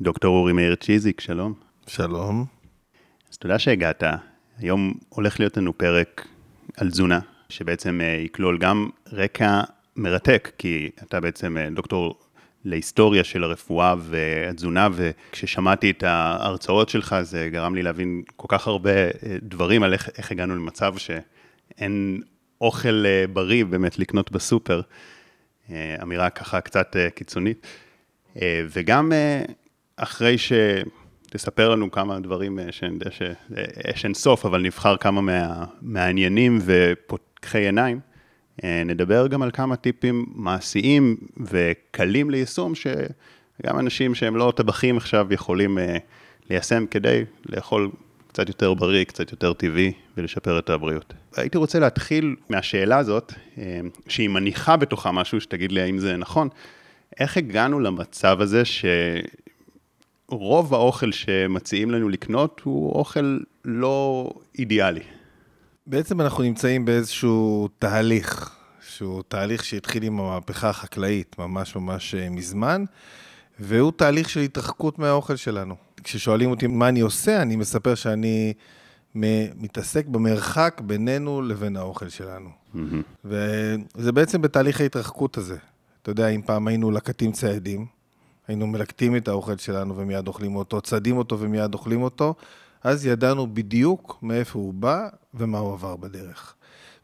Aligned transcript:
דוקטור 0.00 0.36
אורי 0.36 0.52
מאיר 0.52 0.74
צ'יזיק, 0.74 1.20
שלום. 1.20 1.54
שלום. 1.86 2.44
אז 3.30 3.38
תודה 3.38 3.58
שהגעת. 3.58 4.02
היום 4.58 4.94
הולך 5.08 5.40
להיות 5.40 5.56
לנו 5.56 5.78
פרק 5.78 6.26
על 6.76 6.90
תזונה, 6.90 7.20
שבעצם 7.48 8.00
אה, 8.00 8.06
יכלול 8.06 8.58
גם 8.58 8.88
רקע 9.12 9.60
מרתק, 9.96 10.50
כי 10.58 10.90
אתה 11.02 11.20
בעצם 11.20 11.56
אה, 11.58 11.70
דוקטור 11.70 12.18
להיסטוריה 12.64 13.24
של 13.24 13.44
הרפואה 13.44 13.94
והתזונה, 13.98 14.88
וכששמעתי 14.92 15.90
את 15.90 16.02
ההרצאות 16.02 16.88
שלך, 16.88 17.16
זה 17.22 17.48
גרם 17.52 17.74
לי 17.74 17.82
להבין 17.82 18.22
כל 18.36 18.48
כך 18.48 18.66
הרבה 18.66 18.90
אה, 18.90 19.10
דברים 19.42 19.82
על 19.82 19.92
איך, 19.92 20.10
איך 20.18 20.32
הגענו 20.32 20.56
למצב 20.56 20.94
שאין 20.96 22.20
אוכל 22.60 23.04
בריא 23.32 23.64
באמת 23.64 23.98
לקנות 23.98 24.32
בסופר. 24.32 24.80
אמירה 26.02 26.30
ככה 26.30 26.60
קצת 26.60 26.96
קיצונית. 27.14 27.66
וגם 28.70 29.12
אחרי 29.98 30.36
שתספר 30.38 31.68
לנו 31.68 31.90
כמה 31.90 32.20
דברים 32.20 32.58
שאני 32.70 32.92
יודע 32.94 33.10
שיש 33.10 34.04
אין 34.04 34.14
סוף, 34.14 34.46
אבל 34.46 34.62
נבחר 34.62 34.96
כמה 34.96 35.20
מה, 35.20 35.64
מהעניינים 35.82 36.58
ופותחי 36.64 37.58
עיניים, 37.58 38.00
נדבר 38.64 39.26
גם 39.26 39.42
על 39.42 39.50
כמה 39.50 39.76
טיפים 39.76 40.26
מעשיים 40.34 41.16
וקלים 41.36 42.30
ליישום, 42.30 42.74
שגם 42.74 43.78
אנשים 43.78 44.14
שהם 44.14 44.36
לא 44.36 44.52
טבחים 44.56 44.96
עכשיו 44.96 45.26
יכולים 45.30 45.78
אה, 45.78 45.96
ליישם 46.50 46.86
כדי 46.86 47.24
לאכול 47.46 47.90
קצת 48.28 48.48
יותר 48.48 48.74
בריא, 48.74 49.04
קצת 49.04 49.30
יותר 49.30 49.52
טבעי 49.52 49.92
ולשפר 50.16 50.58
את 50.58 50.70
הבריאות. 50.70 51.14
הייתי 51.36 51.58
רוצה 51.58 51.78
להתחיל 51.78 52.36
מהשאלה 52.50 52.98
הזאת, 52.98 53.32
אה, 53.58 53.80
שהיא 54.08 54.28
מניחה 54.28 54.76
בתוכה 54.76 55.12
משהו, 55.12 55.40
שתגיד 55.40 55.72
לי 55.72 55.80
האם 55.80 55.98
זה 55.98 56.16
נכון. 56.16 56.48
איך 57.20 57.36
הגענו 57.36 57.80
למצב 57.80 58.40
הזה 58.40 58.64
ש... 58.64 58.84
רוב 60.30 60.74
האוכל 60.74 61.12
שמציעים 61.12 61.90
לנו 61.90 62.08
לקנות 62.08 62.60
הוא 62.64 62.92
אוכל 62.92 63.38
לא 63.64 64.30
אידיאלי. 64.58 65.02
בעצם 65.86 66.20
אנחנו 66.20 66.42
נמצאים 66.42 66.84
באיזשהו 66.84 67.68
תהליך, 67.78 68.56
שהוא 68.80 69.22
תהליך 69.28 69.64
שהתחיל 69.64 70.02
עם 70.02 70.20
המהפכה 70.20 70.68
החקלאית 70.68 71.36
ממש 71.38 71.76
ממש 71.76 72.14
אה, 72.14 72.30
מזמן, 72.30 72.84
והוא 73.60 73.92
תהליך 73.96 74.30
של 74.30 74.40
התרחקות 74.40 74.98
מהאוכל 74.98 75.36
שלנו. 75.36 75.74
כששואלים 76.04 76.50
אותי 76.50 76.66
מה 76.66 76.88
אני 76.88 77.00
עושה, 77.00 77.42
אני 77.42 77.56
מספר 77.56 77.94
שאני 77.94 78.52
מתעסק 79.14 80.06
במרחק 80.06 80.80
בינינו 80.84 81.42
לבין 81.42 81.76
האוכל 81.76 82.08
שלנו. 82.08 82.48
Mm-hmm. 82.74 83.24
וזה 83.24 84.12
בעצם 84.12 84.42
בתהליך 84.42 84.80
ההתרחקות 84.80 85.36
הזה. 85.36 85.56
אתה 86.02 86.10
יודע, 86.10 86.28
אם 86.28 86.42
פעם 86.42 86.68
היינו 86.68 86.90
לקטים 86.90 87.32
ציידים, 87.32 87.86
היינו 88.48 88.66
מלקטים 88.66 89.16
את 89.16 89.28
האוכל 89.28 89.56
שלנו 89.56 89.96
ומיד 89.96 90.28
אוכלים 90.28 90.56
אותו, 90.56 90.80
צדים 90.80 91.16
אותו 91.16 91.40
ומיד 91.40 91.74
אוכלים 91.74 92.02
אותו, 92.02 92.34
אז 92.82 93.06
ידענו 93.06 93.54
בדיוק 93.54 94.18
מאיפה 94.22 94.58
הוא 94.58 94.74
בא 94.74 95.08
ומה 95.34 95.58
הוא 95.58 95.72
עבר 95.72 95.96
בדרך. 95.96 96.54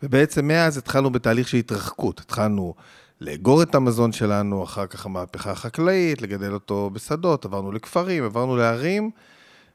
ובעצם 0.02 0.48
מאז 0.48 0.76
התחלנו 0.76 1.10
בתהליך 1.10 1.48
של 1.48 1.56
התרחקות. 1.56 2.20
התחלנו 2.20 2.74
לאגור 3.20 3.62
את 3.62 3.74
המזון 3.74 4.12
שלנו, 4.12 4.64
אחר 4.64 4.86
כך 4.86 5.06
המהפכה 5.06 5.50
החקלאית, 5.50 6.22
לגדל 6.22 6.52
אותו 6.52 6.90
בשדות, 6.92 7.44
עברנו 7.44 7.72
לכפרים, 7.72 8.24
עברנו 8.24 8.56
לערים, 8.56 9.10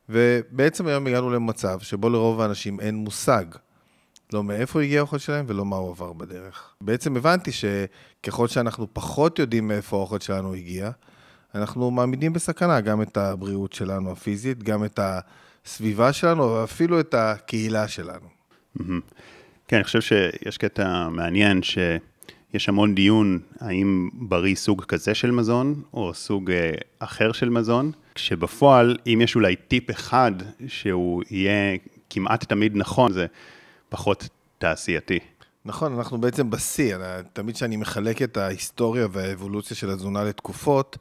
ובעצם 0.10 0.88
היום 0.88 1.08
הגענו 1.08 1.30
למצב 1.30 1.80
שבו 1.80 2.10
לרוב 2.10 2.42
האנשים 2.42 2.80
אין 2.80 2.96
מושג. 2.96 3.46
לא 4.34 4.44
מאיפה 4.44 4.82
הגיע 4.82 5.00
האוכל 5.00 5.18
שלהם 5.18 5.46
ולא 5.48 5.66
מה 5.66 5.76
הוא 5.76 5.90
עבר 5.90 6.14
בדרך. 6.14 6.74
בעצם 6.82 7.18
הבנתי 7.18 7.52
שככל 7.52 8.48
שאנחנו 8.48 8.88
פחות 8.94 9.40
יודעים 9.40 9.68
מאיפה 9.68 9.98
האוכל 9.98 10.20
שלנו 10.20 10.54
הגיע, 10.54 10.92
אנחנו 11.56 11.92
מעמידים 11.92 12.34
בסכנה 12.34 12.82
גם 12.82 13.02
את 13.02 13.18
הבריאות 13.18 13.74
שלנו 13.74 14.12
הפיזית, 14.12 14.64
גם 14.64 14.86
את 14.86 15.00
הסביבה 15.66 16.14
שלנו, 16.14 16.52
ואפילו 16.52 17.00
את 17.00 17.14
הקהילה 17.14 17.88
שלנו. 17.88 18.28
כן, 19.68 19.76
אני 19.76 19.84
חושב 19.84 20.02
שיש 20.02 20.58
קטע 20.58 21.10
מעניין 21.10 21.62
שיש 21.64 22.70
המון 22.70 22.96
דיון 22.96 23.40
האם 23.60 24.10
בריא 24.14 24.56
סוג 24.56 24.84
כזה 24.84 25.16
של 25.16 25.32
מזון, 25.32 25.82
או 25.94 26.14
סוג 26.14 26.52
אה, 26.52 26.72
אחר 27.00 27.32
של 27.32 27.50
מזון, 27.50 27.92
כשבפועל, 28.16 28.98
אם 29.08 29.20
יש 29.24 29.36
אולי 29.36 29.56
טיפ 29.56 29.92
אחד 29.92 30.32
שהוא 30.68 31.24
יהיה 31.30 31.78
כמעט 32.10 32.44
תמיד 32.44 32.76
נכון, 32.76 33.14
זה 33.14 33.26
פחות 33.90 34.30
תעשייתי. 34.58 35.20
נכון, 35.66 35.94
אנחנו 35.94 36.18
בעצם 36.18 36.50
בשיא. 36.50 36.96
תמיד 37.34 37.56
כשאני 37.56 37.78
מחלק 37.78 38.22
את 38.22 38.38
ההיסטוריה 38.38 39.08
והאבולוציה 39.12 39.78
של 39.78 39.90
התזונה 39.90 40.24
לתקופות, 40.24 40.98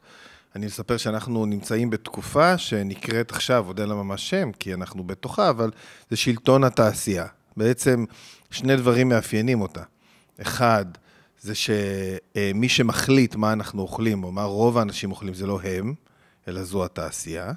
אני 0.55 0.67
אספר 0.67 0.97
שאנחנו 0.97 1.45
נמצאים 1.45 1.89
בתקופה 1.89 2.57
שנקראת 2.57 3.31
עכשיו, 3.31 3.67
עוד 3.67 3.79
אין 3.79 3.89
לה 3.89 3.95
ממש 3.95 4.29
שם, 4.29 4.51
כי 4.51 4.73
אנחנו 4.73 5.03
בתוכה, 5.03 5.49
אבל 5.49 5.71
זה 6.09 6.17
שלטון 6.17 6.63
התעשייה. 6.63 7.25
בעצם 7.57 8.05
שני 8.51 8.75
דברים 8.75 9.09
מאפיינים 9.09 9.61
אותה. 9.61 9.83
אחד, 10.41 10.85
זה 11.41 11.53
שמי 11.55 12.69
שמחליט 12.69 13.35
מה 13.35 13.53
אנחנו 13.53 13.81
אוכלים, 13.81 14.23
או 14.23 14.31
מה 14.31 14.43
רוב 14.43 14.77
האנשים 14.77 15.11
אוכלים, 15.11 15.33
זה 15.33 15.47
לא 15.47 15.59
הם, 15.63 15.93
אלא 16.47 16.63
זו 16.63 16.85
התעשייה. 16.85 17.51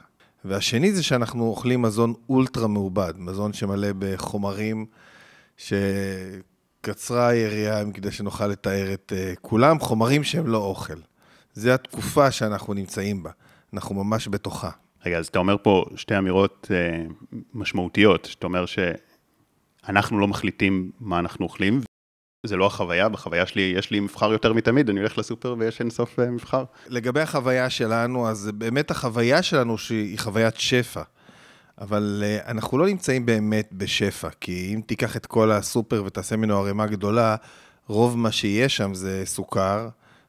והשני 0.44 0.92
זה 0.92 1.02
שאנחנו 1.02 1.44
אוכלים 1.44 1.82
מזון 1.82 2.14
אולטרה 2.28 2.66
מעובד, 2.66 3.14
מזון 3.16 3.52
שמלא 3.52 3.88
בחומרים 3.98 4.86
שקצרה 5.56 7.28
היריעה 7.28 7.82
כדי 7.94 8.12
שנוכל 8.12 8.46
לתאר 8.46 8.94
את 8.94 9.12
uh, 9.12 9.40
כולם, 9.40 9.80
חומרים 9.80 10.24
שהם 10.24 10.46
לא 10.46 10.58
אוכל. 10.58 10.98
זה 11.52 11.74
התקופה 11.74 12.30
שאנחנו 12.30 12.74
נמצאים 12.74 13.22
בה, 13.22 13.30
אנחנו 13.74 14.04
ממש 14.04 14.28
בתוכה. 14.28 14.70
רגע, 15.06 15.18
אז 15.18 15.26
אתה 15.26 15.38
אומר 15.38 15.56
פה 15.62 15.84
שתי 15.96 16.18
אמירות 16.18 16.70
אה, 16.70 17.04
משמעותיות, 17.54 18.24
שאתה 18.24 18.46
אומר 18.46 18.64
שאנחנו 18.66 20.20
לא 20.20 20.28
מחליטים 20.28 20.90
מה 21.00 21.18
אנחנו 21.18 21.44
אוכלים, 21.44 21.80
זה 22.46 22.56
לא 22.56 22.66
החוויה, 22.66 23.08
בחוויה 23.08 23.46
שלי 23.46 23.74
יש 23.76 23.90
לי 23.90 24.00
מבחר 24.00 24.32
יותר 24.32 24.52
מתמיד, 24.52 24.90
אני 24.90 25.00
הולך 25.00 25.18
לסופר 25.18 25.54
ויש 25.58 25.80
אינסוף 25.80 26.18
אה, 26.20 26.30
מבחר. 26.30 26.64
לגבי 26.88 27.20
החוויה 27.20 27.70
שלנו, 27.70 28.28
אז 28.28 28.50
באמת 28.54 28.90
החוויה 28.90 29.42
שלנו 29.42 29.78
שהיא 29.78 30.18
חוויית 30.18 30.56
שפע. 30.56 31.02
אבל 31.80 32.22
uh, 32.22 32.50
אנחנו 32.50 32.78
לא 32.78 32.86
נמצאים 32.86 33.26
באמת 33.26 33.68
בשפע, 33.72 34.28
כי 34.40 34.72
אם 34.74 34.80
תיקח 34.86 35.16
את 35.16 35.26
כל 35.26 35.52
הסופר 35.52 36.02
ותעשה 36.06 36.36
ממנו 36.36 36.58
ערימה 36.58 36.86
גדולה, 36.86 37.36
רוב 37.86 38.18
מה 38.18 38.32
שיש 38.32 38.76
שם 38.76 38.94
זה 38.94 39.22
סוכר, 39.24 39.88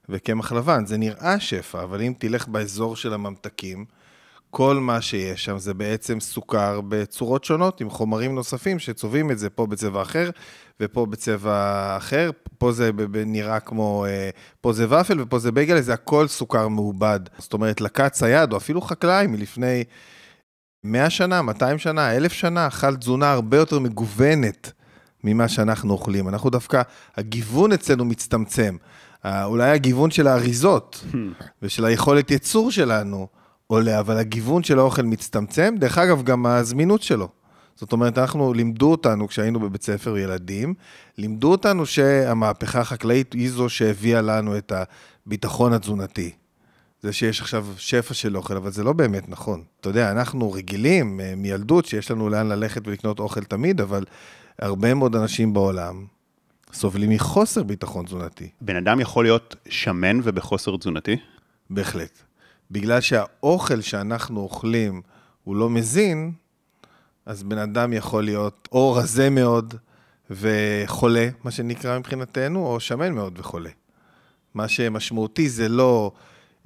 וקמח 0.10 0.52
לבן. 0.52 0.86
זה 0.86 0.98
נראה 0.98 1.40
שפע, 1.40 1.84
אבל 1.84 2.02
אם 2.02 2.14
תלך 2.18 2.48
באזור 2.48 2.96
של 2.96 3.14
הממתקים, 3.14 3.86
כל 4.50 4.76
מה 4.76 5.02
שיש 5.02 5.46
שם 5.46 5.58
זה 5.58 5.74
בעצם 5.74 6.20
סוכר 6.20 6.82
בצורות 6.88 7.44
שונות, 7.44 7.82
עם 7.82 7.90
חומרים 7.90 8.36
נוספים 8.36 8.80
שצובעים 8.80 9.32
את 9.32 9.40
זה 9.40 9.50
פה 9.50 9.66
בצבע 9.66 10.02
אחר 10.02 10.30
ופה 10.80 11.06
בצבע 11.06 11.98
אחר. 11.98 12.32
פה 12.58 12.72
זה 12.72 12.92
נראה 13.26 13.60
כמו, 13.60 14.06
אה, 14.06 14.30
פה 14.62 14.74
זה 14.74 15.00
ופל 15.00 15.22
ופה 15.22 15.40
זה 15.40 15.52
בייגל, 15.52 15.82
זה 15.82 15.94
הכל 15.94 16.28
סוכר 16.28 16.68
מעובד. 16.68 17.20
זאת 17.38 17.54
אומרת, 17.54 17.82
לקט 17.82 18.12
צייד, 18.12 18.52
או 18.52 18.58
אפילו 18.58 18.82
חקלאי 18.82 19.28
מלפני 19.28 19.84
100 20.84 21.10
שנה, 21.10 21.42
200 21.42 21.78
שנה, 21.78 22.16
1,000 22.16 22.34
שנה, 22.34 22.68
אכל 22.68 22.96
תזונה 22.96 23.32
הרבה 23.32 23.58
יותר 23.58 23.80
מגוונת 23.80 24.72
ממה 25.24 25.48
שאנחנו 25.48 25.94
אוכלים. 25.94 26.30
אנחנו 26.30 26.50
דווקא, 26.50 26.82
הגיוון 27.18 27.72
אצלנו 27.72 28.06
מצטמצם. 28.06 28.78
אולי 29.26 29.70
הגיוון 29.70 30.12
של 30.12 30.28
האריזות 30.28 31.06
ושל 31.62 31.86
היכולת 31.86 32.32
ייצור 32.32 32.72
שלנו 32.72 33.28
עולה, 33.68 34.00
אבל 34.00 34.18
הגיוון 34.18 34.64
של 34.64 34.80
האוכל 34.80 35.02
מצטמצם. 35.02 35.76
דרך 35.80 35.98
אגב, 35.98 36.24
גם 36.24 36.46
הזמינות 36.46 37.02
שלו. 37.02 37.30
זאת 37.76 37.92
אומרת, 37.92 38.18
אנחנו, 38.18 38.54
לימדו 38.54 38.92
אותנו, 38.92 39.28
כשהיינו 39.28 39.60
בבית 39.60 39.84
ספר 39.84 40.18
ילדים, 40.18 40.74
לימדו 41.18 41.52
אותנו 41.52 41.86
שהמהפכה 41.86 42.80
החקלאית 42.80 43.34
היא 43.34 43.50
זו 43.50 43.70
שהביאה 43.70 44.22
לנו 44.22 44.58
את 44.58 44.72
הביטחון 45.26 45.74
התזונתי. 45.74 46.32
זה 47.02 47.14
שיש 47.14 47.42
עכשיו 47.42 47.68
שפע 47.78 48.14
של 48.14 48.38
אוכל, 48.38 48.56
אבל 48.58 48.72
זה 48.72 48.84
לא 48.84 48.94
באמת 48.94 49.30
נכון. 49.30 49.64
אתה 49.82 49.90
יודע, 49.90 50.12
אנחנו 50.12 50.52
רגילים 50.52 51.20
אה, 51.20 51.34
מילדות 51.38 51.86
שיש 51.86 52.12
לנו 52.12 52.30
לאן 52.30 52.48
ללכת 52.48 52.88
ולקנות 52.88 53.20
אוכל 53.20 53.44
תמיד, 53.44 53.82
אבל 53.82 54.06
הרבה 54.60 54.94
מאוד 54.94 55.16
אנשים 55.16 55.54
בעולם 55.54 56.06
סובלים 56.74 57.10
מחוסר 57.10 57.64
ביטחון 57.64 58.06
תזונתי. 58.06 58.50
בן 58.62 58.76
אדם 58.76 59.00
יכול 59.00 59.26
להיות 59.26 59.56
שמן 59.70 60.20
ובחוסר 60.24 60.78
תזונתי? 60.78 61.18
בהחלט. 61.70 62.22
בגלל 62.72 63.02
שהאוכל 63.02 63.82
שאנחנו 63.82 64.40
אוכלים 64.40 65.02
הוא 65.44 65.56
לא 65.56 65.70
מזין, 65.70 66.32
אז 67.26 67.44
בן 67.44 67.58
אדם 67.58 67.94
יכול 67.94 68.24
להיות 68.24 68.68
או 68.72 68.94
רזה 68.94 69.30
מאוד 69.30 69.76
וחולה, 70.32 71.30
מה 71.44 71.52
שנקרא 71.52 72.00
מבחינתנו, 72.00 72.66
או 72.66 72.80
שמן 72.80 73.14
מאוד 73.14 73.40
וחולה. 73.40 73.70
מה 74.54 74.68
שמשמעותי 74.68 75.50
זה 75.50 75.70
לא 75.70 76.12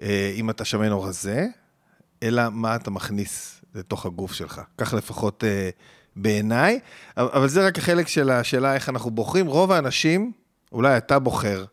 אה, 0.02 0.34
אם 0.36 0.50
אתה 0.50 0.66
שמן 0.66 0.92
או 0.92 1.04
רזה, 1.04 1.48
אלא 2.24 2.44
מה 2.52 2.76
אתה 2.76 2.92
מכניס 2.92 3.62
לתוך 3.76 4.06
הגוף 4.06 4.34
שלך. 4.34 4.62
כך 4.78 4.94
לפחות 4.94 5.44
אה, 5.44 5.70
בעיניי, 6.18 6.80
אבל 7.18 7.48
זה 7.48 7.68
רק 7.68 7.78
החלק 7.78 8.08
של 8.08 8.30
השאלה 8.30 8.76
איך 8.76 8.90
אנחנו 8.90 9.12
בוחרים. 9.12 9.48
רוב 9.48 9.72
האנשים, 9.72 10.32
אולי 10.72 10.98
אתה 10.98 11.20
בוחר 11.20 11.66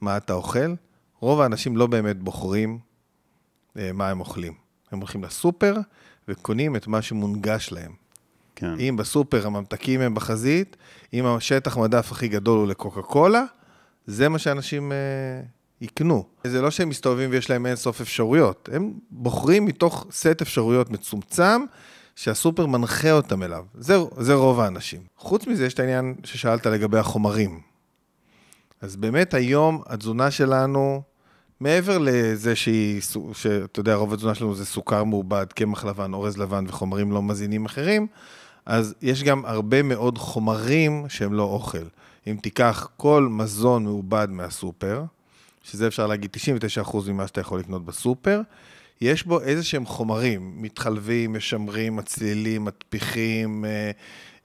מה 0.00 0.16
אתה 0.16 0.32
אוכל, 0.32 0.74
רוב 1.20 1.40
האנשים 1.40 1.76
לא 1.76 1.86
באמת 1.86 2.18
בוחרים 2.18 2.78
אה, 3.78 3.90
מה 3.92 4.10
הם 4.10 4.20
אוכלים. 4.20 4.52
הם 4.92 4.98
הולכים 4.98 5.24
לסופר 5.24 5.76
וקונים 6.28 6.76
את 6.76 6.86
מה 6.86 7.02
שמונגש 7.02 7.72
להם. 7.72 7.92
כן. 8.56 8.74
אם 8.80 8.96
בסופר 8.96 9.46
הממתקים 9.46 10.00
הם 10.00 10.14
בחזית, 10.14 10.76
אם 11.12 11.26
השטח 11.26 11.76
מדף 11.76 12.12
הכי 12.12 12.28
גדול 12.28 12.58
הוא 12.58 12.68
לקוקה 12.68 13.02
קולה, 13.02 13.44
זה 14.06 14.28
מה 14.28 14.38
שאנשים 14.38 14.92
אה, 14.92 14.96
יקנו. 15.80 16.24
זה 16.44 16.62
לא 16.62 16.70
שהם 16.70 16.88
מסתובבים 16.88 17.30
ויש 17.30 17.50
להם 17.50 17.66
אין 17.66 17.76
סוף 17.76 18.00
אפשרויות, 18.00 18.68
הם 18.72 18.92
בוחרים 19.10 19.64
מתוך 19.64 20.06
סט 20.10 20.42
אפשרויות 20.42 20.90
מצומצם, 20.90 21.64
שהסופר 22.16 22.66
מנחה 22.66 23.10
אותם 23.12 23.42
אליו. 23.42 23.64
זה, 23.74 23.96
זה 24.18 24.34
רוב 24.34 24.60
האנשים. 24.60 25.00
חוץ 25.16 25.46
מזה, 25.46 25.66
יש 25.66 25.74
את 25.74 25.80
העניין 25.80 26.14
ששאלת 26.24 26.66
לגבי 26.66 26.98
החומרים. 26.98 27.60
אז 28.80 28.96
באמת 28.96 29.34
היום 29.34 29.82
התזונה 29.86 30.30
שלנו, 30.30 31.02
מעבר 31.60 31.98
לזה 31.98 32.56
שהיא, 32.56 33.00
שאתה 33.32 33.80
יודע, 33.80 33.94
רוב 33.94 34.12
התזונה 34.12 34.34
שלנו 34.34 34.54
זה 34.54 34.66
סוכר 34.66 35.04
מעובד, 35.04 35.46
קמח 35.52 35.84
לבן, 35.84 36.14
אורז 36.14 36.38
לבן 36.38 36.64
וחומרים 36.68 37.12
לא 37.12 37.22
מזינים 37.22 37.64
אחרים, 37.64 38.06
אז 38.66 38.94
יש 39.02 39.22
גם 39.22 39.44
הרבה 39.44 39.82
מאוד 39.82 40.18
חומרים 40.18 41.04
שהם 41.08 41.32
לא 41.32 41.42
אוכל. 41.42 41.84
אם 42.26 42.36
תיקח 42.42 42.88
כל 42.96 43.28
מזון 43.30 43.84
מעובד 43.84 44.28
מהסופר, 44.30 45.04
שזה 45.62 45.86
אפשר 45.86 46.06
להגיד 46.06 46.36
99% 46.84 46.96
ממה 47.08 47.26
שאתה 47.26 47.40
יכול 47.40 47.60
לקנות 47.60 47.84
בסופר, 47.84 48.40
יש 49.00 49.26
בו 49.26 49.40
איזה 49.40 49.64
שהם 49.64 49.86
חומרים, 49.86 50.62
מתחלבים, 50.62 51.32
משמרים, 51.32 51.96
מצלילים, 51.96 52.64
מטפיחים, 52.64 53.64
אה, 53.64 53.90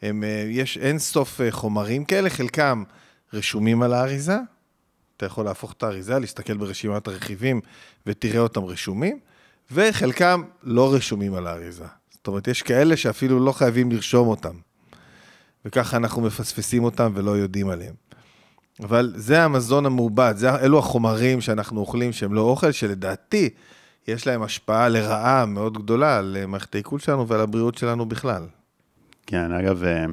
הם, 0.01 0.23
אה, 0.23 0.45
יש 0.49 0.77
אין 0.77 0.99
סוף 0.99 1.41
אה, 1.41 1.51
חומרים 1.51 2.05
כאלה, 2.05 2.29
חלקם 2.29 2.83
רשומים 3.33 3.81
על 3.81 3.93
האריזה, 3.93 4.37
אתה 5.17 5.25
יכול 5.25 5.45
להפוך 5.45 5.73
את 5.73 5.83
האריזה, 5.83 6.19
להסתכל 6.19 6.57
ברשימת 6.57 7.07
הרכיבים 7.07 7.61
ותראה 8.05 8.39
אותם 8.39 8.63
רשומים, 8.63 9.19
וחלקם 9.71 10.43
לא 10.63 10.93
רשומים 10.93 11.33
על 11.33 11.47
האריזה. 11.47 11.85
זאת 12.11 12.27
אומרת, 12.27 12.47
יש 12.47 12.61
כאלה 12.61 12.97
שאפילו 12.97 13.45
לא 13.45 13.51
חייבים 13.51 13.91
לרשום 13.91 14.27
אותם, 14.27 14.55
וככה 15.65 15.97
אנחנו 15.97 16.21
מפספסים 16.21 16.83
אותם 16.83 17.11
ולא 17.15 17.31
יודעים 17.31 17.69
עליהם. 17.69 17.93
אבל 18.83 19.13
זה 19.15 19.43
המזון 19.43 19.85
המעובד, 19.85 20.33
זה, 20.37 20.55
אלו 20.55 20.79
החומרים 20.79 21.41
שאנחנו 21.41 21.79
אוכלים 21.79 22.11
שהם 22.11 22.33
לא 22.33 22.41
אוכל, 22.41 22.71
שלדעתי 22.71 23.49
יש 24.07 24.27
להם 24.27 24.43
השפעה 24.43 24.89
לרעה 24.89 25.45
מאוד 25.45 25.77
גדולה 25.77 26.17
על 26.17 26.37
מערכת 26.47 26.75
העיכול 26.75 26.99
שלנו 26.99 27.27
ועל 27.27 27.41
הבריאות 27.41 27.77
שלנו 27.77 28.05
בכלל. 28.05 28.43
כן, 29.27 29.51
אגב, 29.51 29.83
אה, 29.83 30.05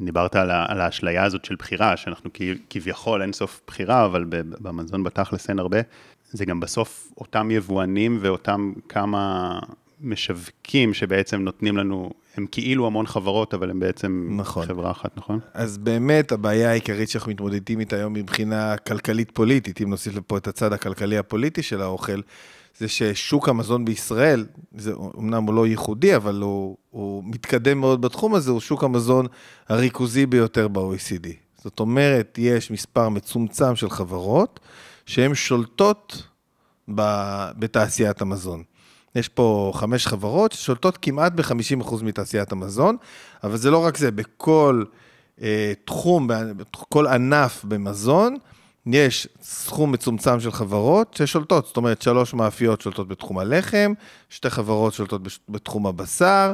דיברת 0.00 0.36
על, 0.36 0.50
על 0.50 0.80
האשליה 0.80 1.24
הזאת 1.24 1.44
של 1.44 1.56
בחירה, 1.58 1.96
שאנחנו 1.96 2.30
כביכול 2.70 3.22
אין 3.22 3.32
סוף 3.32 3.60
בחירה, 3.66 4.04
אבל 4.04 4.24
במזון 4.60 5.02
בתכלס 5.02 5.48
אין 5.48 5.58
הרבה. 5.58 5.78
זה 6.30 6.44
גם 6.44 6.60
בסוף 6.60 7.12
אותם 7.18 7.50
יבואנים 7.50 8.18
ואותם 8.20 8.72
כמה 8.88 9.58
משווקים 10.00 10.94
שבעצם 10.94 11.40
נותנים 11.40 11.76
לנו, 11.76 12.10
הם 12.36 12.46
כאילו 12.50 12.86
המון 12.86 13.06
חברות, 13.06 13.54
אבל 13.54 13.70
הם 13.70 13.80
בעצם 13.80 14.28
נכון. 14.36 14.66
חברה 14.66 14.90
אחת, 14.90 15.16
נכון? 15.16 15.38
אז 15.54 15.78
באמת 15.78 16.32
הבעיה 16.32 16.70
העיקרית 16.70 17.08
שאנחנו 17.08 17.30
מתמודדים 17.30 17.80
איתה 17.80 17.96
היום 17.96 18.12
מבחינה 18.12 18.76
כלכלית-פוליטית, 18.76 19.80
אם 19.82 19.90
נוסיף 19.90 20.16
לפה 20.16 20.36
את 20.36 20.48
הצד 20.48 20.72
הכלכלי 20.72 21.18
הפוליטי 21.18 21.62
של 21.62 21.82
האוכל, 21.82 22.20
זה 22.80 22.88
ששוק 22.88 23.48
המזון 23.48 23.84
בישראל, 23.84 24.46
זה 24.76 24.92
אמנם 25.18 25.44
הוא 25.44 25.54
לא 25.54 25.66
ייחודי, 25.66 26.16
אבל 26.16 26.40
הוא, 26.40 26.76
הוא 26.90 27.22
מתקדם 27.26 27.80
מאוד 27.80 28.00
בתחום 28.00 28.34
הזה, 28.34 28.50
הוא 28.50 28.60
שוק 28.60 28.84
המזון 28.84 29.26
הריכוזי 29.68 30.26
ביותר 30.26 30.68
ב-OECD. 30.68 31.28
זאת 31.64 31.80
אומרת, 31.80 32.38
יש 32.38 32.70
מספר 32.70 33.08
מצומצם 33.08 33.76
של 33.76 33.90
חברות 33.90 34.60
שהן 35.06 35.34
שולטות 35.34 36.22
ב, 36.94 37.02
בתעשיית 37.58 38.22
המזון. 38.22 38.62
יש 39.14 39.28
פה 39.28 39.72
חמש 39.74 40.06
חברות 40.06 40.52
ששולטות 40.52 40.98
כמעט 41.02 41.32
ב-50% 41.32 42.04
מתעשיית 42.04 42.52
המזון, 42.52 42.96
אבל 43.44 43.56
זה 43.56 43.70
לא 43.70 43.84
רק 43.84 43.96
זה, 43.96 44.10
בכל 44.10 44.84
אה, 45.42 45.72
תחום, 45.84 46.28
בכל 46.56 47.06
ענף 47.06 47.64
במזון, 47.64 48.36
יש 48.86 49.28
סכום 49.42 49.92
מצומצם 49.92 50.40
של 50.40 50.52
חברות 50.52 51.14
ששולטות, 51.14 51.66
זאת 51.66 51.76
אומרת, 51.76 52.02
שלוש 52.02 52.34
מאפיות 52.34 52.80
שולטות 52.80 53.08
בתחום 53.08 53.38
הלחם, 53.38 53.92
שתי 54.28 54.50
חברות 54.50 54.92
שולטות 54.92 55.22
בתחום 55.48 55.86
הבשר, 55.86 56.52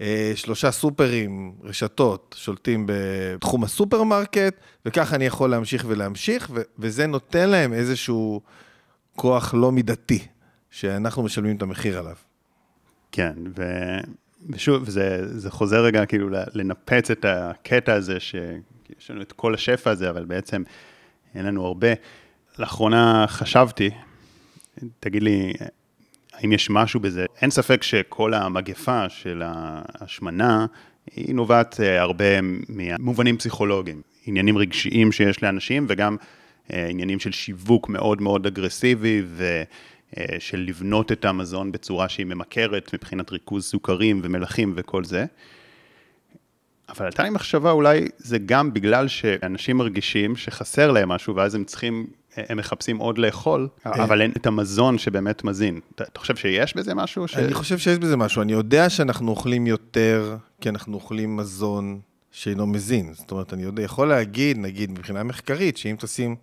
אה, 0.00 0.32
שלושה 0.34 0.70
סופרים, 0.70 1.52
רשתות, 1.62 2.34
שולטים 2.38 2.86
בתחום 2.88 3.64
הסופרמרקט, 3.64 4.54
וככה 4.86 5.16
אני 5.16 5.24
יכול 5.24 5.50
להמשיך 5.50 5.84
ולהמשיך, 5.88 6.50
וזה 6.78 7.06
נותן 7.06 7.48
להם 7.48 7.72
איזשהו 7.72 8.40
כוח 9.16 9.54
לא 9.54 9.72
מידתי, 9.72 10.26
שאנחנו 10.70 11.22
משלמים 11.22 11.56
את 11.56 11.62
המחיר 11.62 11.98
עליו. 11.98 12.16
כן, 13.12 13.34
ו... 13.56 13.62
ושוב, 14.50 14.90
זה, 14.90 15.38
זה 15.38 15.50
חוזר 15.50 15.80
רגע 15.80 16.06
כאילו 16.06 16.28
לנפץ 16.30 17.10
את 17.10 17.24
הקטע 17.28 17.94
הזה, 17.94 18.20
שיש 18.20 19.10
לנו 19.10 19.22
את 19.22 19.32
כל 19.32 19.54
השפע 19.54 19.90
הזה, 19.90 20.10
אבל 20.10 20.24
בעצם 20.24 20.62
אין 21.34 21.44
לנו 21.44 21.66
הרבה. 21.66 21.88
לאחרונה 22.58 23.24
חשבתי, 23.28 23.90
תגיד 25.00 25.22
לי, 25.22 25.52
האם 26.34 26.52
יש 26.52 26.70
משהו 26.70 27.00
בזה? 27.00 27.26
אין 27.42 27.50
ספק 27.50 27.82
שכל 27.82 28.34
המגפה 28.34 29.08
של 29.08 29.42
ההשמנה, 29.44 30.66
היא 31.16 31.34
נובעת 31.34 31.80
אה, 31.80 32.00
הרבה 32.00 32.24
ממובנים 32.68 33.38
פסיכולוגיים, 33.38 34.02
עניינים 34.26 34.58
רגשיים 34.58 35.12
שיש 35.12 35.42
לאנשים 35.42 35.86
וגם 35.88 36.16
אה, 36.72 36.86
עניינים 36.90 37.20
של 37.20 37.32
שיווק 37.32 37.88
מאוד 37.88 38.22
מאוד 38.22 38.46
אגרסיבי 38.46 39.22
ושל 39.36 40.58
אה, 40.58 40.64
לבנות 40.64 41.12
את 41.12 41.24
המזון 41.24 41.72
בצורה 41.72 42.08
שהיא 42.08 42.26
ממכרת 42.26 42.94
מבחינת 42.94 43.32
ריכוז 43.32 43.64
סוכרים 43.64 44.20
ומלחים 44.22 44.72
וכל 44.76 45.04
זה. 45.04 45.24
אבל 46.88 47.06
עלתה 47.06 47.22
לי 47.22 47.30
מחשבה, 47.30 47.70
אולי 47.70 48.08
זה 48.18 48.38
גם 48.38 48.72
בגלל 48.72 49.08
שאנשים 49.08 49.76
מרגישים 49.76 50.36
שחסר 50.36 50.90
להם 50.90 51.08
משהו, 51.08 51.36
ואז 51.36 51.54
הם 51.54 51.64
צריכים, 51.64 52.06
הם 52.36 52.58
מחפשים 52.58 52.96
עוד 52.96 53.18
לאכול, 53.18 53.68
אה. 53.86 54.04
אבל 54.04 54.20
אין 54.20 54.32
את 54.36 54.46
המזון 54.46 54.98
שבאמת 54.98 55.44
מזין. 55.44 55.80
אתה, 55.94 56.04
אתה 56.04 56.20
חושב 56.20 56.36
שיש 56.36 56.76
בזה 56.76 56.94
משהו? 56.94 57.28
ש... 57.28 57.36
אני 57.36 57.54
חושב 57.54 57.78
שיש 57.78 57.98
בזה 57.98 58.16
משהו. 58.16 58.42
אני 58.42 58.52
יודע 58.52 58.90
שאנחנו 58.90 59.30
אוכלים 59.30 59.66
יותר, 59.66 60.36
כי 60.60 60.68
אנחנו 60.68 60.94
אוכלים 60.94 61.36
מזון 61.36 62.00
שאינו 62.30 62.66
מזין. 62.66 63.12
זאת 63.14 63.30
אומרת, 63.30 63.52
אני 63.52 63.62
יודע, 63.62 63.82
יכול 63.82 64.08
להגיד, 64.08 64.58
נגיד, 64.58 64.90
מבחינה 64.90 65.22
מחקרית, 65.22 65.76
שאם 65.76 65.96
תשים 65.98 66.36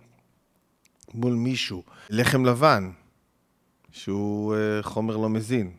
מול 1.14 1.32
מישהו 1.32 1.82
לחם 2.10 2.44
לבן, 2.44 2.90
שהוא 3.92 4.54
uh, 4.54 4.82
חומר 4.82 5.16
לא 5.16 5.28
מזין. 5.28 5.70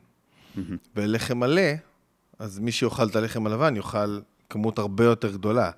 ולחם 0.95 1.37
מלא, 1.37 1.71
אז 2.39 2.59
מי 2.59 2.71
שיאכל 2.71 3.07
את 3.07 3.15
הלחם 3.15 3.47
הלבן 3.47 3.75
יאכל 3.75 4.19
כמות 4.49 4.79
הרבה 4.79 5.03
יותר 5.03 5.31
גדולה, 5.31 5.71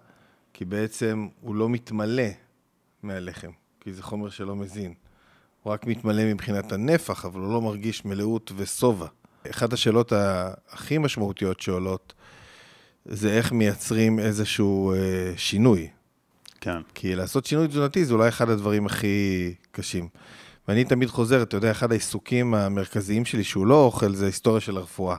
כי 0.54 0.66
בעצם 0.66 1.28
הוא 1.42 1.56
לא 1.56 1.70
מתמלא 1.70 2.24
מהלחם, 3.04 3.52
כי 3.80 3.94
זה 3.94 4.04
חומר 4.04 4.30
שלא 4.30 4.56
מזין. 4.56 4.94
הוא 5.64 5.74
רק 5.74 5.88
מתמלא 5.88 6.26
מבחינת 6.34 6.72
הנפח, 6.72 7.26
אבל 7.26 7.40
הוא 7.42 7.54
לא 7.54 7.62
מרגיש 7.62 8.06
מלאות 8.06 8.52
ושובע. 8.56 9.08
אחת 9.52 9.74
השאלות 9.74 10.14
הכי 10.70 10.98
משמעותיות 10.98 11.60
שעולות, 11.60 12.14
זה 13.06 13.30
איך 13.30 13.52
מייצרים 13.52 14.20
איזשהו 14.20 14.94
אה, 14.94 15.34
שינוי. 15.38 15.90
כן. 16.62 16.82
כי 16.94 17.16
לעשות 17.16 17.46
שינוי 17.46 17.68
תזונתי 17.68 18.06
זה 18.06 18.14
אולי 18.14 18.30
אחד 18.30 18.50
הדברים 18.50 18.86
הכי 18.86 19.54
קשים. 19.72 20.08
ואני 20.68 20.84
תמיד 20.84 21.10
חוזר, 21.10 21.42
אתה 21.42 21.58
יודע, 21.58 21.72
אחד 21.72 21.92
העיסוקים 21.92 22.54
המרכזיים 22.54 23.26
שלי 23.26 23.44
שהוא 23.44 23.68
לא 23.68 23.84
אוכל, 23.84 24.16
זה 24.16 24.26
היסטוריה 24.26 24.62
של 24.62 24.78
הרפואה. 24.78 25.16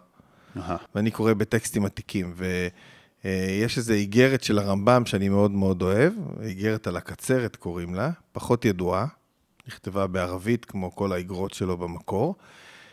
Uh-huh. 0.56 0.60
ואני 0.94 1.10
קורא 1.10 1.32
בטקסטים 1.32 1.84
עתיקים, 1.84 2.32
ו... 2.36 2.68
אה, 3.24 3.46
יש 3.62 3.78
איזו 3.78 3.92
איגרת 3.92 4.42
של 4.42 4.58
הרמב"ם 4.58 5.06
שאני 5.06 5.28
מאוד 5.28 5.50
מאוד 5.50 5.82
אוהב, 5.82 6.12
איגרת 6.42 6.86
על 6.86 6.96
הקצרת 6.96 7.56
קוראים 7.56 7.94
לה, 7.94 8.10
פחות 8.32 8.64
ידועה, 8.64 9.06
נכתבה 9.68 10.06
בערבית 10.06 10.64
כמו 10.64 10.94
כל 10.94 11.12
האיגרות 11.12 11.54
שלו 11.54 11.76
במקור. 11.76 12.34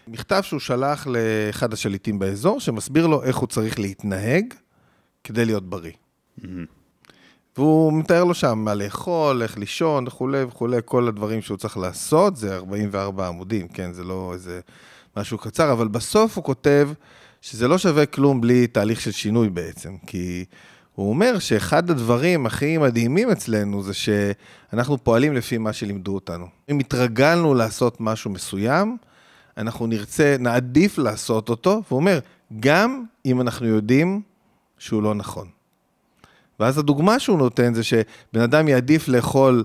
מכתב 0.07 0.41
שהוא 0.43 0.59
שלח 0.59 1.07
לאחד 1.07 1.73
השליטים 1.73 2.19
באזור, 2.19 2.59
שמסביר 2.59 3.07
לו 3.07 3.23
איך 3.23 3.37
הוא 3.37 3.47
צריך 3.47 3.79
להתנהג 3.79 4.53
כדי 5.23 5.45
להיות 5.45 5.69
בריא. 5.69 5.91
Mm-hmm. 6.41 6.45
והוא 7.57 7.93
מתאר 7.93 8.23
לו 8.23 8.33
שם 8.33 8.59
מה 8.59 8.73
לאכול, 8.73 9.43
איך 9.43 9.57
לישון 9.57 10.07
וכולי 10.07 10.43
וכולי, 10.43 10.77
כל 10.85 11.07
הדברים 11.07 11.41
שהוא 11.41 11.57
צריך 11.57 11.77
לעשות, 11.77 12.35
זה 12.35 12.55
44 12.55 13.27
עמודים, 13.27 13.67
כן, 13.67 13.93
זה 13.93 14.03
לא 14.03 14.31
איזה 14.33 14.59
משהו 15.17 15.37
קצר, 15.37 15.71
אבל 15.71 15.87
בסוף 15.87 16.37
הוא 16.37 16.43
כותב 16.43 16.89
שזה 17.51 17.67
לא 17.67 17.77
שווה 17.77 18.05
כלום 18.05 18.41
בלי 18.41 18.67
תהליך 18.67 19.01
של 19.01 19.11
שינוי 19.11 19.49
בעצם, 19.49 19.95
כי 20.07 20.45
הוא 20.95 21.09
אומר 21.09 21.39
שאחד 21.39 21.89
הדברים 21.89 22.45
הכי 22.45 22.77
מדהימים 22.77 23.31
אצלנו 23.31 23.83
זה 23.83 23.93
שאנחנו 23.93 25.03
פועלים 25.03 25.33
לפי 25.33 25.57
מה 25.57 25.73
שלימדו 25.73 26.15
אותנו. 26.15 26.47
אם 26.69 26.79
התרגלנו 26.79 27.53
לעשות 27.53 27.97
משהו 27.99 28.31
מסוים, 28.31 28.97
אנחנו 29.57 29.87
נרצה, 29.87 30.35
נעדיף 30.39 30.97
לעשות 30.97 31.49
אותו, 31.49 31.81
והוא 31.87 31.99
אומר, 31.99 32.19
גם 32.59 33.03
אם 33.25 33.41
אנחנו 33.41 33.67
יודעים 33.67 34.21
שהוא 34.77 35.03
לא 35.03 35.15
נכון. 35.15 35.47
ואז 36.59 36.77
הדוגמה 36.77 37.19
שהוא 37.19 37.37
נותן 37.37 37.73
זה 37.73 37.83
שבן 37.83 38.41
אדם 38.43 38.67
יעדיף 38.67 39.07
לאכול 39.07 39.63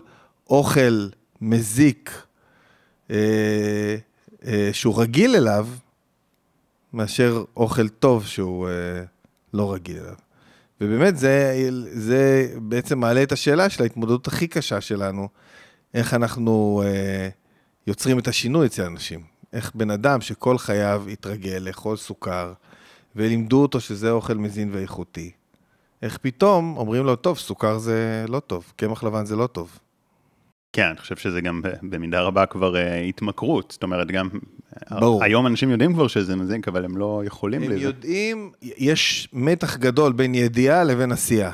אוכל 0.50 1.08
מזיק 1.40 2.22
אה, 3.10 3.16
אה, 4.46 4.70
שהוא 4.72 5.02
רגיל 5.02 5.36
אליו, 5.36 5.66
מאשר 6.92 7.44
אוכל 7.56 7.88
טוב 7.88 8.26
שהוא 8.26 8.68
אה, 8.68 8.72
לא 9.54 9.74
רגיל 9.74 9.98
אליו. 9.98 10.14
ובאמת, 10.80 11.16
זה, 11.16 11.68
זה 11.92 12.52
בעצם 12.62 12.98
מעלה 12.98 13.22
את 13.22 13.32
השאלה 13.32 13.70
של 13.70 13.82
ההתמודדות 13.82 14.26
הכי 14.26 14.48
קשה 14.48 14.80
שלנו, 14.80 15.28
איך 15.94 16.14
אנחנו 16.14 16.82
אה, 16.86 17.28
יוצרים 17.86 18.18
את 18.18 18.28
השינוי 18.28 18.66
אצל 18.66 18.82
אנשים. 18.82 19.20
איך 19.52 19.72
בן 19.74 19.90
אדם 19.90 20.20
שכל 20.20 20.58
חייו 20.58 21.04
התרגל 21.12 21.58
לאכול 21.58 21.96
סוכר, 21.96 22.52
ולימדו 23.16 23.62
אותו 23.62 23.80
שזה 23.80 24.10
אוכל 24.10 24.34
מזין 24.34 24.70
ואיכותי, 24.72 25.30
איך 26.02 26.18
פתאום 26.18 26.76
אומרים 26.76 27.04
לו, 27.04 27.16
טוב, 27.16 27.38
סוכר 27.38 27.78
זה 27.78 28.24
לא 28.28 28.40
טוב, 28.40 28.72
קמח 28.76 29.04
לבן 29.04 29.24
זה 29.24 29.36
לא 29.36 29.46
טוב. 29.46 29.78
כן, 30.72 30.86
אני 30.86 30.96
חושב 30.96 31.16
שזה 31.16 31.40
גם 31.40 31.62
במידה 31.82 32.20
רבה 32.20 32.46
כבר 32.46 32.74
uh, 32.74 32.78
התמכרות, 33.08 33.70
זאת 33.70 33.82
אומרת, 33.82 34.10
גם... 34.10 34.28
ברור. 34.90 35.24
היום 35.24 35.46
אנשים 35.46 35.70
יודעים 35.70 35.94
כבר 35.94 36.08
שזה 36.08 36.36
מזיק, 36.36 36.68
אבל 36.68 36.84
הם 36.84 36.96
לא 36.96 37.22
יכולים 37.26 37.62
הם 37.62 37.70
לזה. 37.70 37.80
יודעים, 37.80 38.50
יש 38.62 39.28
מתח 39.32 39.76
גדול 39.76 40.12
בין 40.12 40.34
ידיעה 40.34 40.84
לבין 40.84 41.12
עשייה. 41.12 41.50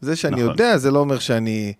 זה 0.00 0.16
שאני 0.16 0.36
נכון. 0.36 0.50
יודע, 0.50 0.76
זה 0.76 0.90
לא 0.90 0.98
אומר 0.98 1.18
שאני, 1.18 1.72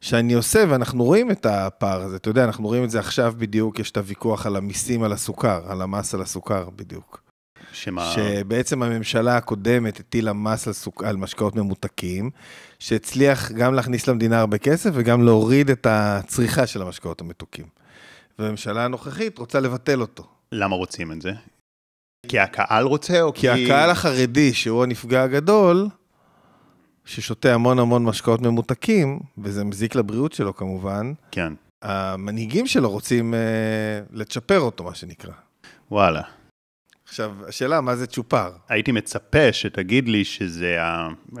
שאני 0.00 0.32
עושה, 0.32 0.64
ואנחנו 0.68 1.04
רואים 1.04 1.30
את 1.30 1.46
הפער 1.46 2.02
הזה. 2.02 2.16
אתה 2.16 2.30
יודע, 2.30 2.44
אנחנו 2.44 2.66
רואים 2.66 2.84
את 2.84 2.90
זה 2.90 2.98
עכשיו 2.98 3.34
בדיוק, 3.38 3.78
יש 3.78 3.90
את 3.90 3.96
הוויכוח 3.96 4.46
על 4.46 4.56
המיסים 4.56 5.02
על 5.02 5.12
הסוכר, 5.12 5.62
על 5.68 5.82
המס 5.82 6.14
על 6.14 6.22
הסוכר 6.22 6.68
בדיוק. 6.76 7.24
שמה... 7.72 8.12
שבעצם 8.14 8.82
הממשלה 8.82 9.36
הקודמת 9.36 10.00
הטילה 10.00 10.32
מס 10.32 10.66
על, 10.66 10.72
סוכ... 10.72 11.02
על 11.02 11.16
משקאות 11.16 11.56
ממותקים, 11.56 12.30
שהצליח 12.78 13.52
גם 13.52 13.74
להכניס 13.74 14.08
למדינה 14.08 14.40
הרבה 14.40 14.58
כסף 14.58 14.90
וגם 14.94 15.24
להוריד 15.24 15.70
את 15.70 15.86
הצריכה 15.90 16.66
של 16.66 16.82
המשקאות 16.82 17.20
המתוקים. 17.20 17.83
והממשלה 18.38 18.84
הנוכחית 18.84 19.38
רוצה 19.38 19.60
לבטל 19.60 20.00
אותו. 20.00 20.26
למה 20.52 20.76
רוצים 20.76 21.12
את 21.12 21.22
זה? 21.22 21.32
כי 22.28 22.38
הקהל 22.38 22.84
רוצה 22.84 23.22
או 23.22 23.34
כי... 23.34 23.40
כי 23.40 23.48
הקהל 23.48 23.90
החרדי, 23.90 24.52
שהוא 24.52 24.82
הנפגע 24.82 25.22
הגדול, 25.22 25.88
ששותה 27.04 27.54
המון 27.54 27.78
המון 27.78 28.04
משקאות 28.04 28.40
ממותקים, 28.40 29.20
וזה 29.38 29.64
מזיק 29.64 29.94
לבריאות 29.94 30.32
שלו 30.32 30.56
כמובן, 30.56 31.12
כן, 31.30 31.52
המנהיגים 31.82 32.66
שלו 32.66 32.90
רוצים 32.90 33.34
אה, 33.34 33.38
לצ'פר 34.12 34.60
אותו, 34.60 34.84
מה 34.84 34.94
שנקרא. 34.94 35.32
וואלה. 35.90 36.22
עכשיו, 37.14 37.32
השאלה, 37.48 37.80
מה 37.80 37.96
זה 37.96 38.06
צ'ופר? 38.06 38.50
הייתי 38.68 38.92
מצפה 38.92 39.52
שתגיד 39.52 40.08
לי 40.08 40.24
שזה 40.24 40.76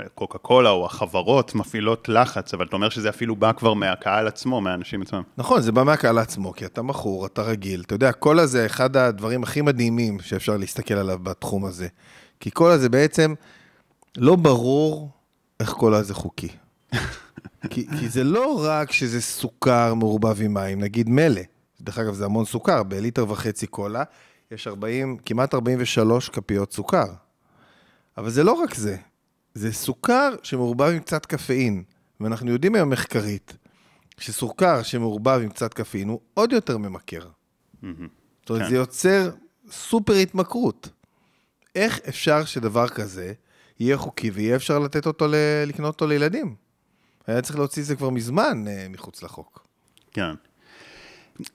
הקוקה 0.06 0.38
קולה 0.38 0.70
או 0.70 0.86
החברות 0.86 1.54
מפעילות 1.54 2.08
לחץ, 2.08 2.54
אבל 2.54 2.66
אתה 2.66 2.76
אומר 2.76 2.88
שזה 2.88 3.08
אפילו 3.08 3.36
בא 3.36 3.52
כבר 3.52 3.74
מהקהל 3.74 4.26
עצמו, 4.26 4.60
מהאנשים 4.60 5.02
עצמם. 5.02 5.22
נכון, 5.36 5.62
זה 5.62 5.72
בא 5.72 5.82
מהקהל 5.82 6.18
עצמו, 6.18 6.52
כי 6.52 6.64
אתה 6.64 6.82
מכור, 6.82 7.26
אתה 7.26 7.42
רגיל. 7.42 7.82
אתה 7.86 7.94
יודע, 7.94 8.12
קולה 8.12 8.46
זה 8.46 8.66
אחד 8.66 8.96
הדברים 8.96 9.42
הכי 9.42 9.62
מדהימים 9.62 10.20
שאפשר 10.20 10.56
להסתכל 10.56 10.94
עליו 10.94 11.18
בתחום 11.18 11.64
הזה. 11.64 11.88
כי 12.40 12.50
קולה 12.50 12.78
זה 12.78 12.88
בעצם, 12.88 13.34
לא 14.16 14.36
ברור 14.36 15.10
איך 15.60 15.70
קולה 15.70 16.02
זה 16.02 16.14
חוקי. 16.14 16.48
כי, 17.70 17.86
כי 17.98 18.08
זה 18.08 18.24
לא 18.24 18.64
רק 18.64 18.92
שזה 18.92 19.20
סוכר 19.20 19.94
מעורבב 19.94 20.42
עם 20.42 20.54
מים, 20.54 20.80
נגיד 20.80 21.08
מלא. 21.08 21.42
דרך 21.80 21.98
אגב, 21.98 22.14
זה 22.14 22.24
המון 22.24 22.44
סוכר, 22.44 22.82
בליטר 22.82 23.30
וחצי 23.30 23.66
קולה 23.66 24.02
יש 24.54 24.66
40, 24.66 25.16
כמעט 25.24 25.54
43 25.54 26.28
כפיות 26.28 26.72
סוכר. 26.72 27.06
אבל 28.18 28.30
זה 28.30 28.44
לא 28.44 28.52
רק 28.52 28.74
זה, 28.74 28.96
זה 29.54 29.72
סוכר 29.72 30.34
שמעורבב 30.42 30.90
עם 30.92 30.98
קצת 30.98 31.26
קפאין. 31.26 31.82
ואנחנו 32.20 32.50
יודעים 32.50 32.74
היום 32.74 32.90
מחקרית, 32.90 33.56
שסוכר 34.18 34.82
שמעורבב 34.82 35.40
עם 35.42 35.48
קצת 35.48 35.74
קפאין 35.74 36.08
הוא 36.08 36.20
עוד 36.34 36.52
יותר 36.52 36.78
ממכר. 36.78 37.28
זאת 37.82 38.50
אומרת, 38.50 38.62
כן. 38.62 38.68
זה 38.68 38.76
יוצר 38.76 39.30
סופר 39.70 40.12
התמכרות. 40.12 40.88
איך 41.74 42.00
אפשר 42.08 42.44
שדבר 42.44 42.88
כזה 42.88 43.32
יהיה 43.80 43.96
חוקי 43.96 44.30
ויהיה 44.30 44.56
אפשר 44.56 44.78
לתת 44.78 45.06
אותו, 45.06 45.26
ל... 45.28 45.34
לקנות 45.66 45.94
אותו 45.94 46.06
לילדים? 46.06 46.54
היה 47.26 47.42
צריך 47.42 47.58
להוציא 47.58 47.82
את 47.82 47.86
זה 47.86 47.96
כבר 47.96 48.10
מזמן 48.10 48.64
אה, 48.68 48.86
מחוץ 48.90 49.22
לחוק. 49.22 49.66
כן. 50.12 50.34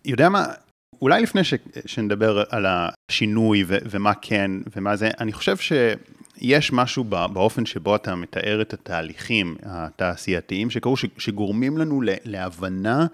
יודע 0.05 0.29
מה, 0.29 0.45
אולי 1.01 1.21
לפני 1.21 1.43
ש, 1.43 1.53
שנדבר 1.85 2.43
על 2.49 2.65
השינוי 2.67 3.63
ו, 3.67 3.77
ומה 3.89 4.13
כן 4.13 4.51
ומה 4.75 4.95
זה, 4.95 5.09
אני 5.19 5.33
חושב 5.33 5.55
שיש 5.57 6.73
משהו 6.73 7.03
בא, 7.03 7.27
באופן 7.27 7.65
שבו 7.65 7.95
אתה 7.95 8.15
מתאר 8.15 8.61
את 8.61 8.73
התהליכים 8.73 9.55
התעשייתיים 9.63 10.69
שקרו, 10.69 10.97
ש, 10.97 11.05
שגורמים 11.17 11.77
לנו 11.77 12.01
להבנה 12.25 13.07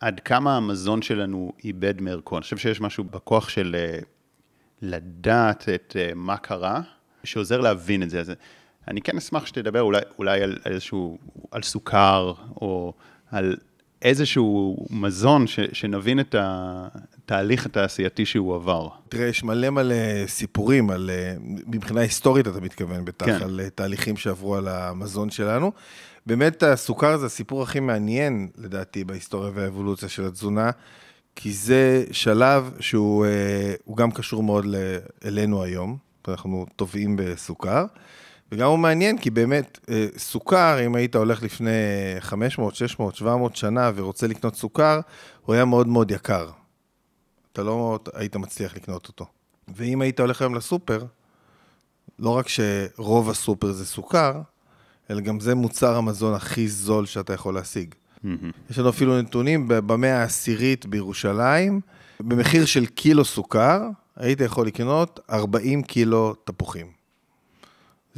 עד 0.00 0.20
כמה 0.20 0.56
המזון 0.56 1.02
שלנו 1.02 1.52
איבד 1.64 2.00
מערכו. 2.00 2.36
אני 2.36 2.42
חושב 2.42 2.56
שיש 2.56 2.80
משהו 2.80 3.04
בכוח 3.04 3.48
של 3.48 3.76
אה, 3.78 3.98
לדעת 4.82 5.68
את 5.74 5.96
אה, 5.98 6.10
מה 6.14 6.36
קרה, 6.36 6.80
שעוזר 7.24 7.60
להבין 7.60 8.02
את 8.02 8.10
זה. 8.10 8.20
אז 8.20 8.32
אני 8.88 9.02
כן 9.02 9.16
אשמח 9.16 9.46
שתדבר 9.46 9.82
אולי, 9.82 10.00
אולי 10.18 10.42
על 10.42 10.58
איזשהו, 10.64 11.18
על 11.50 11.62
סוכר, 11.62 12.32
או 12.60 12.92
על 13.30 13.56
איזשהו 14.02 14.76
מזון, 14.90 15.46
ש, 15.46 15.60
שנבין 15.72 16.20
את 16.20 16.34
התהליך 16.38 17.66
התעשייתי 17.66 18.26
שהוא 18.26 18.54
עבר. 18.54 18.88
תראה, 19.08 19.26
יש 19.26 19.44
מלא 19.44 19.70
מלא 19.70 20.26
סיפורים 20.26 20.90
על, 20.90 21.10
אה, 21.12 21.34
מבחינה 21.66 22.00
היסטורית 22.00 22.48
אתה 22.48 22.60
מתכוון 22.60 23.04
בטח, 23.04 23.26
כן. 23.26 23.42
על 23.42 23.60
אה, 23.64 23.70
תהליכים 23.70 24.16
שעברו 24.16 24.56
על 24.56 24.68
המזון 24.68 25.30
שלנו. 25.30 25.72
באמת 26.26 26.62
הסוכר 26.62 27.16
זה 27.16 27.26
הסיפור 27.26 27.62
הכי 27.62 27.80
מעניין, 27.80 28.48
לדעתי, 28.58 29.04
בהיסטוריה 29.04 29.50
והאבולוציה 29.54 30.08
של 30.08 30.26
התזונה, 30.26 30.70
כי 31.36 31.52
זה 31.52 32.04
שלב 32.12 32.70
שהוא 32.80 33.26
אה, 33.26 33.74
גם 33.94 34.10
קשור 34.10 34.42
מאוד 34.42 34.66
אלינו 35.24 35.62
היום, 35.62 35.96
אנחנו 36.28 36.66
טובעים 36.76 37.16
בסוכר, 37.16 37.84
וגם 38.52 38.68
הוא 38.68 38.78
מעניין 38.78 39.18
כי 39.18 39.30
באמת, 39.30 39.78
אה, 39.90 40.06
סוכר, 40.16 40.86
אם 40.86 40.94
היית 40.94 41.16
הולך 41.16 41.42
לפני 41.42 41.70
500, 42.20 42.74
600, 42.74 43.16
700 43.16 43.56
שנה 43.56 43.90
ורוצה 43.94 44.26
לקנות 44.26 44.56
סוכר, 44.56 45.00
הוא 45.44 45.54
היה 45.54 45.64
מאוד 45.64 45.88
מאוד 45.88 46.10
יקר. 46.10 46.48
אתה 47.52 47.62
לא 47.62 47.98
היית 48.14 48.36
מצליח 48.36 48.76
לקנות 48.76 49.08
אותו. 49.08 49.26
ואם 49.76 50.00
היית 50.00 50.20
הולך 50.20 50.40
היום 50.40 50.54
לסופר, 50.54 51.04
לא 52.18 52.30
רק 52.30 52.46
שרוב 52.48 53.30
הסופר 53.30 53.72
זה 53.72 53.86
סוכר, 53.86 54.40
אלא 55.10 55.20
גם 55.20 55.40
זה 55.40 55.54
מוצר 55.54 55.96
המזון 55.96 56.34
הכי 56.34 56.68
זול 56.68 57.06
שאתה 57.06 57.32
יכול 57.32 57.54
להשיג. 57.54 57.94
יש 58.70 58.78
לנו 58.78 58.88
אפילו 58.88 59.22
נתונים, 59.22 59.64
במאה 59.68 60.20
העשירית 60.20 60.86
בירושלים, 60.86 61.80
במחיר 62.20 62.64
של 62.64 62.86
קילו 62.86 63.24
סוכר, 63.24 63.82
היית 64.16 64.40
יכול 64.40 64.66
לקנות 64.66 65.20
40 65.30 65.82
קילו 65.82 66.34
תפוחים. 66.44 66.99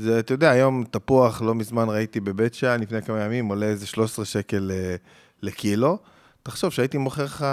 זה, 0.03 0.19
אתה 0.19 0.35
יודע, 0.35 0.51
היום 0.51 0.85
תפוח, 0.91 1.43
לא 1.43 1.55
מזמן 1.55 1.89
ראיתי 1.89 2.21
בבית 2.21 2.55
שאן, 2.55 2.81
לפני 2.81 3.03
כמה 3.03 3.21
ימים, 3.21 3.47
עולה 3.49 3.67
איזה 3.67 3.87
13 3.87 4.25
שקל 4.25 4.71
אה, 4.75 4.97
לקילו. 5.43 5.99
תחשוב 6.43 6.71
שהייתי 6.71 6.99
מוכר 6.99 7.25
לך 7.25 7.47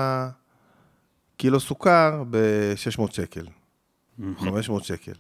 קילו 1.38 1.60
סוכר 1.60 2.24
ב-600 2.30 3.12
שקל, 3.12 3.46
500 4.38 4.84
שקל. 4.84 5.12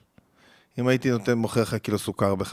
אם 0.80 0.88
הייתי 0.88 1.12
נותן, 1.12 1.34
מוכר 1.38 1.62
לך 1.62 1.76
קילו 1.76 2.00
סוכר 2.00 2.36
ב-500-600 2.36 2.46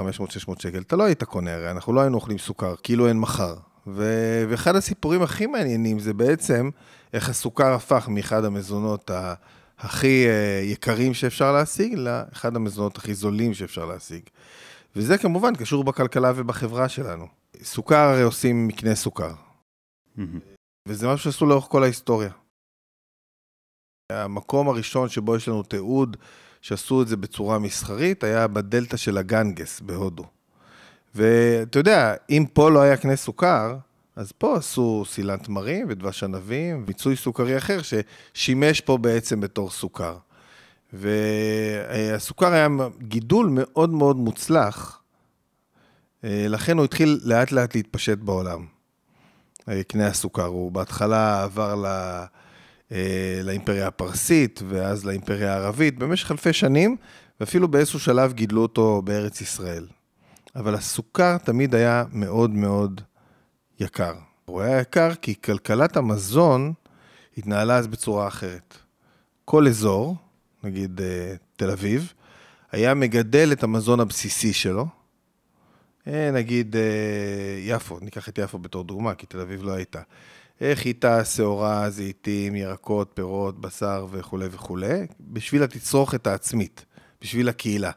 שקל, 0.58 0.78
אתה 0.80 0.96
לא 0.96 1.04
היית 1.04 1.24
קונה, 1.24 1.54
הרי 1.54 1.70
אנחנו 1.70 1.92
לא 1.92 2.00
היינו 2.00 2.16
אוכלים 2.16 2.38
סוכר, 2.38 2.74
כאילו 2.82 3.08
אין 3.08 3.18
מחר. 3.20 3.54
ו- 3.86 4.44
ואחד 4.48 4.76
הסיפורים 4.76 5.22
הכי 5.22 5.46
מעניינים 5.46 5.98
זה 5.98 6.14
בעצם 6.14 6.70
איך 7.12 7.28
הסוכר 7.28 7.72
הפך 7.74 8.08
מאחד 8.08 8.44
המזונות 8.44 9.10
ה- 9.10 9.34
הכי 9.78 10.26
אה, 10.28 10.60
יקרים 10.64 11.14
שאפשר 11.14 11.52
להשיג, 11.52 11.94
לאחד 11.94 12.56
המזונות 12.56 12.96
הכי 12.96 13.14
זולים 13.14 13.54
שאפשר 13.54 13.84
להשיג. 13.84 14.22
וזה 14.96 15.18
כמובן 15.18 15.54
קשור 15.54 15.84
בכלכלה 15.84 16.32
ובחברה 16.36 16.88
שלנו. 16.88 17.26
סוכר 17.62 17.96
הרי 17.96 18.22
עושים 18.22 18.68
מקנה 18.68 18.94
סוכר, 18.94 19.32
וזה 20.88 21.08
משהו 21.08 21.32
שעשו 21.32 21.46
לאורך 21.46 21.64
כל 21.64 21.82
ההיסטוריה. 21.82 22.30
המקום 24.12 24.68
הראשון 24.68 25.08
שבו 25.08 25.36
יש 25.36 25.48
לנו 25.48 25.62
תיעוד 25.62 26.16
שעשו 26.60 27.02
את 27.02 27.08
זה 27.08 27.16
בצורה 27.16 27.58
מסחרית 27.58 28.24
היה 28.24 28.46
בדלתא 28.46 28.96
של 28.96 29.18
הגנגס 29.18 29.80
בהודו. 29.80 30.24
ואתה 31.14 31.78
יודע, 31.78 32.14
אם 32.30 32.44
פה 32.52 32.70
לא 32.70 32.82
היה 32.82 32.96
קנה 32.96 33.16
סוכר, 33.16 33.76
אז 34.16 34.32
פה 34.32 34.56
עשו 34.56 35.04
סילן 35.08 35.36
תמרים 35.36 35.86
ודבש 35.88 36.22
ענבים, 36.22 36.84
מיצוי 36.86 37.16
סוכרי 37.16 37.58
אחר 37.58 37.78
ששימש 37.82 38.80
פה 38.80 38.98
בעצם 38.98 39.40
בתור 39.40 39.70
סוכר. 39.70 40.16
והסוכר 40.92 42.52
היה 42.52 42.68
גידול 42.98 43.48
מאוד 43.50 43.90
מאוד 43.90 44.16
מוצלח, 44.16 45.00
אה, 46.24 46.46
לכן 46.48 46.76
הוא 46.76 46.84
התחיל 46.84 47.20
לאט 47.24 47.52
לאט 47.52 47.74
להתפשט 47.74 48.18
בעולם. 48.18 48.66
אה, 49.68 49.82
קנה 49.82 50.06
הסוכר, 50.06 50.46
הוא 50.46 50.72
בהתחלה 50.72 51.42
עבר 51.42 51.74
ל... 51.74 51.86
אה, 52.92 53.40
לאימפריה 53.44 53.86
הפרסית 53.86 54.62
ואז 54.68 55.04
לאימפריה 55.04 55.54
הערבית 55.54 55.98
במשך 55.98 56.30
אלפי 56.30 56.52
שנים, 56.52 56.96
ואפילו 57.40 57.68
באיזשהו 57.68 58.00
שלב 58.00 58.32
גידלו 58.32 58.62
אותו 58.62 59.02
בארץ 59.04 59.40
ישראל. 59.40 59.86
אבל 60.56 60.74
הסוכר 60.74 61.38
תמיד 61.38 61.74
היה 61.74 62.04
מאוד 62.12 62.50
מאוד 62.50 63.00
יקר. 63.80 64.14
הוא 64.44 64.60
היה 64.60 64.80
יקר 64.80 65.14
כי 65.14 65.34
כלכלת 65.44 65.96
המזון 65.96 66.72
התנהלה 67.38 67.76
אז 67.76 67.86
בצורה 67.86 68.28
אחרת. 68.28 68.78
כל 69.44 69.66
אזור, 69.66 70.16
נגיד 70.64 71.00
אה, 71.00 71.34
בתל 71.56 71.70
אביב, 71.70 72.12
היה 72.72 72.94
מגדל 72.94 73.52
את 73.52 73.62
המזון 73.62 74.00
הבסיסי 74.00 74.52
שלו, 74.52 74.86
אה, 76.06 76.30
נגיד 76.30 76.76
אה, 76.76 76.82
יפו, 77.60 77.98
ניקח 78.00 78.28
את 78.28 78.38
יפו 78.38 78.58
בתור 78.58 78.84
דוגמה, 78.84 79.14
כי 79.14 79.26
תל 79.26 79.40
אביב 79.40 79.62
לא 79.62 79.72
הייתה. 79.72 80.00
חיטה, 80.74 81.24
שעורה, 81.24 81.90
זיתים, 81.90 82.54
ירקות, 82.54 83.10
פירות, 83.14 83.60
בשר 83.60 84.06
וכולי 84.10 84.46
וכולי, 84.50 85.06
בשביל 85.20 85.62
התצרוכת 85.62 86.26
העצמית, 86.26 86.84
בשביל 87.20 87.48
הקהילה. 87.48 87.90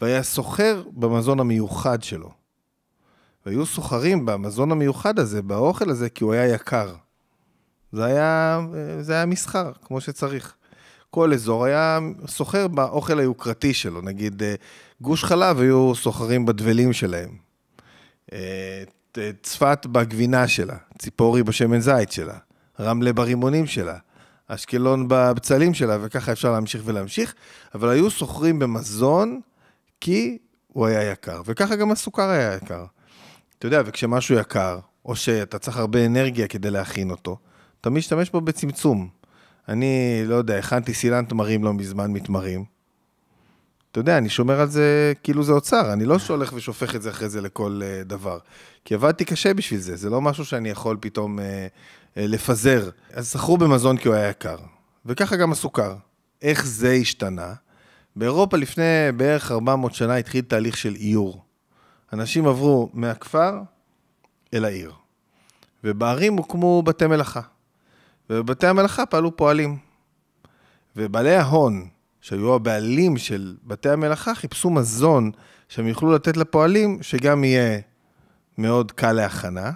והיה 0.00 0.22
סוחר 0.22 0.82
במזון 0.92 1.40
המיוחד 1.40 2.02
שלו. 2.02 2.43
והיו 3.46 3.66
סוחרים 3.66 4.26
במזון 4.26 4.72
המיוחד 4.72 5.18
הזה, 5.18 5.42
באוכל 5.42 5.90
הזה, 5.90 6.08
כי 6.08 6.24
הוא 6.24 6.32
היה 6.32 6.54
יקר. 6.54 6.94
זה 7.92 8.04
היה, 8.04 8.60
זה 9.00 9.12
היה 9.12 9.26
מסחר, 9.26 9.72
כמו 9.84 10.00
שצריך. 10.00 10.54
כל 11.10 11.32
אזור 11.32 11.64
היה 11.64 11.98
סוחר 12.26 12.68
באוכל 12.68 13.18
היוקרתי 13.18 13.74
שלו, 13.74 14.00
נגיד 14.00 14.42
אה, 14.42 14.54
גוש 15.00 15.24
חלב 15.24 15.60
היו 15.60 15.94
סוחרים 15.94 16.46
בדבלים 16.46 16.92
שלהם. 16.92 17.36
אה, 18.32 18.82
צפת 19.42 19.86
בגבינה 19.86 20.48
שלה, 20.48 20.76
ציפורי 20.98 21.42
בשמן 21.42 21.80
זית 21.80 22.12
שלה, 22.12 22.38
רמלה 22.80 23.12
ברימונים 23.12 23.66
שלה, 23.66 23.96
אשקלון 24.48 25.08
בבצלים 25.08 25.74
שלה, 25.74 25.98
וככה 26.02 26.32
אפשר 26.32 26.52
להמשיך 26.52 26.82
ולהמשיך, 26.84 27.34
אבל 27.74 27.88
היו 27.88 28.10
סוחרים 28.10 28.58
במזון 28.58 29.40
כי 30.00 30.38
הוא 30.66 30.86
היה 30.86 31.10
יקר, 31.12 31.42
וככה 31.46 31.76
גם 31.76 31.90
הסוכר 31.90 32.28
היה 32.28 32.54
יקר. 32.54 32.84
אתה 33.64 33.76
יודע, 33.76 33.82
וכשמשהו 33.86 34.38
יקר, 34.38 34.78
או 35.04 35.16
שאתה 35.16 35.58
צריך 35.58 35.76
הרבה 35.76 36.06
אנרגיה 36.06 36.48
כדי 36.48 36.70
להכין 36.70 37.10
אותו, 37.10 37.36
אתה 37.80 37.90
משתמש 37.90 38.30
בו 38.30 38.40
בצמצום. 38.40 39.08
אני, 39.68 40.22
לא 40.26 40.34
יודע, 40.34 40.58
הכנתי 40.58 40.94
סילן 40.94 41.24
תמרים 41.24 41.64
לא 41.64 41.74
מזמן 41.74 42.10
מתמרים. 42.12 42.64
אתה 43.90 44.00
יודע, 44.00 44.18
אני 44.18 44.28
שומר 44.28 44.60
על 44.60 44.68
זה 44.68 45.12
כאילו 45.22 45.42
זה 45.42 45.52
אוצר, 45.52 45.92
אני 45.92 46.04
לא 46.04 46.18
שהולך 46.18 46.52
ושופך 46.54 46.94
את 46.94 47.02
זה 47.02 47.10
אחרי 47.10 47.28
זה 47.28 47.40
לכל 47.40 47.80
uh, 47.82 48.08
דבר. 48.08 48.38
כי 48.84 48.94
עבדתי 48.94 49.24
קשה 49.24 49.54
בשביל 49.54 49.80
זה, 49.80 49.96
זה 49.96 50.10
לא 50.10 50.20
משהו 50.20 50.44
שאני 50.44 50.70
יכול 50.70 50.96
פתאום 51.00 51.38
uh, 51.38 51.42
uh, 51.42 52.12
לפזר. 52.16 52.90
אז 53.12 53.32
שכרו 53.32 53.58
במזון 53.58 53.96
כי 53.96 54.08
הוא 54.08 54.14
היה 54.14 54.28
יקר. 54.28 54.58
וככה 55.06 55.36
גם 55.36 55.52
הסוכר. 55.52 55.94
איך 56.42 56.66
זה 56.66 56.92
השתנה? 56.92 57.54
באירופה 58.16 58.56
לפני 58.56 59.12
בערך 59.16 59.52
400 59.52 59.94
שנה 59.94 60.16
התחיל 60.16 60.40
תהליך 60.40 60.76
של 60.76 60.94
איור. 60.94 61.44
אנשים 62.14 62.46
עברו 62.46 62.90
מהכפר 62.92 63.62
אל 64.54 64.64
העיר. 64.64 64.92
ובערים 65.84 66.36
הוקמו 66.36 66.82
בתי 66.82 67.06
מלאכה. 67.06 67.40
ובבתי 68.30 68.66
המלאכה 68.66 69.06
פעלו 69.06 69.36
פועלים. 69.36 69.78
ובעלי 70.96 71.36
ההון, 71.36 71.88
שהיו 72.20 72.54
הבעלים 72.54 73.16
של 73.16 73.56
בתי 73.64 73.88
המלאכה, 73.88 74.34
חיפשו 74.34 74.70
מזון 74.70 75.30
שהם 75.68 75.86
יוכלו 75.86 76.12
לתת 76.12 76.36
לפועלים, 76.36 77.02
שגם 77.02 77.44
יהיה 77.44 77.80
מאוד 78.58 78.92
קל 78.92 79.12
להכנה, 79.12 79.70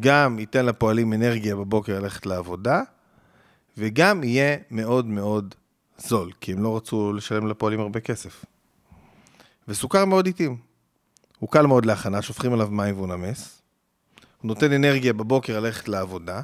גם 0.00 0.38
ייתן 0.38 0.66
לפועלים 0.66 1.12
אנרגיה 1.12 1.56
בבוקר 1.56 2.00
ללכת 2.00 2.26
לעבודה, 2.26 2.82
וגם 3.78 4.24
יהיה 4.24 4.56
מאוד 4.70 5.06
מאוד 5.06 5.54
זול, 5.98 6.32
כי 6.40 6.52
הם 6.52 6.62
לא 6.62 6.76
רצו 6.76 7.12
לשלם 7.12 7.46
לפועלים 7.46 7.80
הרבה 7.80 8.00
כסף. 8.00 8.44
וסוכר 9.68 10.04
מאוד 10.04 10.26
איטים. 10.26 10.67
הוא 11.38 11.50
קל 11.50 11.66
מאוד 11.66 11.86
להכנה, 11.86 12.22
שופכים 12.22 12.52
עליו 12.52 12.68
מים 12.70 12.94
והוא 12.94 13.08
נמס. 13.08 13.62
הוא 14.42 14.48
נותן 14.48 14.72
אנרגיה 14.72 15.12
בבוקר 15.12 15.60
ללכת 15.60 15.88
לעבודה, 15.88 16.40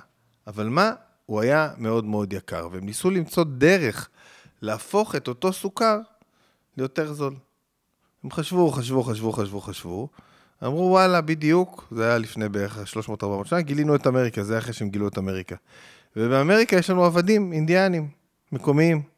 אבל 0.47 0.69
מה? 0.69 0.93
הוא 1.27 1.41
היה 1.41 1.71
מאוד 1.79 2.05
מאוד 2.05 2.33
יקר, 2.33 2.69
והם 2.73 2.85
ניסו 2.85 3.11
למצוא 3.11 3.45
דרך 3.45 4.09
להפוך 4.63 5.15
את 5.15 5.29
אותו 5.29 5.53
סוכר 5.53 5.99
ליותר 6.77 7.13
זול. 7.13 7.35
הם 8.25 8.31
חשבו, 8.31 8.71
חשבו, 8.71 9.03
חשבו, 9.03 9.33
חשבו, 9.33 9.61
חשבו, 9.61 10.09
אמרו 10.64 10.90
וואלה, 10.90 11.21
בדיוק, 11.21 11.88
זה 11.90 12.05
היה 12.09 12.18
לפני 12.18 12.49
בערך 12.49 12.79
300-400 13.23 13.45
שנה, 13.45 13.61
גילינו 13.61 13.95
את 13.95 14.07
אמריקה, 14.07 14.42
זה 14.42 14.53
היה 14.53 14.61
אחרי 14.61 14.73
שהם 14.73 14.88
גילו 14.88 15.09
את 15.09 15.18
אמריקה. 15.18 15.57
ובאמריקה 16.16 16.77
יש 16.77 16.90
לנו 16.90 17.05
עבדים 17.05 17.53
אינדיאנים, 17.53 18.09
מקומיים. 18.53 19.13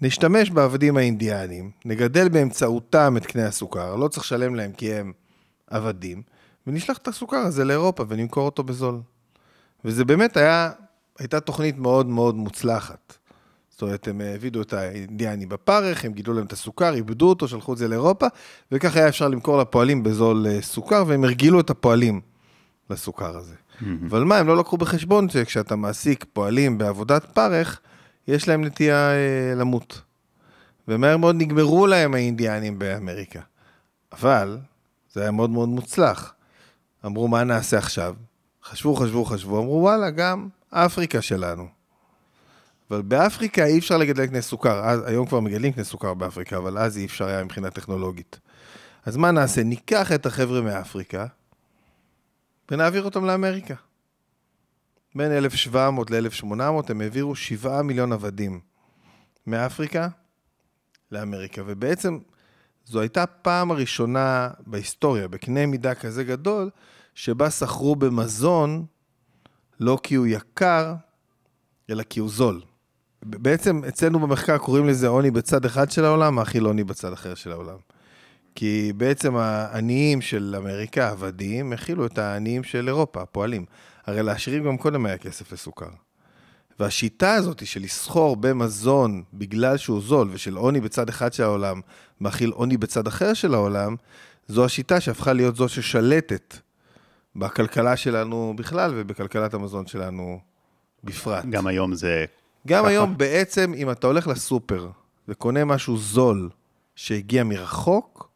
נשתמש 0.00 0.50
בעבדים 0.50 0.96
האינדיאנים, 0.96 1.70
נגדל 1.84 2.28
באמצעותם 2.28 3.16
את 3.16 3.26
קנה 3.26 3.46
הסוכר, 3.46 3.96
לא 3.96 4.08
צריך 4.08 4.22
לשלם 4.22 4.54
להם 4.54 4.72
כי 4.72 4.94
הם 4.94 5.12
עבדים, 5.70 6.22
ונשלח 6.66 6.98
את 6.98 7.08
הסוכר 7.08 7.36
הזה 7.36 7.64
לאירופה 7.64 8.04
ונמכור 8.08 8.44
אותו 8.44 8.62
בזול. 8.62 9.00
וזה 9.84 10.04
באמת 10.04 10.36
היה, 10.36 10.70
הייתה 11.18 11.40
תוכנית 11.40 11.78
מאוד 11.78 12.06
מאוד 12.06 12.34
מוצלחת. 12.34 13.16
זאת 13.70 13.82
אומרת, 13.82 14.08
הם 14.08 14.20
העבידו 14.20 14.62
את 14.62 14.72
האינדיאני 14.72 15.46
בפרך, 15.46 16.04
הם 16.04 16.12
גידלו 16.12 16.34
להם 16.34 16.46
את 16.46 16.52
הסוכר, 16.52 16.94
איבדו 16.94 17.28
אותו, 17.28 17.48
שלחו 17.48 17.72
את 17.72 17.78
זה 17.78 17.88
לאירופה, 17.88 18.26
וככה 18.72 18.98
היה 18.98 19.08
אפשר 19.08 19.28
למכור 19.28 19.58
לפועלים 19.58 20.02
בזול 20.02 20.46
אה, 20.46 20.62
סוכר, 20.62 21.04
והם 21.06 21.24
הרגילו 21.24 21.60
את 21.60 21.70
הפועלים 21.70 22.20
לסוכר 22.90 23.36
הזה. 23.36 23.54
Mm-hmm. 23.54 23.84
אבל 24.08 24.24
מה, 24.24 24.38
הם 24.38 24.46
לא 24.46 24.56
לקחו 24.56 24.76
בחשבון 24.76 25.28
שכשאתה 25.28 25.76
מעסיק 25.76 26.24
פועלים 26.32 26.78
בעבודת 26.78 27.24
פרך, 27.24 27.80
יש 28.28 28.48
להם 28.48 28.64
נטייה 28.64 29.10
אה, 29.10 29.54
למות. 29.56 30.02
ומהר 30.88 31.16
מאוד 31.16 31.36
נגמרו 31.38 31.86
להם 31.86 32.14
האינדיאנים 32.14 32.78
באמריקה. 32.78 33.40
אבל 34.12 34.58
זה 35.12 35.22
היה 35.22 35.30
מאוד 35.30 35.50
מאוד 35.50 35.68
מוצלח. 35.68 36.34
אמרו, 37.06 37.28
מה 37.28 37.44
נעשה 37.44 37.78
עכשיו? 37.78 38.14
חשבו, 38.64 38.96
חשבו, 38.96 39.24
חשבו, 39.24 39.58
אמרו, 39.58 39.82
וואלה, 39.82 40.10
גם 40.10 40.48
אפריקה 40.70 41.22
שלנו. 41.22 41.66
אבל 42.90 43.02
באפריקה 43.02 43.64
אי 43.64 43.78
אפשר 43.78 43.96
לגדל 43.96 44.26
קנה 44.26 44.40
סוכר. 44.40 44.84
אז, 44.84 45.00
היום 45.06 45.26
כבר 45.26 45.40
מגדלים 45.40 45.72
קנה 45.72 45.84
סוכר 45.84 46.14
באפריקה, 46.14 46.56
אבל 46.56 46.78
אז 46.78 46.98
אי 46.98 47.04
אפשר 47.04 47.26
היה 47.26 47.44
מבחינה 47.44 47.70
טכנולוגית. 47.70 48.40
אז 49.04 49.16
מה 49.16 49.30
נעשה? 49.30 49.62
ניקח 49.62 50.12
את 50.12 50.26
החבר'ה 50.26 50.60
מאפריקה 50.60 51.26
ונעביר 52.70 53.02
אותם 53.04 53.24
לאמריקה. 53.24 53.74
בין 55.16 55.32
1700 55.32 56.10
ל-1800 56.10 56.62
הם 56.88 57.00
העבירו 57.00 57.34
7 57.34 57.82
מיליון 57.82 58.12
עבדים 58.12 58.60
מאפריקה 59.46 60.08
לאמריקה, 61.12 61.62
ובעצם 61.66 62.18
זו 62.84 63.00
הייתה 63.00 63.26
פעם 63.26 63.70
הראשונה 63.70 64.50
בהיסטוריה, 64.66 65.28
בקנה 65.28 65.66
מידה 65.66 65.94
כזה 65.94 66.24
גדול, 66.24 66.70
שבה 67.14 67.50
סחרו 67.50 67.96
במזון 67.96 68.86
לא 69.80 69.98
כי 70.02 70.14
הוא 70.14 70.26
יקר, 70.26 70.94
אלא 71.90 72.02
כי 72.02 72.20
הוא 72.20 72.28
זול. 72.28 72.62
בעצם 73.22 73.84
אצלנו 73.88 74.18
במחקר 74.18 74.58
קוראים 74.58 74.86
לזה 74.86 75.08
עוני 75.08 75.30
בצד 75.30 75.64
אחד 75.64 75.90
של 75.90 76.04
העולם, 76.04 76.34
מאכיל 76.34 76.64
עוני 76.64 76.84
בצד 76.84 77.12
אחר 77.12 77.34
של 77.34 77.52
העולם. 77.52 77.76
כי 78.54 78.92
בעצם 78.96 79.36
העניים 79.36 80.20
של 80.20 80.54
אמריקה, 80.58 81.08
עבדים, 81.08 81.72
הכילו 81.72 82.06
את 82.06 82.18
העניים 82.18 82.64
של 82.64 82.88
אירופה, 82.88 83.22
הפועלים. 83.22 83.64
הרי 84.06 84.22
לעשירים 84.22 84.64
גם 84.64 84.76
קודם 84.76 85.06
היה 85.06 85.18
כסף 85.18 85.52
לסוכר. 85.52 85.88
והשיטה 86.80 87.34
הזאת 87.34 87.66
של 87.66 87.82
לסחור 87.82 88.36
במזון 88.36 89.22
בגלל 89.34 89.76
שהוא 89.76 90.00
זול, 90.00 90.28
ושל 90.32 90.56
עוני 90.56 90.80
בצד 90.80 91.08
אחד 91.08 91.32
של 91.32 91.42
העולם, 91.42 91.80
מאכיל 92.20 92.50
עוני 92.50 92.76
בצד 92.76 93.06
אחר 93.06 93.34
של 93.34 93.54
העולם, 93.54 93.96
זו 94.48 94.64
השיטה 94.64 95.00
שהפכה 95.00 95.32
להיות 95.32 95.56
זו 95.56 95.68
ששלטת 95.68 96.56
בכלכלה 97.36 97.96
שלנו 97.96 98.54
בכלל 98.56 98.92
ובכלכלת 98.96 99.54
המזון 99.54 99.86
שלנו 99.86 100.40
בפרט. 101.04 101.44
גם 101.50 101.66
היום 101.66 101.94
זה... 101.94 102.24
גם 102.66 102.82
ככה. 102.82 102.90
היום 102.90 103.18
בעצם, 103.18 103.74
אם 103.76 103.90
אתה 103.90 104.06
הולך 104.06 104.26
לסופר 104.26 104.88
וקונה 105.28 105.64
משהו 105.64 105.96
זול 105.96 106.50
שהגיע 106.96 107.44
מרחוק, 107.44 108.30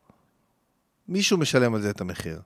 מישהו 1.08 1.38
משלם 1.38 1.74
על 1.74 1.80
זה 1.80 1.90
את 1.90 2.00
המחיר. 2.00 2.40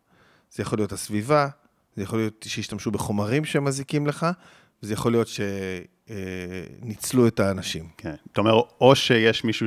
זה 0.53 0.63
יכול 0.63 0.79
להיות 0.79 0.93
הסביבה, 0.93 1.49
זה 1.97 2.03
יכול 2.03 2.19
להיות 2.19 2.45
שישתמשו 2.49 2.91
בחומרים 2.91 3.45
שמזיקים 3.45 4.07
לך, 4.07 4.27
וזה 4.83 4.93
יכול 4.93 5.13
להיות 5.13 5.29
שניצלו 6.09 7.27
את 7.27 7.41
האנשים. 7.41 7.89
כן. 7.97 8.15
אתה 8.33 8.41
אומר, 8.41 8.61
או 8.81 8.97
שיש 8.97 9.45
מישהו 9.45 9.67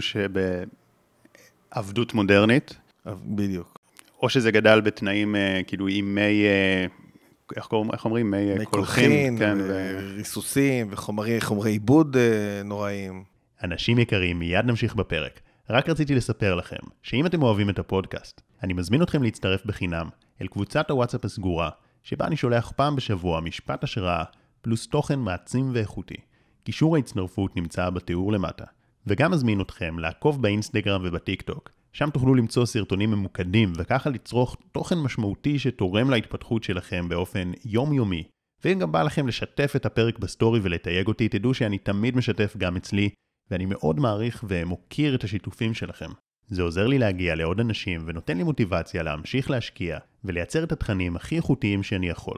שבעבדות 1.72 2.14
מודרנית. 2.14 2.76
בדיוק. 3.06 3.80
או 4.22 4.30
שזה 4.30 4.52
גדל 4.52 4.82
בתנאים, 4.82 5.36
אה, 5.36 5.62
כאילו, 5.68 5.88
עם 5.88 6.16
מי, 6.16 6.46
אה, 6.46 6.86
איך, 7.56 7.66
קוראים, 7.66 7.92
איך 7.92 8.06
אומרים? 8.06 8.32
מי, 8.32 8.52
אה, 8.52 8.58
מי 8.58 8.66
קולחין, 8.66 9.38
כן, 9.38 9.58
וריסוסים, 9.68 10.88
וחומרי 10.92 11.40
עיבוד 11.66 12.18
נוראים. 12.66 13.24
אנשים 13.64 14.00
יקרים, 14.00 14.40
מיד 14.40 14.66
נמשיך 14.66 14.96
בפרק. 14.96 15.40
רק 15.70 15.90
רציתי 15.90 16.16
לספר 16.16 16.56
לכם, 16.56 16.78
שאם 17.04 17.26
אתם 17.26 17.44
אוהבים 17.44 17.70
את 17.70 17.80
הפודקאסט, 17.80 18.42
אני 18.64 18.74
מזמין 18.74 19.02
אתכם 19.02 19.24
להצטרף 19.24 19.66
בחינם 19.66 20.10
אל 20.42 20.48
קבוצת 20.48 20.90
הוואטסאפ 20.90 21.26
הסגורה, 21.26 21.70
שבה 22.04 22.28
אני 22.28 22.38
שולח 22.38 22.72
פעם 22.76 22.96
בשבוע 22.96 23.42
משפט 23.42 23.84
השראה, 23.84 24.24
פלוס 24.62 24.88
תוכן 24.88 25.20
מעצים 25.20 25.72
ואיכותי. 25.74 26.16
קישור 26.64 26.96
ההצטרפות 26.96 27.56
נמצא 27.56 27.90
בתיאור 27.90 28.32
למטה. 28.32 28.66
וגם 29.08 29.32
מזמין 29.32 29.62
אתכם 29.62 30.00
לעקוב 30.00 30.42
באינסטגרם 30.42 31.02
ובטיק 31.04 31.42
טוק, 31.42 31.70
שם 31.94 32.10
תוכלו 32.10 32.36
למצוא 32.36 32.66
סרטונים 32.66 33.12
ממוקדים 33.12 33.74
וככה 33.78 34.10
לצרוך 34.10 34.58
תוכן 34.72 34.98
משמעותי 34.98 35.60
שתורם 35.60 36.10
להתפתחות 36.10 36.64
שלכם 36.64 37.10
באופן 37.10 37.52
יומיומי. 37.66 38.24
ואם 38.64 38.80
גם 38.80 38.92
בא 38.92 39.04
לכם 39.04 39.28
לשתף 39.28 39.74
את 39.76 39.86
הפרק 39.86 40.20
בסטורי 40.20 40.60
ולתייג 40.64 41.08
אותי, 41.08 41.30
תדעו 41.30 41.54
שאני 41.54 41.78
תמיד 41.78 42.16
משתף 42.16 42.58
גם 42.58 42.76
אצלי, 42.76 43.10
ואני 43.52 43.66
מאוד 43.66 44.00
מעריך 44.00 44.46
ומוקיר 44.48 45.16
את 45.16 45.24
השיתופים 45.24 45.74
שלכם. 45.74 46.10
זה 46.50 46.62
עוזר 46.62 46.88
לי 46.88 46.98
להגיע 46.98 47.36
לעוד 47.36 47.60
אנשים 47.60 48.04
ונותן 48.06 48.38
לי 48.38 48.44
מוטיבציה 48.44 49.04
להמשיך 49.04 49.52
להשקיע 49.52 49.98
ולייצר 50.24 50.64
את 50.64 50.72
התכנים 50.72 51.16
הכי 51.16 51.36
איכותיים 51.36 51.84
שאני 51.84 52.10
יכול. 52.10 52.38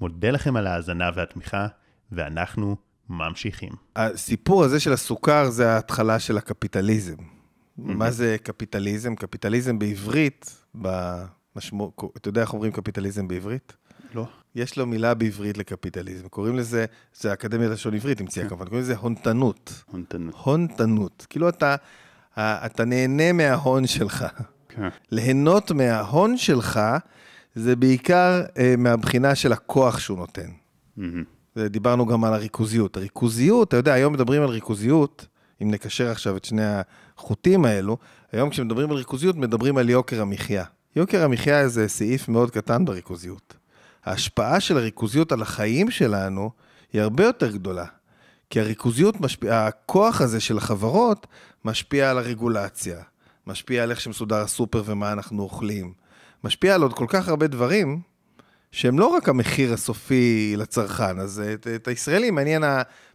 מודה 0.00 0.30
לכם 0.30 0.56
על 0.56 0.66
ההאזנה 0.66 1.10
והתמיכה, 1.14 1.66
ואנחנו 2.12 2.76
ממשיכים. 3.08 3.72
הסיפור 3.96 4.64
הזה 4.64 4.80
של 4.80 4.92
הסוכר 4.92 5.50
זה 5.50 5.70
ההתחלה 5.70 6.18
של 6.18 6.38
הקפיטליזם. 6.38 7.16
מה 7.76 8.10
זה 8.10 8.36
קפיטליזם? 8.42 9.14
קפיטליזם 9.14 9.78
בעברית, 9.78 10.64
במשמעות, 10.74 11.94
אתה 12.16 12.28
יודע 12.28 12.40
איך 12.40 12.52
אומרים 12.52 12.72
קפיטליזם 12.72 13.28
בעברית? 13.28 13.76
לא. 14.14 14.26
יש 14.54 14.78
לו 14.78 14.86
מילה 14.86 15.14
בעברית 15.14 15.58
לקפיטליזם, 15.58 16.28
קוראים 16.28 16.56
לזה, 16.56 16.86
זה 17.14 17.30
האקדמיה 17.30 17.68
ללשון 17.68 17.94
עברית 17.94 18.20
המציאה 18.20 18.48
כמובן, 18.48 18.64
קוראים 18.64 18.82
לזה 18.82 18.96
הונתנות. 18.96 19.82
הונתנות. 19.86 20.34
הונתנות. 20.34 21.26
כאילו 21.30 21.48
אתה, 21.48 21.76
אתה 22.38 22.84
נהנה 22.84 23.32
מההון 23.32 23.86
שלך. 23.86 24.26
כן. 24.68 24.88
ליהנות 25.10 25.70
מההון 25.70 26.36
שלך, 26.36 26.80
זה 27.54 27.76
בעיקר 27.76 28.42
אה, 28.58 28.74
מהבחינה 28.78 29.34
של 29.34 29.52
הכוח 29.52 29.98
שהוא 29.98 30.18
נותן. 30.18 30.48
דיברנו 31.58 32.06
גם 32.06 32.24
על 32.24 32.34
הריכוזיות. 32.34 32.96
הריכוזיות, 32.96 33.68
אתה 33.68 33.76
יודע, 33.76 33.92
היום 33.92 34.12
מדברים 34.12 34.42
על 34.42 34.48
ריכוזיות, 34.48 35.26
אם 35.62 35.70
נקשר 35.70 36.10
עכשיו 36.10 36.36
את 36.36 36.44
שני 36.44 36.62
החוטים 37.16 37.64
האלו, 37.64 37.96
היום 38.32 38.50
כשמדברים 38.50 38.90
על 38.90 38.96
ריכוזיות, 38.96 39.36
מדברים 39.36 39.76
על 39.76 39.90
יוקר 39.90 40.22
המחיה. 40.22 40.64
יוקר 40.96 41.24
המחיה 41.24 41.68
זה 41.68 41.88
סעיף 41.88 42.28
מאוד 42.28 42.50
קטן 42.50 42.84
בריכוזיות. 42.84 43.54
ההשפעה 44.04 44.60
של 44.60 44.76
הריכוזיות 44.76 45.32
על 45.32 45.42
החיים 45.42 45.90
שלנו 45.90 46.50
היא 46.92 47.02
הרבה 47.02 47.24
יותר 47.24 47.50
גדולה. 47.50 47.84
כי 48.50 48.60
הריכוזיות 48.60 49.20
משפיעה, 49.20 49.66
הכוח 49.66 50.20
הזה 50.20 50.40
של 50.40 50.58
החברות 50.58 51.26
משפיע 51.64 52.10
על 52.10 52.18
הרגולציה, 52.18 53.02
משפיע 53.46 53.82
על 53.82 53.90
איך 53.90 54.00
שמסודר 54.00 54.36
הסופר 54.36 54.82
ומה 54.86 55.12
אנחנו 55.12 55.42
אוכלים, 55.42 55.92
משפיע 56.44 56.74
על 56.74 56.82
עוד 56.82 56.92
כל 56.92 57.06
כך 57.08 57.28
הרבה 57.28 57.46
דברים, 57.46 58.00
שהם 58.72 58.98
לא 58.98 59.06
רק 59.06 59.28
המחיר 59.28 59.72
הסופי 59.72 60.54
לצרכן, 60.56 61.18
אז 61.18 61.42
את, 61.54 61.66
את 61.66 61.88
הישראלים 61.88 62.34
מעניין 62.34 62.64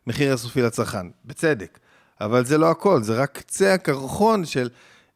המחיר 0.07 0.33
הסופי 0.33 0.61
לצרכן, 0.61 1.07
בצדק. 1.25 1.79
אבל 2.21 2.45
זה 2.45 2.57
לא 2.57 2.71
הכל, 2.71 3.03
זה 3.03 3.15
רק 3.15 3.37
קצה 3.37 3.73
הקרחון 3.73 4.45
של 4.45 4.69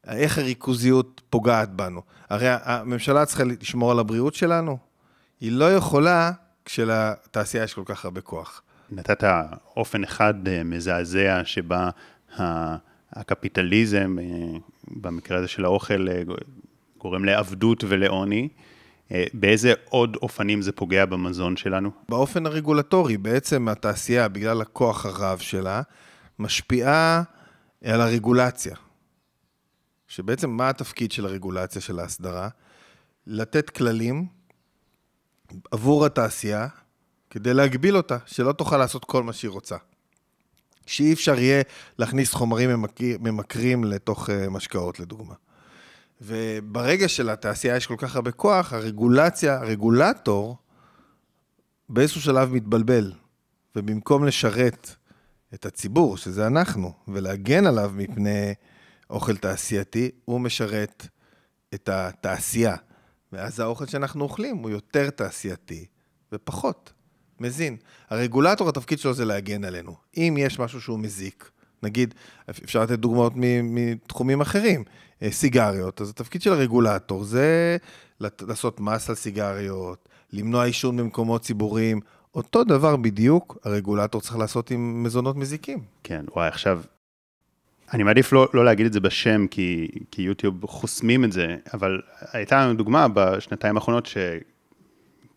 איך 0.08 0.38
הריכוזיות 0.38 1.22
פוגעת 1.30 1.70
בנו. 1.70 2.02
הרי 2.30 2.48
הממשלה 2.50 3.26
צריכה 3.26 3.44
לשמור 3.44 3.92
על 3.92 4.00
הבריאות 4.00 4.36
שלנו, 4.36 4.78
היא 5.42 5.52
לא 5.52 5.76
יכולה 5.76 6.32
כשלתעשייה 6.66 7.64
יש 7.64 7.74
כל 7.74 7.84
כך 7.86 8.06
הרבה 8.06 8.22
כוח. 8.22 8.62
נתת 8.92 9.24
אופן 9.78 10.04
אחד 10.04 10.48
אה, 10.48 10.64
מזעזע 10.64 11.42
שבה 11.46 11.90
הקפיטליזם, 13.12 14.16
אה, 14.20 14.60
במקרה 14.88 15.38
הזה 15.38 15.48
של 15.48 15.66
האוכל, 15.66 16.08
אה, 16.10 16.22
גורם 16.98 17.26
לעבדות 17.26 17.84
ולעוני. 17.88 18.50
באיזה 19.34 19.74
עוד 19.90 20.18
אופנים 20.22 20.62
זה 20.62 20.72
פוגע 20.72 21.06
במזון 21.06 21.58
שלנו? 21.58 21.92
באופן 22.10 22.46
הרגולטורי, 22.46 23.18
בעצם 23.18 23.68
התעשייה, 23.68 24.28
בגלל 24.28 24.62
הכוח 24.62 25.06
הרב 25.06 25.40
שלה, 25.40 25.82
משפיעה 26.40 27.24
על 27.84 28.02
הרגולציה. 28.02 28.76
שבעצם 30.08 30.50
מה 30.50 30.70
התפקיד 30.70 31.12
של 31.12 31.26
הרגולציה 31.26 31.82
של 31.82 32.00
ההסדרה? 32.00 32.50
לתת 33.28 33.70
כללים 33.70 34.26
עבור 35.72 36.06
התעשייה 36.06 36.68
כדי 37.30 37.54
להגביל 37.54 37.98
אותה, 37.98 38.18
שלא 38.26 38.52
תוכל 38.52 38.78
לעשות 38.78 39.06
כל 39.06 39.24
מה 39.24 39.34
שהיא 39.34 39.52
רוצה. 39.52 39.76
שאי 40.86 41.14
אפשר 41.14 41.40
יהיה 41.40 41.64
להכניס 42.00 42.34
חומרים 42.34 42.86
ממכרים, 43.20 43.84
לתוך 43.84 44.30
אה, 44.30 44.50
משקאות, 44.50 45.00
לדוגמה. 45.00 45.34
וברגע 46.22 47.08
שלתעשייה 47.08 47.76
יש 47.76 47.88
כל 47.88 47.96
כך 47.98 48.16
הרבה 48.16 48.32
כוח, 48.32 48.74
הרגולציה, 48.74 49.56
הרגולטור, 49.56 50.58
באיזשהו 51.90 52.22
שלב 52.22 52.54
מתבלבל. 52.54 53.14
ובמקום 53.76 54.26
לשרת 54.26 54.96
את 55.54 55.66
הציבור, 55.66 56.18
שזה 56.18 56.48
אנחנו, 56.48 56.94
ולהגן 57.08 57.68
עליו 57.68 57.92
מפני 57.96 58.54
אוכל 59.10 59.38
תעשייתי, 59.38 60.12
הוא 60.26 60.42
משרת 60.42 61.08
את 61.74 61.90
התעשייה. 61.90 62.76
ואז 63.32 63.60
האוכל 63.60 63.86
שאנחנו 63.86 64.24
אוכלים 64.24 64.58
הוא 64.58 64.70
יותר 64.70 65.10
תעשייתי 65.10 65.86
ופחות 66.32 66.94
מזין. 67.42 67.78
הרגולטור, 68.10 68.70
התפקיד 68.70 69.00
שלו 69.00 69.14
זה 69.14 69.26
להגן 69.26 69.64
עלינו. 69.64 69.96
אם 70.18 70.36
יש 70.40 70.60
משהו 70.60 70.82
שהוא 70.82 71.00
מזיק, 71.00 71.50
נגיד, 71.84 72.14
אפשר 72.50 72.84
לתת 72.84 73.00
דוגמאות 73.00 73.34
מתחומים 73.36 74.42
אחרים, 74.42 74.84
אה, 75.22 75.32
סיגריות, 75.32 76.02
אז 76.02 76.10
התפקיד 76.10 76.42
של 76.42 76.52
הרגולטור 76.52 77.24
זה 77.24 77.78
לעשות 78.20 78.80
מס 78.80 79.10
על 79.10 79.16
סיגריות, 79.16 80.10
למנוע 80.34 80.66
עישון 80.66 80.98
במקומות 80.98 81.42
ציבוריים. 81.42 82.00
אותו 82.36 82.64
דבר 82.64 82.96
בדיוק 82.96 83.58
הרגולטור 83.64 84.22
צריך 84.22 84.38
לעשות 84.38 84.72
עם 84.72 85.04
מזונות 85.04 85.36
מזיקים. 85.36 85.80
כן, 86.04 86.26
וואי, 86.36 86.48
עכשיו, 86.48 86.82
אני 87.94 88.04
מעדיף 88.04 88.34
לא, 88.34 88.48
לא 88.54 88.66
להגיד 88.66 88.86
את 88.86 88.94
זה 88.94 89.00
בשם, 89.00 89.48
כי, 89.48 89.88
כי 90.12 90.22
יוטיוב 90.22 90.66
חוסמים 90.66 91.24
את 91.24 91.32
זה, 91.32 91.56
אבל 91.74 92.02
הייתה 92.34 92.66
לנו 92.66 92.74
דוגמה 92.74 93.08
בשנתיים 93.14 93.76
האחרונות, 93.78 94.06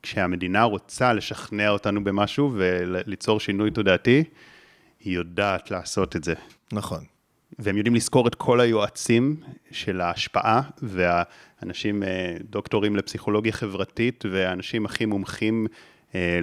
שכשהמדינה 0.02 0.62
רוצה 0.62 1.12
לשכנע 1.12 1.70
אותנו 1.70 2.04
במשהו 2.04 2.52
וליצור 2.54 3.40
שינוי 3.40 3.70
תודעתי, 3.70 4.24
היא 5.00 5.14
יודעת 5.14 5.70
לעשות 5.70 6.16
את 6.16 6.24
זה. 6.24 6.34
נכון. 6.72 7.04
והם 7.58 7.76
יודעים 7.76 7.94
לזכור 7.94 8.28
את 8.28 8.34
כל 8.34 8.60
היועצים 8.60 9.36
של 9.70 10.00
ההשפעה, 10.00 10.62
והאנשים, 10.82 12.02
אה, 12.02 12.36
דוקטורים 12.50 12.96
לפסיכולוגיה 12.96 13.52
חברתית, 13.52 14.24
והאנשים 14.32 14.86
הכי 14.86 15.06
מומחים 15.06 15.66
אה, 16.14 16.40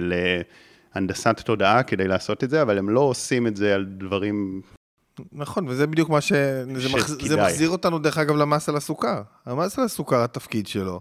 להנדסת 0.94 1.40
תודעה 1.40 1.82
כדי 1.82 2.08
לעשות 2.08 2.44
את 2.44 2.50
זה, 2.50 2.62
אבל 2.62 2.78
הם 2.78 2.90
לא 2.90 3.00
עושים 3.00 3.46
את 3.46 3.56
זה 3.56 3.74
על 3.74 3.84
דברים... 3.84 4.62
נכון, 5.32 5.68
וזה 5.68 5.86
בדיוק 5.86 6.10
מה 6.10 6.20
ש... 6.20 6.32
זה, 6.74 6.88
מח... 6.94 7.06
זה 7.06 7.36
מחזיר 7.36 7.70
אותנו, 7.70 7.98
דרך 7.98 8.18
אגב, 8.18 8.36
למס 8.36 8.68
על 8.68 8.76
הסוכר. 8.76 9.22
המס 9.46 9.78
על 9.78 9.84
הסוכר, 9.84 10.24
התפקיד 10.24 10.66
שלו, 10.66 11.00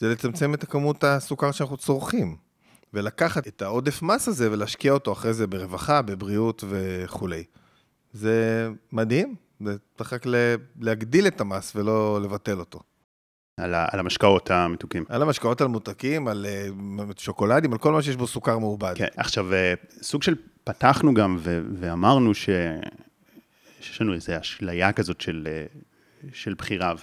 זה 0.00 0.08
לצמצם 0.08 0.54
את 0.54 0.62
הכמות 0.62 1.04
הסוכר 1.04 1.52
שאנחנו 1.52 1.76
צורכים. 1.76 2.36
ולקחת 2.94 3.48
את 3.48 3.62
העודף 3.62 4.02
מס 4.02 4.28
הזה 4.28 4.52
ולהשקיע 4.52 4.92
אותו 4.92 5.12
אחרי 5.12 5.34
זה 5.34 5.46
ברווחה, 5.46 6.02
בבריאות 6.02 6.64
וכולי. 6.68 7.44
זה 8.12 8.68
מדהים, 8.92 9.34
זה 9.60 9.76
צריך 9.96 10.12
רק 10.12 10.26
להגדיל 10.80 11.26
את 11.26 11.40
המס 11.40 11.76
ולא 11.76 12.20
לבטל 12.22 12.60
אותו. 12.60 12.80
על, 13.56 13.74
ה, 13.74 13.86
על 13.92 14.00
המשקאות 14.00 14.50
המתוקים. 14.50 15.04
על 15.08 15.22
המשקאות 15.22 15.60
המותקים, 15.60 16.28
על 16.28 16.46
uh, 16.98 17.02
שוקולדים, 17.16 17.72
על 17.72 17.78
כל 17.78 17.92
מה 17.92 18.02
שיש 18.02 18.16
בו 18.16 18.26
סוכר 18.26 18.58
מעובד. 18.58 18.92
כן, 18.96 19.06
עכשיו, 19.16 19.52
אה, 19.52 19.74
סוג 20.02 20.22
של 20.22 20.34
פתחנו 20.64 21.14
גם 21.14 21.36
ו- 21.38 21.62
ואמרנו 21.80 22.34
ש... 22.34 22.48
שיש 23.80 24.00
לנו 24.00 24.14
איזו 24.14 24.32
אשליה 24.40 24.92
כזאת 24.92 25.20
של, 25.20 25.48
אה, 25.50 25.64
של 26.32 26.54
בחירה. 26.54 26.94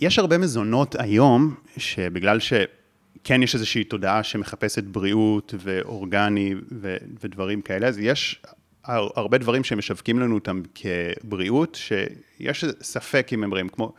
ויש 0.00 0.18
הרבה 0.18 0.38
מזונות 0.38 0.96
היום, 0.98 1.54
שבגלל 1.76 2.38
שכן 2.40 3.42
יש 3.42 3.54
איזושהי 3.54 3.84
תודעה 3.84 4.22
שמחפשת 4.22 4.84
בריאות 4.84 5.54
ואורגני 5.58 6.54
ו- 6.72 6.96
ודברים 7.20 7.62
כאלה, 7.62 7.88
אז 7.88 7.98
יש 7.98 8.42
הרבה 8.86 9.38
דברים 9.38 9.64
שמשווקים 9.64 10.18
לנו 10.18 10.34
אותם 10.34 10.62
כבריאות, 10.74 11.78
שיש 11.80 12.64
ספק 12.82 13.28
אם 13.32 13.44
הם 13.44 13.50
בריאים, 13.50 13.68
כמו 13.68 13.92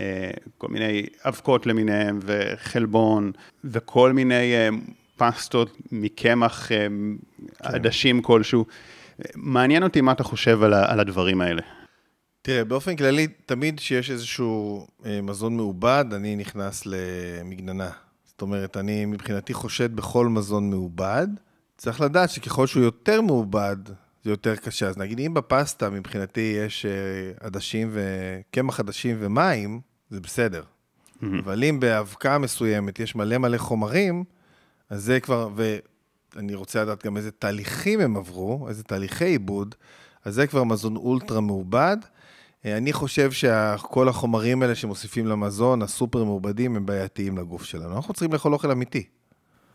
אה, 0.00 0.30
כל 0.58 0.68
מיני 0.68 1.06
אבקות 1.24 1.66
למיניהם 1.66 2.18
וחלבון 2.22 3.32
וכל 3.64 4.12
מיני 4.12 4.54
אה, 4.54 4.68
פסטות 5.16 5.76
מקמח 5.92 6.72
אה, 6.72 6.86
כן. 7.58 7.74
עדשים 7.74 8.22
כלשהו. 8.22 8.64
מעניין 9.34 9.82
אותי 9.82 10.00
מה 10.00 10.12
אתה 10.12 10.24
חושב 10.24 10.62
על, 10.62 10.74
על 10.74 11.00
הדברים 11.00 11.40
האלה. 11.40 11.62
תראה, 12.48 12.64
באופן 12.64 12.96
כללי, 12.96 13.26
תמיד 13.46 13.78
כשיש 13.78 14.10
איזשהו 14.10 14.86
מזון 15.22 15.56
מעובד, 15.56 16.04
אני 16.12 16.36
נכנס 16.36 16.82
למגננה. 16.86 17.90
זאת 18.24 18.42
אומרת, 18.42 18.76
אני 18.76 19.04
מבחינתי 19.04 19.54
חושד 19.54 19.96
בכל 19.96 20.26
מזון 20.26 20.70
מעובד. 20.70 21.28
צריך 21.76 22.00
לדעת 22.00 22.30
שככל 22.30 22.66
שהוא 22.66 22.82
יותר 22.82 23.20
מעובד, 23.20 23.76
זה 24.24 24.30
יותר 24.30 24.56
קשה. 24.56 24.88
אז 24.88 24.98
נגיד, 24.98 25.20
אם 25.20 25.34
בפסטה 25.34 25.90
מבחינתי 25.90 26.56
יש 26.66 26.86
אה, 26.86 26.90
עדשים 27.46 27.90
וקמח 27.92 28.80
עדשים 28.80 29.16
ומים, 29.20 29.80
זה 30.10 30.20
בסדר. 30.20 30.62
Mm-hmm. 30.62 31.26
אבל 31.44 31.64
אם 31.64 31.80
באבקה 31.80 32.38
מסוימת 32.38 33.00
יש 33.00 33.16
מלא 33.16 33.38
מלא 33.38 33.58
חומרים, 33.58 34.24
אז 34.90 35.04
זה 35.04 35.20
כבר, 35.20 35.48
ואני 36.34 36.54
רוצה 36.54 36.82
לדעת 36.82 37.06
גם 37.06 37.16
איזה 37.16 37.30
תהליכים 37.30 38.00
הם 38.00 38.16
עברו, 38.16 38.68
איזה 38.68 38.82
תהליכי 38.82 39.24
עיבוד, 39.24 39.74
אז 40.24 40.34
זה 40.34 40.46
כבר 40.46 40.64
מזון 40.64 40.96
אולטרה 40.96 41.40
מעובד. 41.40 41.96
אה, 42.66 42.76
אני 42.76 42.92
חושב 42.92 43.32
שכל 43.32 44.08
החומרים 44.08 44.62
האלה 44.62 44.74
שמוסיפים 44.74 45.26
למזון, 45.26 45.82
הסופר 45.82 46.24
מעובדים, 46.24 46.76
הם 46.76 46.86
בעייתיים 46.86 47.38
לגוף 47.38 47.64
שלנו. 47.64 47.96
אנחנו 47.96 48.14
צריכים 48.14 48.32
לאכול 48.32 48.52
אוכל 48.52 48.70
אמיתי. 48.70 49.04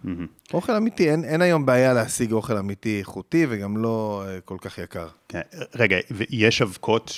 מהמם. 0.04 0.28
אוכל 0.54 0.76
אמיתי, 0.76 1.12
אין, 1.12 1.24
אין 1.24 1.42
היום 1.42 1.66
בעיה 1.66 1.94
להשיג 1.94 2.32
אוכל 2.32 2.58
אמיתי 2.58 3.00
איכותי 3.00 3.46
וגם 3.50 3.78
לא 3.78 4.24
אה, 4.28 4.42
כל 4.42 4.58
כך 4.62 4.78
יקר. 4.78 5.08
כן, 5.30 5.42
רגע, 5.76 5.98
ויש 6.12 6.62
אבקות, 6.62 7.12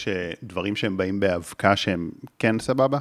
דברים 0.44 0.76
שהם 0.76 0.98
באים 0.98 1.20
באבקה 1.20 1.76
שהם 1.76 2.12
כן 2.40 2.60
סבבה? 2.60 3.00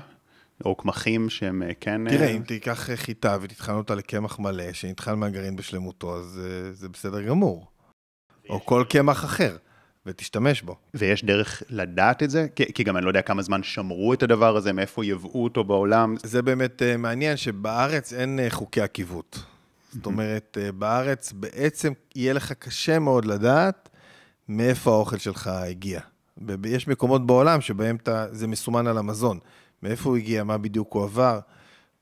או 0.64 0.74
קמחים 0.74 1.31
שהם 1.31 1.62
אה, 1.62 1.74
כן... 1.81 2.11
תראה, 2.11 2.27
אה, 2.27 2.31
אם 2.31 2.42
תיקח 2.42 2.90
חיטה 2.94 3.37
ותטחן 3.40 3.74
אותה 3.74 3.94
לקמח 3.94 4.38
מלא, 4.38 4.72
שנטחן 4.72 5.18
מהגרעין 5.18 5.57
בשלמותו, 5.57 6.16
אז 6.16 6.40
זה 6.72 6.88
בסדר 6.88 7.22
גמור. 7.22 7.66
או 8.50 8.64
כל 8.64 8.85
קמח 8.88 9.24
אחר, 9.24 9.57
ותשתמש 10.06 10.62
בו. 10.62 10.76
ויש 10.94 11.24
דרך 11.24 11.62
לדעת 11.70 12.22
את 12.22 12.30
זה? 12.30 12.46
כי, 12.56 12.72
כי 12.72 12.84
גם 12.84 12.96
אני 12.96 13.04
לא 13.04 13.10
יודע 13.10 13.22
כמה 13.22 13.42
זמן 13.42 13.62
שמרו 13.62 14.14
את 14.14 14.22
הדבר 14.22 14.56
הזה, 14.56 14.72
מאיפה 14.72 15.04
יבאו 15.04 15.44
אותו 15.44 15.64
בעולם. 15.64 16.14
זה 16.22 16.42
באמת 16.42 16.82
אה, 16.82 16.96
מעניין 16.96 17.36
שבארץ 17.36 18.12
אין 18.12 18.40
אה, 18.40 18.50
חוקי 18.50 18.80
עקיבות. 18.80 19.38
זאת 19.92 20.06
אומרת, 20.06 20.58
אה, 20.60 20.72
בארץ 20.72 21.32
בעצם 21.32 21.92
יהיה 22.14 22.32
לך 22.32 22.52
קשה 22.52 22.98
מאוד 22.98 23.24
לדעת 23.24 23.88
מאיפה 24.48 24.90
האוכל 24.90 25.18
שלך 25.18 25.46
הגיע. 25.46 26.00
יש 26.64 26.88
מקומות 26.88 27.26
בעולם 27.26 27.60
שבהם 27.60 27.96
אתה, 27.96 28.26
זה 28.30 28.46
מסומן 28.46 28.86
על 28.86 28.98
המזון. 28.98 29.38
מאיפה 29.82 30.08
הוא 30.08 30.16
הגיע, 30.16 30.44
מה 30.44 30.58
בדיוק 30.58 30.92
הוא 30.92 31.04
עבר. 31.04 31.40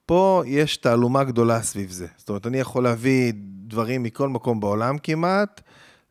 פה 0.06 0.42
יש 0.46 0.76
תעלומה 0.76 1.24
גדולה 1.24 1.62
סביב 1.62 1.90
זה. 1.90 2.06
זאת 2.16 2.28
אומרת, 2.28 2.46
אני 2.46 2.58
יכול 2.58 2.84
להביא 2.84 3.32
דברים 3.66 4.02
מכל 4.02 4.28
מקום 4.28 4.60
בעולם 4.60 4.98
כמעט, 4.98 5.60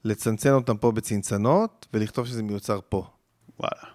לצנצן 0.04 0.52
אותם 0.52 0.78
פה 0.78 0.92
בצנצנות, 0.92 1.88
ולכתוב 1.94 2.28
שזה 2.28 2.44
מיוצר 2.44 2.80
פה. 2.90 3.08
וואלה. 3.60 3.94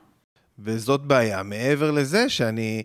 וזאת 0.59 1.01
בעיה. 1.01 1.43
מעבר 1.43 1.91
לזה 1.91 2.29
שאני 2.29 2.83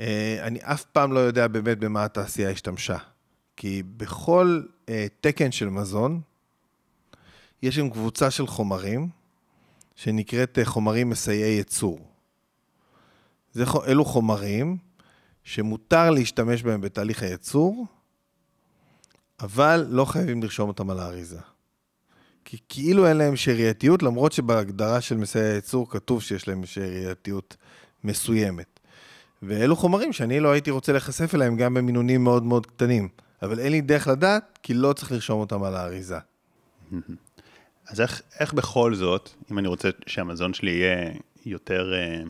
אה, 0.00 0.38
אני 0.42 0.58
אף 0.62 0.84
פעם 0.84 1.12
לא 1.12 1.18
יודע 1.18 1.48
באמת 1.48 1.78
במה 1.78 2.04
התעשייה 2.04 2.50
השתמשה. 2.50 2.98
כי 3.56 3.82
בכל 3.82 4.62
אה, 4.88 5.06
תקן 5.20 5.52
של 5.52 5.68
מזון, 5.68 6.20
יש 7.62 7.74
שם 7.74 7.90
קבוצה 7.90 8.30
של 8.30 8.46
חומרים, 8.46 9.08
שנקראת 9.96 10.58
אה, 10.58 10.64
חומרים 10.64 11.10
מסייעי 11.10 11.56
ייצור. 11.56 12.00
זה, 13.52 13.64
אלו 13.86 14.04
חומרים 14.04 14.76
שמותר 15.44 16.10
להשתמש 16.10 16.62
בהם 16.62 16.80
בתהליך 16.80 17.22
הייצור, 17.22 17.86
אבל 19.40 19.86
לא 19.88 20.04
חייבים 20.04 20.42
לרשום 20.42 20.68
אותם 20.68 20.90
על 20.90 20.98
האריזה. 20.98 21.40
כי 22.50 22.56
כאילו 22.68 23.06
אין 23.06 23.16
להם 23.16 23.36
שארייתיות, 23.36 24.02
למרות 24.02 24.32
שבהגדרה 24.32 25.00
של 25.00 25.16
מסייע 25.16 25.54
ייצור 25.54 25.90
כתוב 25.90 26.22
שיש 26.22 26.48
להם 26.48 26.66
שארייתיות 26.66 27.56
מסוימת. 28.04 28.80
ואלו 29.42 29.76
חומרים 29.76 30.12
שאני 30.12 30.40
לא 30.40 30.52
הייתי 30.52 30.70
רוצה 30.70 30.92
להיחשף 30.92 31.34
אליהם 31.34 31.56
גם 31.56 31.74
במינונים 31.74 32.24
מאוד 32.24 32.42
מאוד 32.42 32.66
קטנים. 32.66 33.08
אבל 33.42 33.60
אין 33.60 33.72
לי 33.72 33.80
דרך 33.80 34.08
לדעת, 34.08 34.58
כי 34.62 34.74
לא 34.74 34.92
צריך 34.92 35.12
לרשום 35.12 35.40
אותם 35.40 35.62
על 35.62 35.74
האריזה. 35.74 36.18
אז 37.90 38.00
איך, 38.00 38.22
איך 38.40 38.52
בכל 38.52 38.94
זאת, 38.94 39.30
אם 39.52 39.58
אני 39.58 39.68
רוצה 39.68 39.88
שהמזון 40.06 40.54
שלי 40.54 40.70
יהיה 40.70 41.12
יותר, 41.46 41.92
אה, 41.94 42.22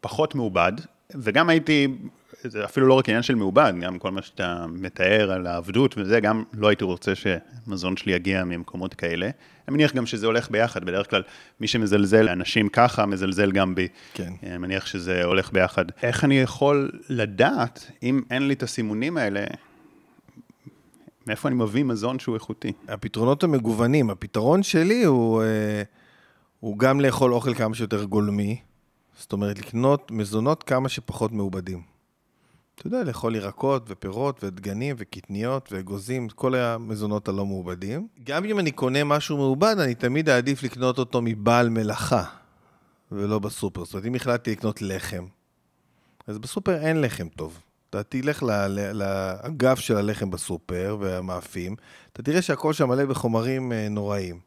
פחות 0.00 0.34
מעובד, 0.34 0.72
וגם 1.14 1.48
הייתי, 1.48 1.88
זה 2.44 2.64
אפילו 2.64 2.86
לא 2.86 2.94
רק 2.94 3.08
עניין 3.08 3.22
של 3.22 3.34
מעובד, 3.34 3.72
גם 3.80 3.98
כל 3.98 4.10
מה 4.10 4.22
שאתה 4.22 4.66
מתאר 4.68 5.32
על 5.32 5.46
העבדות 5.46 5.94
וזה, 5.98 6.20
גם 6.20 6.44
לא 6.52 6.68
הייתי 6.68 6.84
רוצה 6.84 7.12
שמזון 7.14 7.96
שלי 7.96 8.12
יגיע 8.12 8.44
ממקומות 8.44 8.94
כאלה. 8.94 9.30
אני 9.68 9.74
מניח 9.74 9.94
גם 9.94 10.06
שזה 10.06 10.26
הולך 10.26 10.50
ביחד, 10.50 10.84
בדרך 10.84 11.10
כלל 11.10 11.22
מי 11.60 11.66
שמזלזל 11.66 12.22
לאנשים 12.22 12.68
ככה, 12.68 13.06
מזלזל 13.06 13.52
גם 13.52 13.74
בי. 13.74 13.88
כן. 14.14 14.32
אני 14.42 14.58
מניח 14.58 14.86
שזה 14.86 15.24
הולך 15.24 15.52
ביחד. 15.52 15.84
איך 16.02 16.24
אני 16.24 16.40
יכול 16.40 16.90
לדעת, 17.08 17.90
אם 18.02 18.22
אין 18.30 18.48
לי 18.48 18.54
את 18.54 18.62
הסימונים 18.62 19.16
האלה, 19.16 19.44
מאיפה 21.26 21.48
אני 21.48 21.56
מביא 21.56 21.84
מזון 21.84 22.18
שהוא 22.18 22.34
איכותי? 22.34 22.72
הפתרונות 22.88 23.44
המגוונים, 23.44 24.10
הפתרון 24.10 24.62
שלי 24.62 25.04
הוא, 25.04 25.42
אה, 25.42 25.82
הוא 26.60 26.78
גם 26.78 27.00
לאכול 27.00 27.34
אוכל 27.34 27.54
כמה 27.54 27.74
שיותר 27.74 28.04
גולמי, 28.04 28.60
זאת 29.18 29.32
אומרת 29.32 29.58
לקנות 29.58 30.10
מזונות 30.10 30.62
כמה 30.62 30.88
שפחות 30.88 31.32
מעובדים. 31.32 31.99
אתה 32.80 32.86
יודע, 32.86 33.04
לאכול 33.04 33.36
ירקות 33.36 33.84
ופירות 33.88 34.44
ודגנים 34.44 34.96
וקטניות 34.98 35.72
ואגוזים, 35.72 36.28
כל 36.28 36.54
המזונות 36.54 37.28
הלא 37.28 37.46
מעובדים. 37.46 38.08
גם 38.24 38.44
אם 38.44 38.58
אני 38.58 38.70
קונה 38.70 39.04
משהו 39.04 39.36
מעובד, 39.36 39.76
אני 39.78 39.94
תמיד 39.94 40.28
אעדיף 40.28 40.62
לקנות 40.62 40.98
אותו 40.98 41.22
מבעל 41.22 41.68
מלאכה, 41.68 42.24
ולא 43.12 43.38
בסופר. 43.38 43.84
זאת 43.84 43.94
אומרת, 43.94 44.06
אם 44.06 44.14
החלטתי 44.14 44.50
לקנות 44.50 44.82
לחם, 44.82 45.26
אז 46.26 46.38
בסופר 46.38 46.76
אין 46.76 47.00
לחם 47.00 47.28
טוב. 47.28 47.58
אתה 47.90 48.02
תלך 48.02 48.42
לאגף 48.94 49.78
של 49.78 49.96
הלחם 49.96 50.30
בסופר 50.30 50.96
והמאפים, 51.00 51.76
אתה 52.12 52.22
תראה 52.22 52.42
שהכל 52.42 52.72
שם 52.72 52.88
מלא 52.88 53.04
בחומרים 53.04 53.72
אה, 53.72 53.88
נוראים. 53.88 54.40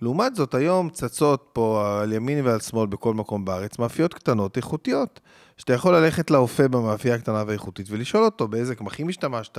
לעומת 0.00 0.34
זאת, 0.34 0.54
היום 0.54 0.90
צצות 0.90 1.50
פה 1.52 1.98
על 2.02 2.12
ימין 2.12 2.46
ועל 2.46 2.60
שמאל 2.60 2.86
בכל 2.86 3.14
מקום 3.14 3.44
בארץ 3.44 3.78
מאפיות 3.78 4.14
קטנות 4.14 4.56
איכותיות, 4.56 5.20
שאתה 5.56 5.72
יכול 5.72 5.96
ללכת 5.96 6.30
לאופה 6.30 6.68
במאפייה 6.68 7.14
הקטנה 7.14 7.44
והאיכותית 7.46 7.86
ולשאול 7.90 8.24
אותו 8.24 8.48
באיזה 8.48 8.74
קמחים 8.74 9.08
השתמשת, 9.08 9.58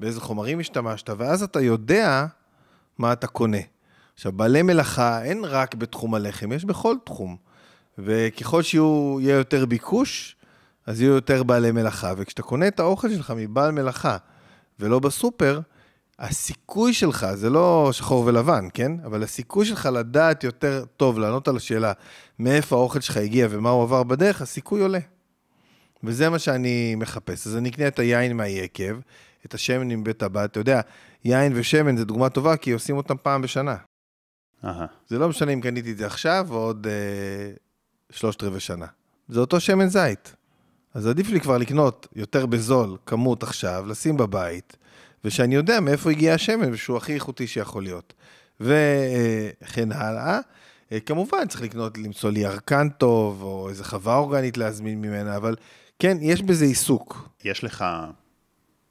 באיזה 0.00 0.20
חומרים 0.20 0.60
השתמשת, 0.60 1.10
ואז 1.18 1.42
אתה 1.42 1.60
יודע 1.60 2.26
מה 2.98 3.12
אתה 3.12 3.26
קונה. 3.26 3.58
עכשיו, 4.14 4.32
בעלי 4.32 4.62
מלאכה 4.62 5.22
אין 5.22 5.44
רק 5.44 5.74
בתחום 5.74 6.14
הלחם, 6.14 6.52
יש 6.52 6.64
בכל 6.64 6.96
תחום. 7.04 7.36
וככל 7.98 8.62
שיהיה 8.62 9.34
יותר 9.36 9.66
ביקוש, 9.66 10.36
אז 10.86 11.00
יהיו 11.00 11.12
יותר 11.12 11.42
בעלי 11.42 11.72
מלאכה. 11.72 12.12
וכשאתה 12.16 12.42
קונה 12.42 12.68
את 12.68 12.80
האוכל 12.80 13.10
שלך 13.10 13.32
מבעל 13.36 13.72
מלאכה 13.72 14.16
ולא 14.80 14.98
בסופר, 14.98 15.60
הסיכוי 16.18 16.94
שלך, 16.94 17.26
זה 17.34 17.50
לא 17.50 17.90
שחור 17.92 18.24
ולבן, 18.26 18.68
כן? 18.74 18.92
אבל 19.04 19.22
הסיכוי 19.22 19.66
שלך 19.66 19.88
לדעת 19.92 20.44
יותר 20.44 20.84
טוב, 20.96 21.18
לענות 21.18 21.48
על 21.48 21.56
השאלה 21.56 21.92
מאיפה 22.38 22.76
האוכל 22.76 23.00
שלך 23.00 23.16
הגיע 23.16 23.46
ומה 23.50 23.70
הוא 23.70 23.82
עבר 23.82 24.02
בדרך, 24.02 24.42
הסיכוי 24.42 24.80
עולה. 24.80 24.98
וזה 26.04 26.30
מה 26.30 26.38
שאני 26.38 26.94
מחפש. 26.94 27.46
אז 27.46 27.56
אני 27.56 27.68
אקנה 27.68 27.88
את 27.88 27.98
היין 27.98 28.36
מהיקב, 28.36 28.98
את 29.46 29.54
השמן 29.54 29.88
מבית 29.88 30.22
הבת. 30.22 30.50
אתה 30.50 30.60
יודע, 30.60 30.80
יין 31.24 31.52
ושמן 31.54 31.96
זה 31.96 32.04
דוגמה 32.04 32.28
טובה, 32.28 32.56
כי 32.56 32.70
עושים 32.70 32.96
אותם 32.96 33.14
פעם 33.22 33.42
בשנה. 33.42 33.76
אהה. 34.64 34.86
זה 35.08 35.18
לא 35.18 35.28
משנה 35.28 35.52
אם 35.52 35.60
קניתי 35.60 35.92
את 35.92 35.98
זה 35.98 36.06
עכשיו 36.06 36.46
או 36.50 36.56
עוד 36.56 36.86
אה, 36.86 37.52
שלושת 38.10 38.42
רבעי 38.42 38.60
שנה. 38.60 38.86
זה 39.28 39.40
אותו 39.40 39.60
שמן 39.60 39.88
זית. 39.88 40.34
אז 40.94 41.06
עדיף 41.06 41.30
לי 41.30 41.40
כבר 41.40 41.58
לקנות 41.58 42.06
יותר 42.16 42.46
בזול 42.46 42.96
כמות 43.06 43.42
עכשיו, 43.42 43.84
לשים 43.88 44.16
בבית, 44.16 44.76
ושאני 45.24 45.54
יודע 45.54 45.80
מאיפה 45.80 46.10
הגיע 46.10 46.34
השמן 46.34 46.72
ושהוא 46.72 46.96
הכי 46.96 47.14
איכותי 47.14 47.46
שיכול 47.46 47.82
להיות. 47.82 48.14
וכן 48.60 49.92
הלאה. 49.92 50.40
אה, 50.92 51.00
כמובן, 51.00 51.48
צריך 51.48 51.62
לקנות, 51.62 51.98
למצוא 51.98 52.30
לי 52.30 52.40
ירקן 52.40 52.88
טוב, 52.88 53.42
או 53.42 53.68
איזה 53.68 53.84
חווה 53.84 54.16
אורגנית 54.16 54.56
להזמין 54.56 55.00
ממנה, 55.00 55.36
אבל 55.36 55.56
כן, 55.98 56.16
יש 56.20 56.42
בזה 56.42 56.64
עיסוק. 56.64 57.28
יש 57.44 57.64
לך 57.64 57.84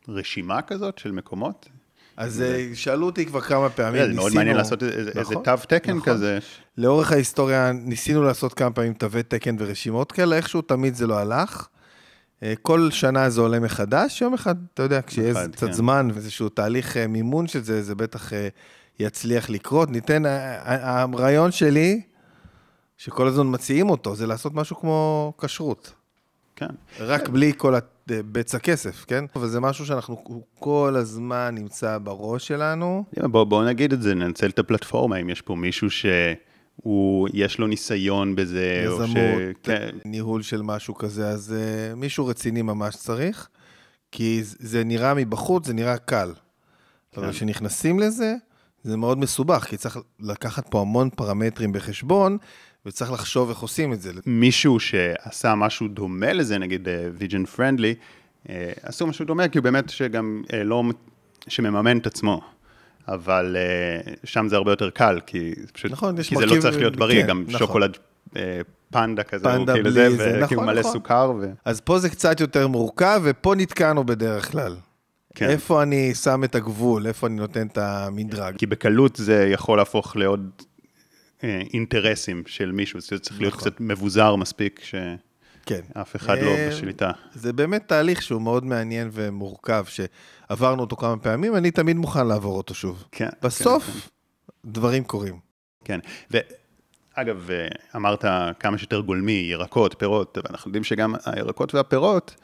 רשימה 0.07 0.61
כזאת 0.61 0.97
של 0.97 1.11
מקומות? 1.11 1.69
אז 2.17 2.41
אה, 2.41 2.69
שאלו 2.73 3.05
אותי 3.05 3.25
כבר 3.25 3.41
כמה 3.41 3.69
פעמים, 3.69 4.01
זה 4.01 4.13
מאוד 4.13 4.25
ניסינו- 4.25 4.35
מעניין 4.35 4.57
לעשות 4.57 4.83
איזה 4.83 4.97
איזה 4.97 5.21
נכון, 5.21 5.43
תו 5.43 5.51
תקן 5.67 5.93
נכון. 5.97 6.13
כזה. 6.13 6.39
לאורך 6.77 7.11
ההיסטוריה 7.11 7.71
ניסינו 7.71 8.23
לעשות 8.23 8.53
כמה 8.53 8.71
פעמים 8.71 8.93
תווי 8.93 9.23
תקן 9.23 9.55
ורשימות 9.59 10.11
כאלה, 10.11 10.35
איכשהו 10.35 10.61
תמיד 10.61 10.95
זה 10.95 11.07
לא 11.07 11.17
הלך. 11.17 11.67
אה, 12.43 12.53
כל 12.61 12.91
שנה 12.91 13.29
זה 13.29 13.41
עולה 13.41 13.59
מחדש, 13.59 14.21
יום 14.21 14.33
אחד, 14.33 14.55
אתה 14.73 14.83
יודע, 14.83 15.01
כשיהיה 15.01 15.47
קצת 15.51 15.67
כן. 15.67 15.71
זמן 15.73 16.09
ואיזשהו 16.13 16.49
תהליך 16.49 16.97
אה, 16.97 17.07
מימון 17.07 17.47
של 17.47 17.63
זה, 17.63 17.83
זה 17.83 17.95
בטח 17.95 18.31
יצליח 18.99 19.49
לקרות. 19.49 19.89
ניתן, 19.89 20.23
הרעיון 20.65 21.51
שלי, 21.51 22.01
שכל 22.97 23.27
הזמן 23.27 23.45
מציעים 23.49 23.89
אותו, 23.89 24.15
זה 24.15 24.27
לעשות 24.27 24.53
משהו 24.53 24.75
כמו 24.79 25.33
כשרות. 25.41 25.93
כן. 26.57 26.65
רק 26.99 27.29
בלי 27.29 27.53
כל 27.57 27.75
ה- 27.75 27.79
בצע 28.07 28.57
הכסף, 28.57 29.05
כן? 29.07 29.25
וזה 29.35 29.59
משהו 29.59 29.85
שאנחנו 29.85 30.23
כל 30.59 30.93
הזמן 30.97 31.55
נמצא 31.55 31.97
בראש 31.97 32.47
שלנו. 32.47 33.03
בואו 33.17 33.45
בוא 33.45 33.65
נגיד 33.65 33.93
את 33.93 34.01
זה, 34.01 34.15
ננצל 34.15 34.49
את 34.49 34.59
הפלטפורמה, 34.59 35.17
אם 35.17 35.29
יש 35.29 35.41
פה 35.41 35.55
מישהו 35.55 35.87
שהוא, 35.89 37.29
יש 37.33 37.59
לו 37.59 37.67
ניסיון 37.67 38.35
בזה, 38.35 38.85
או 38.87 38.97
ש... 38.97 39.09
יזמות, 39.09 39.17
כן, 39.63 39.89
ניהול 40.05 40.41
של 40.41 40.61
משהו 40.61 40.95
כזה, 40.95 41.27
אז 41.27 41.55
uh, 41.55 41.95
מישהו 41.95 42.27
רציני 42.27 42.61
ממש 42.61 42.95
צריך, 42.95 43.47
כי 44.11 44.41
זה 44.43 44.83
נראה 44.83 45.13
מבחוץ, 45.13 45.67
זה 45.67 45.73
נראה 45.73 45.97
קל. 45.97 46.33
אבל 47.17 47.31
כשנכנסים 47.31 47.99
לזה, 47.99 48.35
זה 48.83 48.97
מאוד 48.97 49.17
מסובך, 49.17 49.63
כי 49.63 49.77
צריך 49.77 49.97
לקחת 50.19 50.67
פה 50.69 50.81
המון 50.81 51.09
פרמטרים 51.09 51.71
בחשבון, 51.73 52.37
וצריך 52.87 53.11
לחשוב 53.11 53.49
איך 53.49 53.59
עושים 53.59 53.93
את 53.93 54.01
זה. 54.01 54.11
מישהו 54.25 54.79
שעשה 54.79 55.55
משהו 55.55 55.87
דומה 55.87 56.33
לזה, 56.33 56.57
נגיד 56.57 56.87
Vegan 57.17 57.45
Friendly, 57.45 57.95
עשו 58.83 59.07
משהו 59.07 59.25
דומה, 59.25 59.47
כי 59.47 59.57
הוא 59.57 59.63
באמת 59.63 59.89
שגם 59.89 60.43
אה, 60.53 60.63
לא, 60.63 60.83
שמממן 61.47 61.97
את 61.97 62.07
עצמו. 62.07 62.41
אבל 63.07 63.57
אה, 63.59 64.13
שם 64.23 64.47
זה 64.49 64.55
הרבה 64.55 64.71
יותר 64.71 64.89
קל, 64.89 65.19
כי 65.25 65.53
פשוט, 65.73 65.91
נכון, 65.91 66.23
כי 66.23 66.35
זה 66.35 66.45
לא 66.45 66.47
מרכיב- 66.47 66.61
צריך 66.61 66.77
להיות 66.77 66.95
בריא, 66.95 67.21
כן, 67.21 67.27
גם 67.27 67.43
נכון. 67.47 67.59
שוקולד 67.59 67.97
אה, 68.37 68.61
פנדה 68.91 69.23
כזה, 69.23 69.43
פנדה 69.43 69.71
הוא 69.73 69.77
כאילו 69.77 69.91
זה, 69.91 70.09
זה, 70.09 70.39
וכאילו 70.43 70.61
נכון, 70.61 70.65
מלא 70.65 70.79
נכון. 70.79 70.93
סוכר. 70.93 71.33
ו... 71.41 71.45
אז 71.65 71.81
פה 71.81 71.99
זה 71.99 72.09
קצת 72.09 72.39
יותר 72.39 72.67
מורכב, 72.67 73.21
ופה 73.23 73.55
נתקענו 73.55 74.03
בדרך 74.05 74.51
כלל. 74.51 74.75
כן. 75.35 75.49
איפה 75.49 75.83
אני 75.83 76.15
שם 76.15 76.43
את 76.43 76.55
הגבול, 76.55 77.07
איפה 77.07 77.27
אני 77.27 77.35
נותן 77.35 77.67
את 77.67 77.77
המדרג. 77.77 78.55
כי 78.55 78.65
בקלות 78.65 79.15
זה 79.15 79.49
יכול 79.53 79.77
להפוך 79.77 80.15
לעוד 80.15 80.49
אינטרסים 81.43 82.43
של 82.47 82.71
מישהו, 82.71 83.01
זה 83.01 83.19
צריך 83.19 83.41
להיות 83.41 83.53
נכון. 83.53 83.69
קצת 83.69 83.81
מבוזר 83.81 84.35
מספיק, 84.35 84.81
כן. 85.65 85.81
שאף 85.93 86.15
אחד 86.15 86.37
לא 86.41 86.49
אה, 86.49 86.69
בשליטה. 86.69 87.11
זה 87.33 87.53
באמת 87.53 87.87
תהליך 87.87 88.21
שהוא 88.21 88.41
מאוד 88.41 88.65
מעניין 88.65 89.09
ומורכב, 89.13 89.85
שעברנו 89.87 90.81
אותו 90.81 90.95
כמה 90.95 91.17
פעמים, 91.17 91.55
אני 91.55 91.71
תמיד 91.71 91.97
מוכן 91.97 92.27
לעבור 92.27 92.57
אותו 92.57 92.73
שוב. 92.73 93.03
כן, 93.11 93.29
בסוף, 93.41 93.83
כן, 93.85 93.99
דברים 94.65 95.03
קורים. 95.03 95.39
כן. 95.85 95.99
ואגב, 96.31 97.51
אה, 97.51 97.67
אמרת 97.95 98.25
כמה 98.59 98.77
שיותר 98.77 98.99
גולמי, 98.99 99.47
ירקות, 99.51 99.95
פירות, 99.99 100.37
אבל 100.37 100.47
אנחנו 100.49 100.69
יודעים 100.69 100.83
שגם 100.83 101.15
הירקות 101.25 101.75
והפירות, 101.75 102.35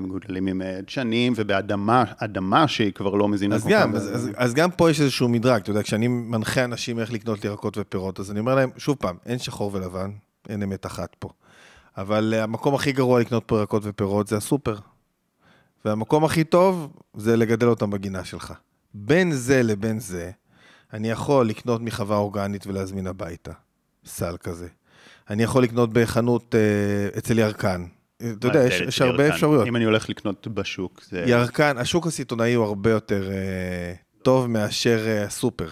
מגודלים 0.00 0.46
עם 0.46 0.62
אה, 0.62 0.80
דשנים 0.86 1.32
ובאדמה, 1.36 2.04
אדמה 2.16 2.68
שהיא 2.68 2.92
כבר 2.92 3.14
לא 3.14 3.28
מזינה 3.28 3.54
אז 3.54 3.66
גם. 3.66 3.94
אז, 3.96 4.16
אז, 4.16 4.30
אז 4.36 4.54
גם 4.54 4.70
פה 4.70 4.90
יש 4.90 5.00
איזשהו 5.00 5.28
מדרג, 5.28 5.60
אתה 5.60 5.70
יודע, 5.70 5.82
כשאני 5.82 6.08
מנחה 6.08 6.64
אנשים 6.64 6.98
איך 6.98 7.12
לקנות 7.12 7.44
ירקות 7.44 7.78
ופירות, 7.78 8.20
אז 8.20 8.30
אני 8.30 8.40
אומר 8.40 8.54
להם, 8.54 8.70
שוב 8.76 8.96
פעם, 9.00 9.16
אין 9.26 9.38
שחור 9.38 9.70
ולבן, 9.74 10.10
אין 10.48 10.62
אמת 10.62 10.86
אחת 10.86 11.16
פה. 11.18 11.28
אבל 11.96 12.34
אה, 12.36 12.42
המקום 12.42 12.74
הכי 12.74 12.92
גרוע 12.92 13.20
לקנות 13.20 13.42
פה 13.46 13.58
ירקות 13.58 13.82
ופירות 13.86 14.26
זה 14.26 14.36
הסופר. 14.36 14.76
והמקום 15.84 16.24
הכי 16.24 16.44
טוב 16.44 16.92
זה 17.16 17.36
לגדל 17.36 17.66
אותם 17.66 17.90
בגינה 17.90 18.24
שלך. 18.24 18.52
בין 18.94 19.32
זה 19.32 19.62
לבין 19.62 20.00
זה, 20.00 20.30
אני 20.92 21.10
יכול 21.10 21.48
לקנות 21.48 21.80
מחווה 21.80 22.16
אורגנית 22.16 22.66
ולהזמין 22.66 23.06
הביתה, 23.06 23.52
סל 24.04 24.36
כזה. 24.36 24.68
אני 25.30 25.42
יכול 25.42 25.62
לקנות 25.62 25.92
בחנות 25.92 26.54
אה, 26.54 27.18
אצל 27.18 27.38
ירקן. 27.38 27.84
אתה 28.38 28.46
יודע, 28.46 28.64
יש, 28.64 28.80
יש 28.80 29.00
הרבה 29.02 29.22
ירקן. 29.24 29.34
אפשרויות. 29.34 29.66
אם 29.66 29.76
אני 29.76 29.84
הולך 29.84 30.08
לקנות 30.08 30.48
בשוק, 30.48 31.02
זה... 31.10 31.24
ירקן, 31.26 31.78
השוק 31.78 32.06
הסיטונאי 32.06 32.54
הוא 32.54 32.64
הרבה 32.64 32.90
יותר 32.90 33.30
אה, 33.30 33.94
טוב 34.22 34.46
מאשר 34.46 35.04
אה, 35.06 35.24
הסופר. 35.24 35.68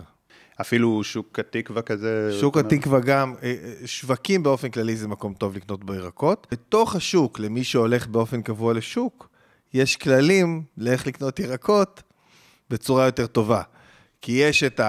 אפילו 0.61 1.05
שוק 1.05 1.39
התקווה 1.39 1.83
כזה. 1.83 2.37
שוק 2.41 2.57
התקווה 2.57 3.01
גם, 3.01 3.35
אה, 3.43 3.55
שווקים 3.87 4.43
באופן 4.43 4.71
כללי 4.71 4.97
זה 4.97 5.09
מקום 5.09 5.35
טוב 5.35 5.57
לקנות 5.57 5.85
בו 5.85 5.95
ירקות. 5.95 6.47
בתוך 6.51 6.97
השוק, 6.97 7.41
למי 7.41 7.65
שהולך 7.65 8.07
באופן 8.07 8.43
קבוע 8.43 8.75
לשוק, 8.75 9.29
יש 9.75 9.97
כללים 9.97 10.63
לאיך 10.79 11.07
לקנות 11.07 11.41
ירקות 11.41 12.03
בצורה 12.71 13.05
יותר 13.05 13.27
טובה. 13.27 13.63
כי 14.21 14.33
יש 14.33 14.63
את 14.63 14.81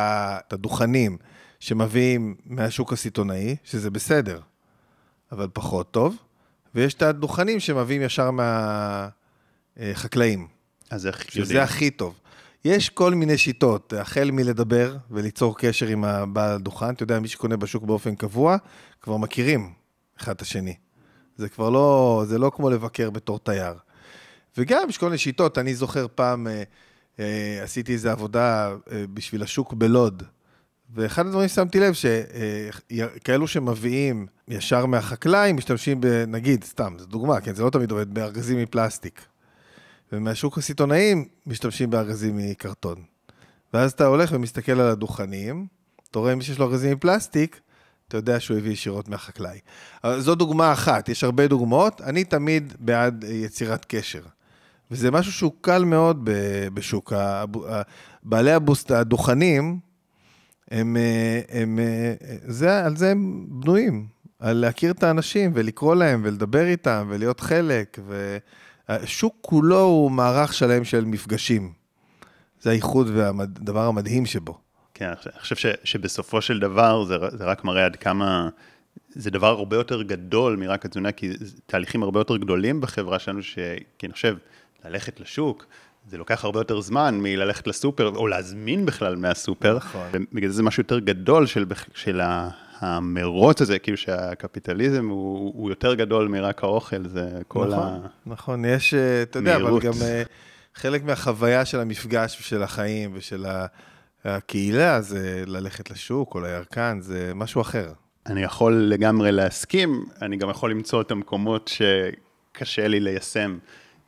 הדוכנים 0.54 1.18
שמביאים 1.60 2.36
מהשוק 2.46 2.94
הסיטונאי, 2.94 3.56
שזה 3.64 3.90
בסדר, 3.92 4.40
אבל 5.32 5.48
פחות 5.54 5.92
טוב, 5.92 6.16
ויש 6.76 6.94
את 6.94 7.02
הדוכנים 7.02 7.60
שמביאים 7.60 8.02
ישר 8.02 8.30
מהחקלאים. 9.78 10.48
אז 10.90 11.08
איך 11.08 11.32
שזה 11.32 11.40
יודעים? 11.40 11.62
הכי 11.62 11.92
טוב. 11.92 12.20
יש 12.66 12.90
כל 12.90 13.14
מיני 13.14 13.38
שיטות, 13.38 13.94
החל 13.94 14.30
מלדבר 14.32 14.98
וליצור 15.12 15.58
קשר 15.58 15.88
עם 15.88 16.04
הבעל 16.04 16.56
הדוכן, 16.56 16.94
אתה 16.94 17.04
יודע, 17.04 17.20
מי 17.20 17.28
שקונה 17.28 17.58
בשוק 17.58 17.84
באופן 17.84 18.16
קבוע, 18.16 18.58
כבר 19.02 19.18
מכירים 19.18 19.74
אחד 20.20 20.32
את 20.32 20.42
השני. 20.42 20.76
זה 21.38 21.50
כבר 21.50 21.70
לא, 21.70 22.24
זה 22.28 22.38
לא 22.38 22.52
כמו 22.56 22.70
לבקר 22.70 23.10
בתור 23.10 23.40
תייר. 23.40 23.74
וגם 24.58 24.90
יש 24.90 24.98
כל 24.98 25.06
מיני 25.06 25.18
שיטות, 25.18 25.58
אני 25.58 25.76
זוכר 25.76 26.06
פעם, 26.16 26.48
אה, 26.48 26.64
אה, 27.20 27.60
עשיתי 27.64 27.94
איזו 27.94 28.10
עבודה 28.10 28.76
אה, 28.92 29.04
בשביל 29.14 29.44
השוק 29.44 29.74
בלוד, 29.74 30.24
ואחד 30.94 31.26
הדברים 31.26 31.48
ששמתי 31.48 31.80
לב, 31.80 31.94
שכאלו 31.94 33.48
שמביאים 33.48 34.28
ישר 34.48 34.86
מהחקלאי, 34.86 35.54
משתמשים, 35.54 36.02
ב, 36.02 36.24
נגיד, 36.28 36.64
סתם, 36.64 36.94
זו 36.98 37.06
דוגמה, 37.06 37.42
כן, 37.42 37.56
זה 37.56 37.64
לא 37.64 37.70
תמיד 37.70 37.92
עובד, 37.92 38.14
בארגזים 38.14 38.58
מפלסטיק. 38.58 39.26
ומהשוק 40.12 40.58
הסיטונאים 40.58 41.28
משתמשים 41.46 41.90
בארגזים 41.90 42.38
מקרטון. 42.38 43.04
ואז 43.74 43.92
אתה 43.92 44.06
הולך 44.06 44.30
ומסתכל 44.34 44.72
על 44.72 44.88
הדוכנים, 44.88 45.68
אתה 46.12 46.20
רואה 46.20 46.36
מי 46.36 46.44
שיש 46.44 46.60
לו 46.60 46.66
ארגזים 46.66 46.92
מפלסטיק, 46.94 47.60
אתה 48.08 48.18
יודע 48.18 48.40
שהוא 48.40 48.58
הביא 48.58 48.72
ישירות 48.72 49.08
מהחקלאי. 49.10 49.60
זו 50.18 50.36
דוגמה 50.36 50.74
אחת, 50.74 51.10
יש 51.10 51.24
הרבה 51.24 51.48
דוגמאות, 51.48 52.02
אני 52.02 52.24
תמיד 52.24 52.74
בעד 52.80 53.26
יצירת 53.28 53.86
קשר. 53.88 54.22
וזה 54.92 55.12
משהו 55.12 55.32
שהוא 55.32 55.52
קל 55.62 55.84
מאוד 55.84 56.30
בשוק. 56.74 57.14
בעלי 58.24 58.52
הבוסט, 58.52 58.92
הדוכנים, 58.92 59.80
הם, 60.72 60.98
אה, 60.98 61.42
הם, 61.62 61.80
אה, 61.80 62.14
זה, 62.48 62.86
על 62.86 62.96
זה 62.96 63.12
הם 63.12 63.46
בנויים, 63.50 64.08
על 64.40 64.58
להכיר 64.58 64.92
את 64.92 65.04
האנשים 65.04 65.52
ולקרוא 65.54 65.96
להם 65.96 66.22
ולדבר 66.24 66.66
איתם 66.66 67.08
ולהיות 67.10 67.40
חלק. 67.40 68.00
והשוק 68.90 69.36
כולו 69.42 69.82
הוא 69.82 70.12
מערך 70.12 70.54
שלם 70.54 70.84
של 70.84 71.06
מפגשים. 71.06 71.74
זה 72.62 72.70
הייחוד 72.70 73.08
והדבר 73.14 73.86
המדהים 73.86 74.26
שבו. 74.26 74.58
כן, 74.94 75.08
אני 75.08 75.40
חושב- 75.40 75.56
ש, 75.56 75.66
שבסופו 75.84 76.42
של 76.42 76.60
דבר 76.60 77.04
זה, 77.04 77.16
זה 77.32 77.46
רק 77.46 77.64
מראה 77.64 77.86
עד 77.86 77.96
כמה 77.96 78.50
זה 79.10 79.32
דבר 79.32 79.48
הרבה 79.48 79.76
יותר 79.76 80.02
גדול 80.02 80.56
מרק 80.56 80.86
התזונה, 80.86 81.12
כי 81.12 81.32
תהליכים 81.66 82.04
הרבה 82.04 82.20
יותר 82.20 82.38
גדולים 82.38 82.82
בחברה 82.82 83.20
שלנו, 83.20 83.44
ש... 83.44 83.60
כי 83.98 84.06
אני 84.06 84.14
חושב, 84.14 84.38
ללכת 84.86 85.20
לשוק, 85.20 85.66
זה 86.10 86.18
לוקח 86.18 86.46
הרבה 86.46 86.60
יותר 86.60 86.82
זמן 86.82 87.20
מללכת 87.22 87.68
לסופר, 87.68 88.12
או 88.16 88.28
להזמין 88.28 88.86
בכלל 88.86 89.16
מהסופר. 89.16 89.78
נכון. 89.78 90.26
בגלל 90.34 90.50
זה 90.50 90.64
משהו 90.64 90.82
יותר 90.82 91.00
גדול 91.00 91.46
של, 91.46 91.66
של 91.94 92.22
המרוץ 92.80 93.62
הזה, 93.62 93.80
כאילו 93.80 93.98
שהקפיטליזם 93.98 95.10
הוא, 95.10 95.54
הוא 95.56 95.70
יותר 95.70 95.94
גדול 95.94 96.28
מרק 96.28 96.64
האוכל, 96.64 97.08
זה 97.08 97.30
כל 97.48 97.68
נכון, 97.68 97.80
ה... 97.80 98.08
נכון, 98.26 98.66
יש, 98.66 98.94
אה, 98.94 99.22
אתה 99.22 99.40
יודע, 99.40 99.56
אבל. 99.56 99.80
גם 99.80 99.94
אה, 100.02 100.24
חלק 100.76 101.04
מהחוויה 101.04 101.66
של 101.66 101.80
המפגש 101.80 102.40
ושל 102.40 102.64
החיים 102.64 103.12
ושל 103.14 103.46
הקהילה 104.26 105.02
זה 105.02 105.44
ללכת 105.48 105.92
לשוק 105.92 106.36
או 106.36 106.40
לירקן, 106.40 106.98
זה 107.02 107.32
משהו 107.36 107.62
אחר. 107.62 107.92
אני 108.26 108.42
יכול 108.42 108.74
לגמרי 108.74 109.32
להסכים, 109.32 110.06
אני 110.22 110.38
גם 110.38 110.50
יכול 110.50 110.72
למצוא 110.72 111.02
את 111.02 111.12
המקומות 111.12 111.72
שקשה 111.74 112.88
לי 112.88 113.00
ליישם, 113.00 113.58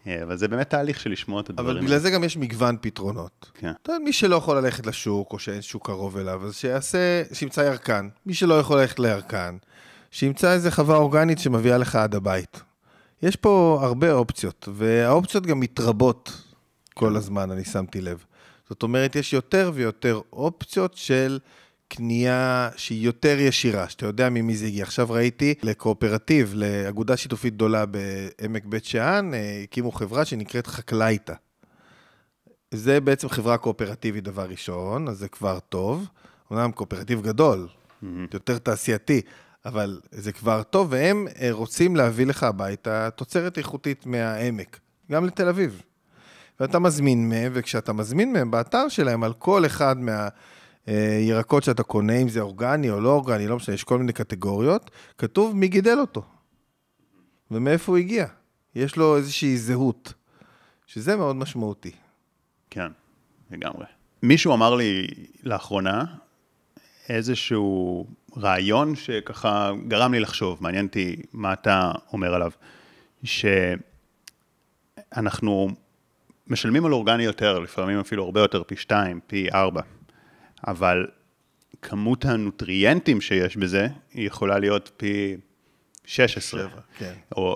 אבל 0.07 0.37
זה 0.37 0.47
באמת 0.47 0.69
תהליך 0.69 0.99
של 0.99 1.11
לשמוע 1.11 1.41
את 1.41 1.49
הדברים. 1.49 1.77
אבל 1.77 1.85
בגלל 1.85 1.99
זה 1.99 2.11
גם 2.11 2.23
יש 2.23 2.37
מגוון 2.37 2.77
פתרונות. 2.81 3.51
כן. 3.53 3.71
אתה 3.81 3.91
יודע, 3.91 4.03
מי 4.03 4.13
שלא 4.13 4.35
יכול 4.35 4.57
ללכת 4.57 4.85
לשוק, 4.85 5.33
או 5.33 5.39
שאין 5.39 5.61
שוק 5.61 5.85
קרוב 5.85 6.17
אליו, 6.17 6.45
אז 6.45 6.55
שיעשה, 6.55 7.23
שימצא 7.33 7.61
ירקן. 7.61 8.09
מי 8.25 8.33
שלא 8.33 8.59
יכול 8.59 8.79
ללכת 8.79 8.99
לירקן, 8.99 9.57
שימצא 10.11 10.53
איזה 10.53 10.71
חווה 10.71 10.95
אורגנית 10.95 11.39
שמביאה 11.39 11.77
לך 11.77 11.95
עד 11.95 12.15
הבית. 12.15 12.61
יש 13.21 13.35
פה 13.35 13.79
הרבה 13.81 14.13
אופציות, 14.13 14.69
והאופציות 14.73 15.45
גם 15.45 15.59
מתרבות 15.59 16.41
כל 16.93 17.15
הזמן, 17.15 17.51
אני 17.51 17.63
שמתי 17.63 18.01
לב. 18.01 18.23
זאת 18.69 18.83
אומרת, 18.83 19.15
יש 19.15 19.33
יותר 19.33 19.71
ויותר 19.73 20.19
אופציות 20.33 20.93
של 20.95 21.39
קנייה 21.95 22.69
שהיא 22.75 23.05
יותר 23.05 23.39
ישירה, 23.39 23.89
שאתה 23.89 24.05
יודע 24.05 24.29
ממי 24.29 24.55
זה 24.55 24.65
הגיע. 24.65 24.83
עכשיו 24.83 25.09
ראיתי 25.09 25.53
לקואופרטיב, 25.63 26.53
לאגודה 26.55 27.17
שיתופית 27.17 27.53
גדולה 27.53 27.85
בעמק 27.85 28.65
בית 28.65 28.85
שאן, 28.85 29.33
אה, 29.33 29.61
הקימו 29.63 29.91
חברה 29.91 30.25
שנקראת 30.25 30.67
חקלאיטה. 30.67 31.33
זה 32.71 33.01
בעצם 33.01 33.29
חברה 33.29 33.57
קואופרטיבית 33.57 34.23
דבר 34.23 34.45
ראשון, 34.49 35.07
אז 35.07 35.17
זה 35.17 35.27
כבר 35.27 35.59
טוב. 35.59 36.07
אומנם 36.51 36.71
קואופרטיב 36.71 37.21
גדול, 37.21 37.67
יותר 38.33 38.57
תעשייתי, 38.57 39.21
אבל 39.65 39.99
זה 40.11 40.31
כבר 40.31 40.63
טוב, 40.63 40.87
והם 40.91 41.27
אה, 41.41 41.51
רוצים 41.51 41.95
להביא 41.95 42.25
לך 42.25 42.43
הביתה 42.43 43.09
תוצרת 43.09 43.57
איכותית 43.57 44.05
מהעמק, 44.05 44.79
גם 45.11 45.25
לתל 45.25 45.49
אביב. 45.49 45.81
ואתה 46.59 46.79
מזמין 46.79 47.29
מהם, 47.29 47.51
וכשאתה 47.55 47.93
מזמין 47.93 48.33
מהם 48.33 48.51
באתר 48.51 48.87
שלהם, 48.89 49.23
על 49.23 49.33
כל 49.33 49.65
אחד 49.65 49.95
מהירקות 50.87 51.63
שאתה 51.63 51.83
קונה, 51.83 52.17
אם 52.17 52.29
זה 52.29 52.41
אורגני 52.41 52.89
או 52.89 52.99
לא 52.99 53.09
אורגני, 53.09 53.47
לא 53.47 53.55
משנה, 53.55 53.75
יש 53.75 53.83
כל 53.83 53.97
מיני 53.97 54.13
קטגוריות, 54.13 54.91
כתוב 55.17 55.55
מי 55.55 55.67
גידל 55.67 55.97
אותו, 55.99 56.23
ומאיפה 57.51 57.91
הוא 57.91 57.97
הגיע. 57.97 58.25
יש 58.75 58.95
לו 58.95 59.17
איזושהי 59.17 59.57
זהות, 59.57 60.13
שזה 60.87 61.15
מאוד 61.15 61.35
משמעותי. 61.35 61.91
כן, 62.69 62.87
לגמרי. 63.51 63.85
מישהו 64.23 64.53
אמר 64.53 64.75
לי 64.75 65.07
לאחרונה 65.43 66.03
איזשהו 67.09 68.07
רעיון 68.37 68.95
שככה 68.95 69.71
גרם 69.87 70.13
לי 70.13 70.19
לחשוב, 70.19 70.57
מעניין 70.61 70.85
אותי 70.85 71.15
מה 71.33 71.53
אתה 71.53 71.91
אומר 72.13 72.33
עליו, 72.33 72.51
שאנחנו 75.13 75.69
משלמים 76.47 76.85
על 76.85 76.93
אורגני 76.93 77.23
יותר, 77.23 77.59
לפעמים 77.59 77.99
אפילו 77.99 78.23
הרבה 78.23 78.39
יותר, 78.39 78.63
פי 78.63 78.75
שתיים, 78.75 79.19
פי 79.27 79.47
ארבע, 79.53 79.81
אבל 80.67 81.07
כמות 81.81 82.25
הנוטריאנטים 82.25 83.21
שיש 83.21 83.57
בזה, 83.57 83.87
היא 84.13 84.27
יכולה 84.27 84.59
להיות 84.59 84.91
פי 84.97 85.37
16. 86.05 86.59
שבע, 86.59 86.81
כן. 86.97 87.13
או, 87.35 87.55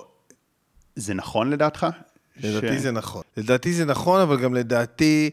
זה 0.96 1.14
נכון 1.14 1.50
לדעתך? 1.50 1.86
לדעתי 2.36 2.78
ש- 2.78 2.82
זה 2.82 2.90
נכון. 2.92 3.22
לדעתי 3.36 3.72
זה 3.72 3.84
נכון, 3.84 4.20
אבל 4.20 4.40
גם 4.42 4.54
לדעתי, 4.54 5.30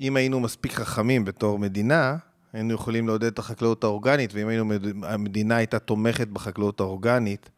אם 0.00 0.16
היינו 0.16 0.40
מספיק 0.40 0.72
חכמים 0.72 1.24
בתור 1.24 1.58
מדינה, 1.58 2.16
היינו 2.52 2.74
יכולים 2.74 3.06
לעודד 3.06 3.24
את 3.26 3.38
החקלאות 3.38 3.84
האורגנית, 3.84 4.30
ואם 4.34 4.48
היינו, 4.48 4.64
מד- 4.64 5.04
המדינה 5.04 5.56
הייתה 5.56 5.78
תומכת 5.78 6.28
בחקלאות 6.28 6.80
האורגנית, 6.80 7.50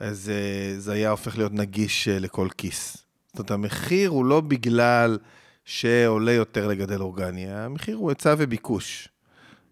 אז 0.00 0.30
אה, 0.34 0.80
זה 0.80 0.92
היה 0.92 1.10
הופך 1.10 1.38
להיות 1.38 1.52
נגיש 1.52 2.08
אה, 2.08 2.18
לכל 2.18 2.48
כיס. 2.58 2.96
זאת 3.32 3.38
אומרת, 3.38 3.50
המחיר 3.50 4.10
הוא 4.10 4.24
לא 4.24 4.40
בגלל 4.40 5.18
שעולה 5.70 6.32
יותר 6.32 6.68
לגדל 6.68 7.00
אורגני. 7.00 7.52
המחיר 7.52 7.96
הוא 7.96 8.10
היצע 8.10 8.34
וביקוש. 8.38 9.08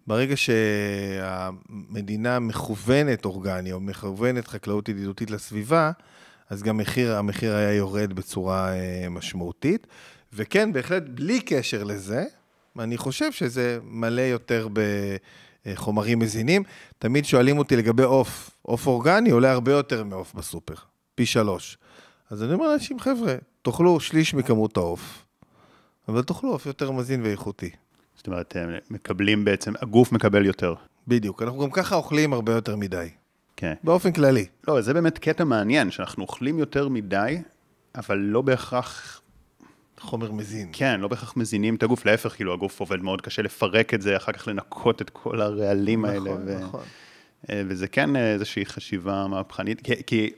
ברגע 0.07 0.37
שהמדינה 0.37 2.39
מכוונת 2.39 3.25
אורגני 3.25 3.71
או 3.71 3.79
מכוונת 3.79 4.47
חקלאות 4.47 4.89
ידידותית 4.89 5.31
לסביבה, 5.31 5.91
אז 6.49 6.63
גם 6.63 6.77
מחיר, 6.77 7.15
המחיר 7.15 7.55
היה 7.55 7.73
יורד 7.73 8.13
בצורה 8.13 8.73
אה, 8.73 9.09
משמעותית. 9.09 9.87
וכן, 10.33 10.73
בהחלט, 10.73 11.03
בלי 11.07 11.41
קשר 11.41 11.83
לזה, 11.83 12.25
אני 12.79 12.97
חושב 12.97 13.31
שזה 13.31 13.79
מלא 13.83 14.21
יותר 14.21 14.67
בחומרים 15.65 16.19
מזינים. 16.19 16.63
תמיד 16.99 17.25
שואלים 17.25 17.57
אותי 17.57 17.75
לגבי 17.75 18.03
עוף. 18.03 18.49
עוף 18.61 18.87
אורגני 18.87 19.29
עולה 19.29 19.51
הרבה 19.51 19.71
יותר 19.71 20.03
מעוף 20.03 20.33
בסופר, 20.33 20.75
פי 21.15 21.25
שלוש. 21.25 21.77
אז 22.29 22.43
אני 22.43 22.53
אומר 22.53 22.67
לאנשים, 22.67 22.99
חבר'ה, 22.99 23.35
תאכלו 23.61 23.99
שליש 23.99 24.33
מכמות 24.33 24.77
העוף, 24.77 25.26
אבל 26.07 26.23
תאכלו 26.23 26.49
עוף 26.49 26.65
יותר 26.65 26.91
מזין 26.91 27.23
ואיכותי. 27.23 27.69
זאת 28.15 28.27
אומרת, 28.27 28.55
הם 28.55 28.69
מקבלים 28.89 29.45
בעצם, 29.45 29.73
הגוף 29.81 30.11
מקבל 30.11 30.45
יותר. 30.45 30.73
בדיוק, 31.07 31.41
אנחנו 31.43 31.59
גם 31.59 31.71
ככה 31.71 31.95
אוכלים 31.95 32.33
הרבה 32.33 32.53
יותר 32.53 32.75
מדי, 32.75 33.09
כן. 33.55 33.73
באופן 33.83 34.11
כללי. 34.11 34.45
לא, 34.67 34.81
זה 34.81 34.93
באמת 34.93 35.17
קטע 35.17 35.43
מעניין, 35.43 35.91
שאנחנו 35.91 36.23
אוכלים 36.23 36.59
יותר 36.59 36.89
מדי, 36.89 37.41
אבל 37.95 38.17
לא 38.17 38.41
בהכרח, 38.41 39.21
חומר 39.99 40.31
מזין. 40.31 40.69
כן, 40.73 40.99
לא 40.99 41.07
בהכרח 41.07 41.37
מזינים 41.37 41.75
את 41.75 41.83
הגוף, 41.83 42.05
להפך, 42.05 42.35
כאילו 42.35 42.53
הגוף 42.53 42.79
עובד 42.79 43.01
מאוד 43.01 43.21
קשה 43.21 43.41
לפרק 43.41 43.93
את 43.93 44.01
זה, 44.01 44.17
אחר 44.17 44.31
כך 44.31 44.47
לנקות 44.47 45.01
את 45.01 45.09
כל 45.09 45.41
הרעלים 45.41 46.05
האלה. 46.05 46.19
נכון, 46.19 46.41
ו... 46.45 46.59
נכון. 46.59 46.83
אה, 47.49 47.61
וזה 47.67 47.87
כן 47.87 48.15
אה, 48.15 48.33
איזושהי 48.33 48.65
חשיבה 48.65 49.27
מהפכנית, 49.27 49.81
כי, 49.81 49.93
כי, 50.07 50.29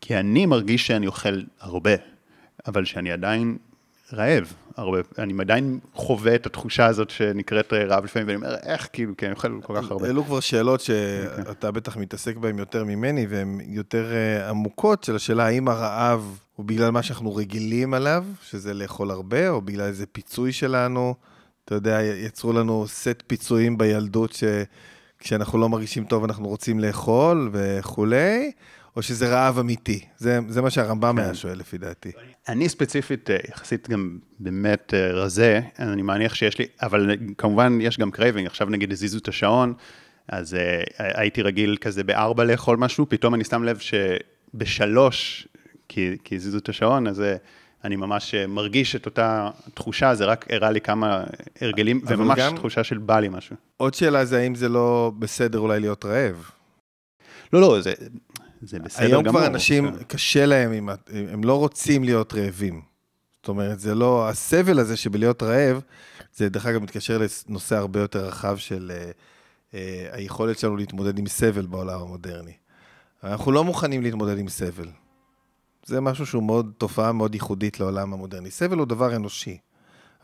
כי 0.00 0.16
אני 0.16 0.46
מרגיש 0.46 0.86
שאני 0.86 1.06
אוכל 1.06 1.42
הרבה, 1.60 1.94
אבל 2.66 2.84
שאני 2.84 3.12
עדיין 3.12 3.56
רעב 4.14 4.52
הרבה, 4.76 4.98
אני 5.18 5.32
עדיין 5.40 5.78
חווה 5.94 6.34
את 6.34 6.46
התחושה 6.46 6.86
הזאת 6.86 7.10
שנקראת 7.10 7.72
רעב 7.72 8.04
לפעמים, 8.04 8.28
ואני 8.28 8.36
אומר, 8.36 8.54
איך, 8.62 8.88
כאילו, 8.92 9.16
כי 9.16 9.26
אני 9.26 9.34
אוכל 9.34 9.60
כל 9.62 9.74
כך 9.76 9.90
הרבה. 9.90 10.06
אלו 10.06 10.24
כבר 10.24 10.40
שאלות 10.40 10.80
שאתה 10.80 11.70
בטח 11.70 11.96
מתעסק 11.96 12.36
בהן 12.36 12.58
יותר 12.58 12.84
ממני, 12.84 13.26
והן 13.28 13.60
יותר 13.66 14.12
אה, 14.12 14.48
עמוקות, 14.48 15.04
של 15.04 15.16
השאלה 15.16 15.46
האם 15.46 15.68
הרעב 15.68 16.38
הוא 16.56 16.66
בגלל 16.66 16.90
מה 16.90 17.02
שאנחנו 17.02 17.34
רגילים 17.34 17.94
עליו, 17.94 18.24
שזה 18.42 18.74
לאכול 18.74 19.10
הרבה, 19.10 19.48
או 19.48 19.60
בגלל 19.60 19.86
איזה 19.86 20.06
פיצוי 20.06 20.52
שלנו. 20.52 21.14
אתה 21.64 21.74
יודע, 21.74 22.02
יצרו 22.02 22.52
לנו 22.52 22.84
סט 22.88 23.22
פיצויים 23.26 23.78
בילדות, 23.78 24.36
שכשאנחנו 25.20 25.58
לא 25.58 25.68
מרגישים 25.68 26.04
טוב 26.04 26.24
אנחנו 26.24 26.48
רוצים 26.48 26.80
לאכול 26.80 27.50
וכולי, 27.52 28.52
או 28.96 29.02
שזה 29.02 29.28
רעב 29.28 29.58
אמיתי. 29.58 30.00
זה, 30.16 30.38
זה 30.48 30.62
מה 30.62 30.70
שהרמב"ם 30.70 31.18
היה 31.18 31.34
שואל, 31.34 31.58
לפי 31.58 31.78
דעתי. 31.78 32.10
אני 32.48 32.68
ספציפית, 32.68 33.30
אה, 33.30 33.36
יחסית 33.48 33.88
גם 33.88 34.18
באמת 34.38 34.94
אה, 34.94 35.12
רזה, 35.12 35.60
אני 35.78 36.02
מניח 36.02 36.34
שיש 36.34 36.58
לי, 36.58 36.66
אבל 36.82 37.10
כמובן 37.38 37.78
יש 37.80 37.98
גם 37.98 38.10
craving, 38.10 38.46
עכשיו 38.46 38.66
נגיד 38.70 38.92
הזיזו 38.92 39.18
את 39.18 39.28
השעון, 39.28 39.74
אז 40.28 40.54
אה, 40.54 40.56
הייתי 40.98 41.42
רגיל 41.42 41.76
כזה 41.80 42.04
בארבע 42.04 42.44
לאכול 42.44 42.76
משהו, 42.76 43.06
פתאום 43.08 43.34
אני 43.34 43.44
שם 43.44 43.64
לב 43.64 43.78
שבשלוש, 43.78 45.48
כי, 45.88 46.16
כי 46.24 46.36
הזיזו 46.36 46.58
את 46.58 46.68
השעון, 46.68 47.06
אז 47.06 47.20
אה, 47.20 47.22
אני 47.84 47.96
ממש 47.96 48.34
מרגיש 48.34 48.96
את 48.96 49.06
אותה 49.06 49.50
תחושה, 49.74 50.14
זה 50.14 50.24
רק 50.24 50.46
הראה 50.50 50.70
לי 50.70 50.80
כמה 50.80 51.24
הרגלים, 51.60 52.00
וממש 52.06 52.38
גם... 52.38 52.56
תחושה 52.56 52.84
של 52.84 52.98
בא 52.98 53.20
לי 53.20 53.28
משהו. 53.28 53.56
עוד 53.76 53.94
שאלה 53.94 54.24
זה 54.24 54.38
האם 54.38 54.54
זה 54.54 54.68
לא 54.68 55.12
בסדר 55.18 55.58
אולי 55.58 55.80
להיות 55.80 56.04
רעב? 56.04 56.50
לא, 57.52 57.60
לא, 57.60 57.80
זה, 57.80 57.92
זה 58.62 58.78
בסדר 58.78 59.06
גמור. 59.06 59.16
היום 59.16 59.28
כבר 59.28 59.46
אנשים. 59.46 59.90
קשה 60.06 60.46
להם, 60.46 60.72
הם, 60.72 60.88
הם 61.32 61.44
לא 61.44 61.58
רוצים 61.58 62.04
להיות 62.04 62.34
רעבים. 62.34 62.82
זאת 63.42 63.48
אומרת, 63.48 63.80
זה 63.80 63.94
לא, 63.94 64.28
הסבל 64.28 64.78
הזה 64.78 64.96
שבלהיות 64.96 65.42
רעב, 65.42 65.80
זה 66.34 66.48
דרך 66.48 66.66
אגב 66.66 66.82
מתקשר 66.82 67.20
לנושא 67.48 67.76
הרבה 67.76 68.00
יותר 68.00 68.26
רחב 68.26 68.56
של 68.56 68.92
uh, 68.94 69.72
uh, 69.72 69.74
היכולת 70.12 70.58
שלנו 70.58 70.76
להתמודד 70.76 71.18
עם 71.18 71.26
סבל 71.26 71.66
בעולם 71.66 72.00
המודרני. 72.00 72.52
אנחנו 73.24 73.52
לא 73.52 73.64
מוכנים 73.64 74.02
להתמודד 74.02 74.38
עם 74.38 74.48
סבל. 74.48 74.88
זה 75.86 76.00
משהו 76.00 76.26
שהוא 76.26 76.42
מאוד, 76.42 76.72
תופעה 76.78 77.12
מאוד 77.12 77.34
ייחודית 77.34 77.80
לעולם 77.80 78.12
המודרני. 78.12 78.50
סבל 78.50 78.78
הוא 78.78 78.86
דבר 78.86 79.16
אנושי. 79.16 79.58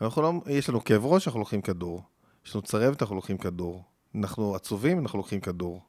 אנחנו 0.01 0.21
לא, 0.21 0.33
יש 0.47 0.69
לנו 0.69 0.83
כאב 0.83 1.05
ראש, 1.05 1.27
אנחנו 1.27 1.39
לוקחים 1.39 1.61
כדור. 1.61 2.03
יש 2.45 2.55
לנו 2.55 2.61
צרבת, 2.61 3.01
אנחנו 3.01 3.15
לוקחים 3.15 3.37
כדור. 3.37 3.83
אנחנו 4.15 4.55
עצובים, 4.55 4.99
אנחנו 4.99 5.17
לוקחים 5.17 5.39
כדור. 5.39 5.81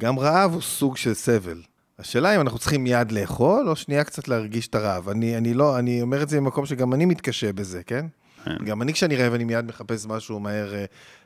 גם 0.00 0.18
רעב 0.18 0.52
הוא 0.52 0.62
סוג 0.62 0.96
של 0.96 1.14
סבל. 1.14 1.62
השאלה 1.98 2.36
אם 2.36 2.40
אנחנו 2.40 2.58
צריכים 2.58 2.84
מיד 2.84 3.12
לאכול, 3.12 3.68
או 3.68 3.76
שנייה 3.76 4.04
קצת 4.04 4.28
להרגיש 4.28 4.68
את 4.68 4.74
הרעב. 4.74 5.08
אני, 5.08 5.36
אני 5.36 5.54
לא, 5.54 5.78
אני 5.78 6.02
אומר 6.02 6.22
את 6.22 6.28
זה 6.28 6.40
ממקום 6.40 6.66
שגם 6.66 6.94
אני 6.94 7.04
מתקשה 7.04 7.52
בזה, 7.52 7.82
כן? 7.82 8.06
כן. 8.44 8.64
גם 8.64 8.82
אני 8.82 8.92
כשאני 8.92 9.16
רעב, 9.16 9.34
אני 9.34 9.44
מיד 9.44 9.64
מחפש 9.64 10.06
משהו 10.06 10.40
מהר 10.40 10.72
uh, 10.72 10.76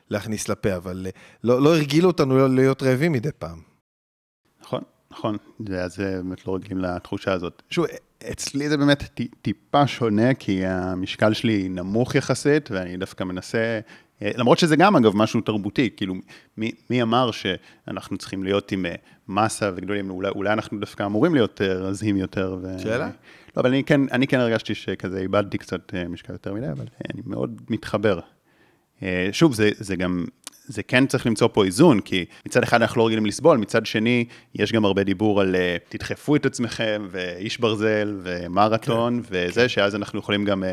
להכניס 0.09 0.49
לפה, 0.49 0.75
אבל 0.75 1.07
uh, 1.09 1.17
לא, 1.43 1.61
לא 1.61 1.75
הרגילו 1.75 2.07
אותנו 2.07 2.37
לא 2.37 2.49
להיות 2.49 2.83
רעבים 2.83 3.11
מדי 3.11 3.29
פעם. 3.39 3.61
נכון, 4.61 4.81
נכון. 5.11 5.37
אז 5.77 5.97
באמת 5.97 6.47
לא 6.47 6.55
רגילים 6.55 6.77
לתחושה 6.77 7.33
הזאת. 7.33 7.61
שוב, 7.69 7.85
אצלי 8.31 8.69
זה 8.69 8.77
באמת 8.77 9.03
טיפה 9.41 9.87
שונה, 9.87 10.33
כי 10.33 10.65
המשקל 10.65 11.33
שלי 11.33 11.69
נמוך 11.69 12.15
יחסית, 12.15 12.71
ואני 12.71 12.97
דווקא 12.97 13.23
מנסה 13.23 13.57
אה, 13.57 13.79
למרות 14.21 14.59
שזה 14.59 14.75
גם, 14.75 14.95
אגב, 14.95 15.15
משהו 15.15 15.41
תרבותי, 15.41 15.89
כאילו, 15.97 16.15
מי, 16.57 16.71
מי 16.89 17.01
אמר 17.01 17.31
שאנחנו 17.31 18.17
צריכים 18.17 18.43
להיות 18.43 18.71
עם 18.71 18.85
אה, 18.85 18.95
מסה 19.27 19.71
וגדולים, 19.75 20.09
אולי, 20.09 20.29
אולי 20.29 20.53
אנחנו 20.53 20.79
דווקא 20.79 21.03
אמורים 21.03 21.35
להיות 21.35 21.61
אה, 21.61 21.73
רזים 21.73 22.17
יותר. 22.17 22.57
ו... 22.61 22.79
שאלה? 22.79 23.09
לא, 23.57 23.61
אבל 23.61 23.69
אני 23.69 23.83
כן, 23.83 24.01
אני 24.11 24.27
כן 24.27 24.39
הרגשתי 24.39 24.75
שכזה 24.75 25.19
איבדתי 25.19 25.57
קצת 25.57 25.93
משקל 26.09 26.33
יותר 26.33 26.53
מדי, 26.53 26.71
אבל 26.71 26.85
אני 27.13 27.21
מאוד 27.25 27.61
מתחבר. 27.69 28.19
שוב, 29.31 29.53
זה, 29.53 29.69
זה 29.77 29.95
גם, 29.95 30.25
זה 30.65 30.83
כן 30.83 31.05
צריך 31.05 31.25
למצוא 31.25 31.47
פה 31.53 31.65
איזון, 31.65 31.99
כי 31.99 32.25
מצד 32.45 32.63
אחד 32.63 32.81
אנחנו 32.81 33.01
לא 33.01 33.07
רגילים 33.07 33.25
לסבול, 33.25 33.57
מצד 33.57 33.85
שני, 33.85 34.25
יש 34.55 34.71
גם 34.71 34.85
הרבה 34.85 35.03
דיבור 35.03 35.41
על 35.41 35.55
תדחפו 35.89 36.35
את 36.35 36.45
עצמכם, 36.45 37.07
ואיש 37.11 37.59
ברזל, 37.59 38.19
ומרתון, 38.23 39.21
כן, 39.23 39.27
וזה, 39.31 39.61
כן. 39.61 39.67
שאז 39.67 39.95
אנחנו 39.95 40.19
יכולים 40.19 40.45
גם 40.45 40.63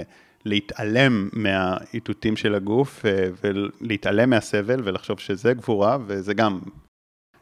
להתעלם 0.45 1.28
מהאיתותים 1.32 2.36
של 2.36 2.55
הגוף 2.55 3.07
אה, 3.07 3.28
ולהתעלם 3.43 4.30
מהסבל 4.30 4.80
ולחשוב 4.84 5.20
שזה 5.20 5.55
גבורה, 5.55 5.99
וזה 6.07 6.34
גם... 6.34 6.59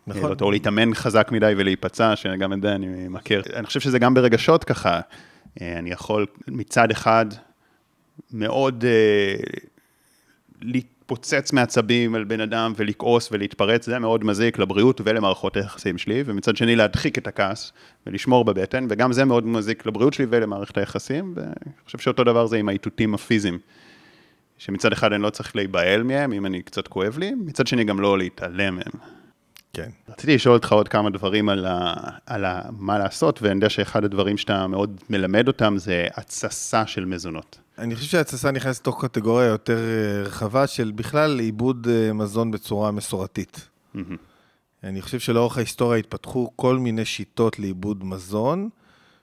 נכון. 0.06 0.32
או 0.40 0.50
להתאמן 0.50 0.94
חזק 0.94 1.28
מדי 1.32 1.54
ולהיפצע, 1.56 2.16
שגם 2.16 2.52
את 2.52 2.62
זה 2.62 2.74
אני 2.74 3.08
מכיר. 3.08 3.42
אני 3.54 3.66
חושב 3.66 3.80
שזה 3.80 3.98
גם 3.98 4.14
ברגשות 4.14 4.64
ככה. 4.64 5.00
אה, 5.60 5.78
אני 5.78 5.90
יכול 5.90 6.26
מצד 6.48 6.90
אחד 6.90 7.26
מאוד 8.32 8.84
uh, 8.84 9.56
להתפוצץ 11.10 11.52
מעצבים 11.52 12.14
על 12.14 12.24
בן 12.24 12.40
אדם 12.40 12.72
ולכעוס 12.76 13.28
ולהתפרץ, 13.32 13.86
זה 13.86 13.98
מאוד 13.98 14.24
מזיק 14.24 14.58
לבריאות 14.58 15.00
ולמערכות 15.04 15.56
היחסים 15.56 15.98
שלי, 15.98 16.22
ומצד 16.26 16.56
שני 16.56 16.76
להדחיק 16.76 17.18
את 17.18 17.26
הכעס 17.26 17.72
ולשמור 18.06 18.44
בבטן, 18.44 18.86
וגם 18.90 19.12
זה 19.12 19.24
מאוד 19.24 19.46
מזיק 19.46 19.86
לבריאות 19.86 20.14
שלי 20.14 20.26
ולמערכת 20.30 20.78
היחסים, 20.78 21.32
ואני 21.36 21.72
חושב 21.84 21.98
שאותו 21.98 22.24
דבר 22.24 22.46
זה 22.46 22.56
עם 22.56 22.68
האיתותים 22.68 23.14
הפיזיים, 23.14 23.58
שמצד 24.58 24.92
אחד 24.92 25.12
אני 25.12 25.22
לא 25.22 25.30
צריך 25.30 25.56
להיבהל 25.56 26.02
מהם, 26.02 26.32
אם 26.32 26.46
אני 26.46 26.62
קצת 26.62 26.88
כואב 26.88 27.18
לי, 27.18 27.34
מצד 27.34 27.66
שני 27.66 27.84
גם 27.84 28.00
לא 28.00 28.18
להתעלם 28.18 28.74
מהם. 28.74 28.92
כן. 29.72 29.90
רציתי 30.08 30.34
לשאול 30.34 30.54
אותך 30.54 30.72
עוד 30.72 30.88
כמה 30.88 31.10
דברים 31.10 31.48
על, 31.48 31.66
ה, 31.66 31.94
על 32.26 32.44
ה, 32.44 32.62
מה 32.78 32.98
לעשות, 32.98 33.42
ואני 33.42 33.54
יודע 33.54 33.68
שאחד 33.68 34.04
הדברים 34.04 34.36
שאתה 34.36 34.66
מאוד 34.66 35.00
מלמד 35.10 35.48
אותם 35.48 35.74
זה 35.78 36.06
התססה 36.16 36.86
של 36.86 37.04
מזונות. 37.04 37.58
אני 37.78 37.96
חושב 37.96 38.08
שהתססה 38.08 38.50
נכנסת 38.50 38.80
לתוך 38.80 39.04
קטגוריה 39.04 39.46
יותר 39.46 39.78
אה, 39.78 40.22
רחבה 40.22 40.66
של 40.66 40.92
בכלל 40.94 41.38
עיבוד 41.38 41.88
אה, 41.90 42.12
מזון 42.12 42.50
בצורה 42.50 42.90
מסורתית. 42.90 43.68
Mm-hmm. 43.94 43.98
אני 44.84 45.02
חושב 45.02 45.18
שלאורך 45.18 45.56
ההיסטוריה 45.56 45.98
התפתחו 45.98 46.50
כל 46.56 46.78
מיני 46.78 47.04
שיטות 47.04 47.58
לעיבוד 47.58 48.04
מזון, 48.04 48.68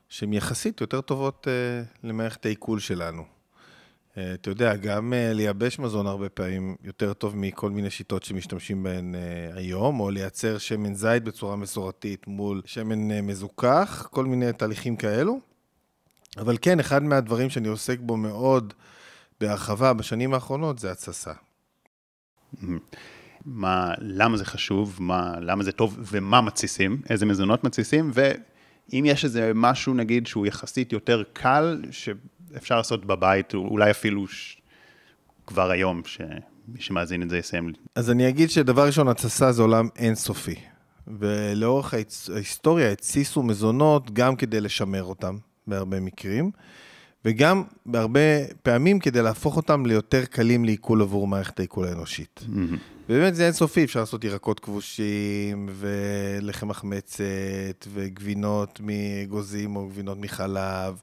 שהן 0.10 0.34
יחסית 0.34 0.82
יותר 0.82 1.02
טובות 1.02 1.48
uh, 1.48 2.08
למערכת 2.08 2.46
העיכול 2.46 2.80
שלנו. 2.80 3.24
Uh, 3.24 4.20
אתה 4.34 4.50
יודע, 4.50 4.76
גם 4.76 5.14
uh, 5.14 5.34
לייבש 5.34 5.80
מזון 5.80 6.08
הרבה 6.08 6.30
פעמים 6.30 6.76
יותר 6.84 7.14
טוב 7.14 7.38
מכל 7.38 7.70
מיני 7.70 7.90
שיטות 7.90 8.24
שמשתמשים 8.24 8.84
בהן 8.84 9.16
uh, 9.16 9.58
היום, 9.58 10.00
או 10.00 10.10
לייצר 10.10 10.58
שמן 10.58 10.94
זית 10.94 11.24
בצורה 11.24 11.56
מסורתית 11.56 12.28
מול 12.28 12.62
שמן 12.66 13.12
uh, 13.12 13.22
מזוכח, 13.22 14.08
כל 14.12 14.26
מיני 14.26 14.54
תהליכים 14.54 14.96
כאלו. 14.96 15.53
אבל 16.38 16.58
כן, 16.62 16.80
אחד 16.80 17.04
מהדברים 17.04 17.50
שאני 17.50 17.68
עוסק 17.68 18.00
בו 18.00 18.18
מאוד 18.18 18.74
בהרחבה 19.42 19.94
בשנים 19.94 20.34
האחרונות 20.34 20.80
זה 20.80 20.92
התססה. 20.92 21.34
מה, 23.46 23.94
למה 23.98 24.38
זה 24.38 24.46
חשוב, 24.46 24.98
מה, 25.00 25.34
למה 25.40 25.64
זה 25.64 25.72
טוב 25.72 25.98
ומה 26.00 26.42
מתסיסים, 26.42 27.02
איזה 27.10 27.26
מזונות 27.26 27.64
מתסיסים, 27.64 28.12
ואם 28.14 29.04
יש 29.08 29.26
איזה 29.26 29.52
משהו, 29.56 29.94
נגיד, 29.94 30.28
שהוא 30.28 30.46
יחסית 30.46 30.94
יותר 30.94 31.24
קל, 31.34 31.82
שאפשר 31.92 32.78
לעשות 32.78 33.06
בבית, 33.06 33.54
אולי 33.54 33.92
אפילו 33.92 34.28
ש... 34.28 34.58
כבר 35.48 35.72
היום, 35.72 36.02
שמי 36.06 36.80
שמאזין 36.80 37.24
את 37.24 37.30
זה 37.30 37.38
יסיים. 37.38 37.74
אז 37.96 38.12
אני 38.12 38.30
אגיד 38.30 38.50
שדבר 38.50 38.86
ראשון, 38.86 39.08
התססה 39.08 39.52
זה 39.52 39.62
עולם 39.62 39.88
אינסופי. 39.96 40.56
ולאורך 41.08 41.94
ההיסטוריה 41.94 42.92
התסיסו 42.92 43.44
מזונות 43.44 44.12
גם 44.12 44.36
כדי 44.36 44.62
לשמר 44.62 45.04
אותם. 45.04 45.38
בהרבה 45.68 46.00
מקרים. 46.00 46.52
וגם 47.26 47.64
בהרבה 47.86 48.20
פעמים 48.64 49.00
כדי 49.00 49.22
להפוך 49.22 49.58
אותם 49.58 49.86
ליותר 49.86 50.26
קלים 50.26 50.66
לעיכול 50.66 51.02
עבור 51.02 51.28
מערכת 51.28 51.60
העיכול 51.60 51.88
האנושית. 51.88 52.46
מהמם. 52.48 52.78
ובאמת 53.10 53.36
זה 53.36 53.46
אינסופי, 53.46 53.84
אפשר 53.84 54.00
לעשות 54.00 54.24
ירקות 54.24 54.60
כבושים, 54.60 55.70
ולחם 55.70 56.68
מחמצת, 56.68 57.88
וגבינות 57.94 58.80
מאגוזים 58.84 59.76
או 59.76 59.88
גבינות 59.88 60.18
מחלב, 60.18 61.02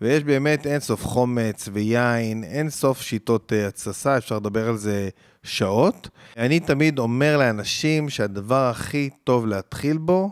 ויש 0.00 0.24
באמת 0.24 0.66
אינסוף 0.66 1.04
חומץ 1.04 1.68
ויין, 1.72 2.44
אינסוף 2.44 3.02
שיטות 3.02 3.52
אה, 3.52 3.68
התססה, 3.68 4.18
אפשר 4.18 4.36
לדבר 4.36 4.68
על 4.68 4.76
זה 4.76 5.08
שעות. 5.42 6.08
אני 6.36 6.60
תמיד 6.60 6.98
אומר 6.98 7.36
לאנשים 7.36 8.08
שהדבר 8.08 8.70
הכי 8.70 9.10
טוב 9.24 9.46
להתחיל 9.46 9.98
בו 9.98 10.30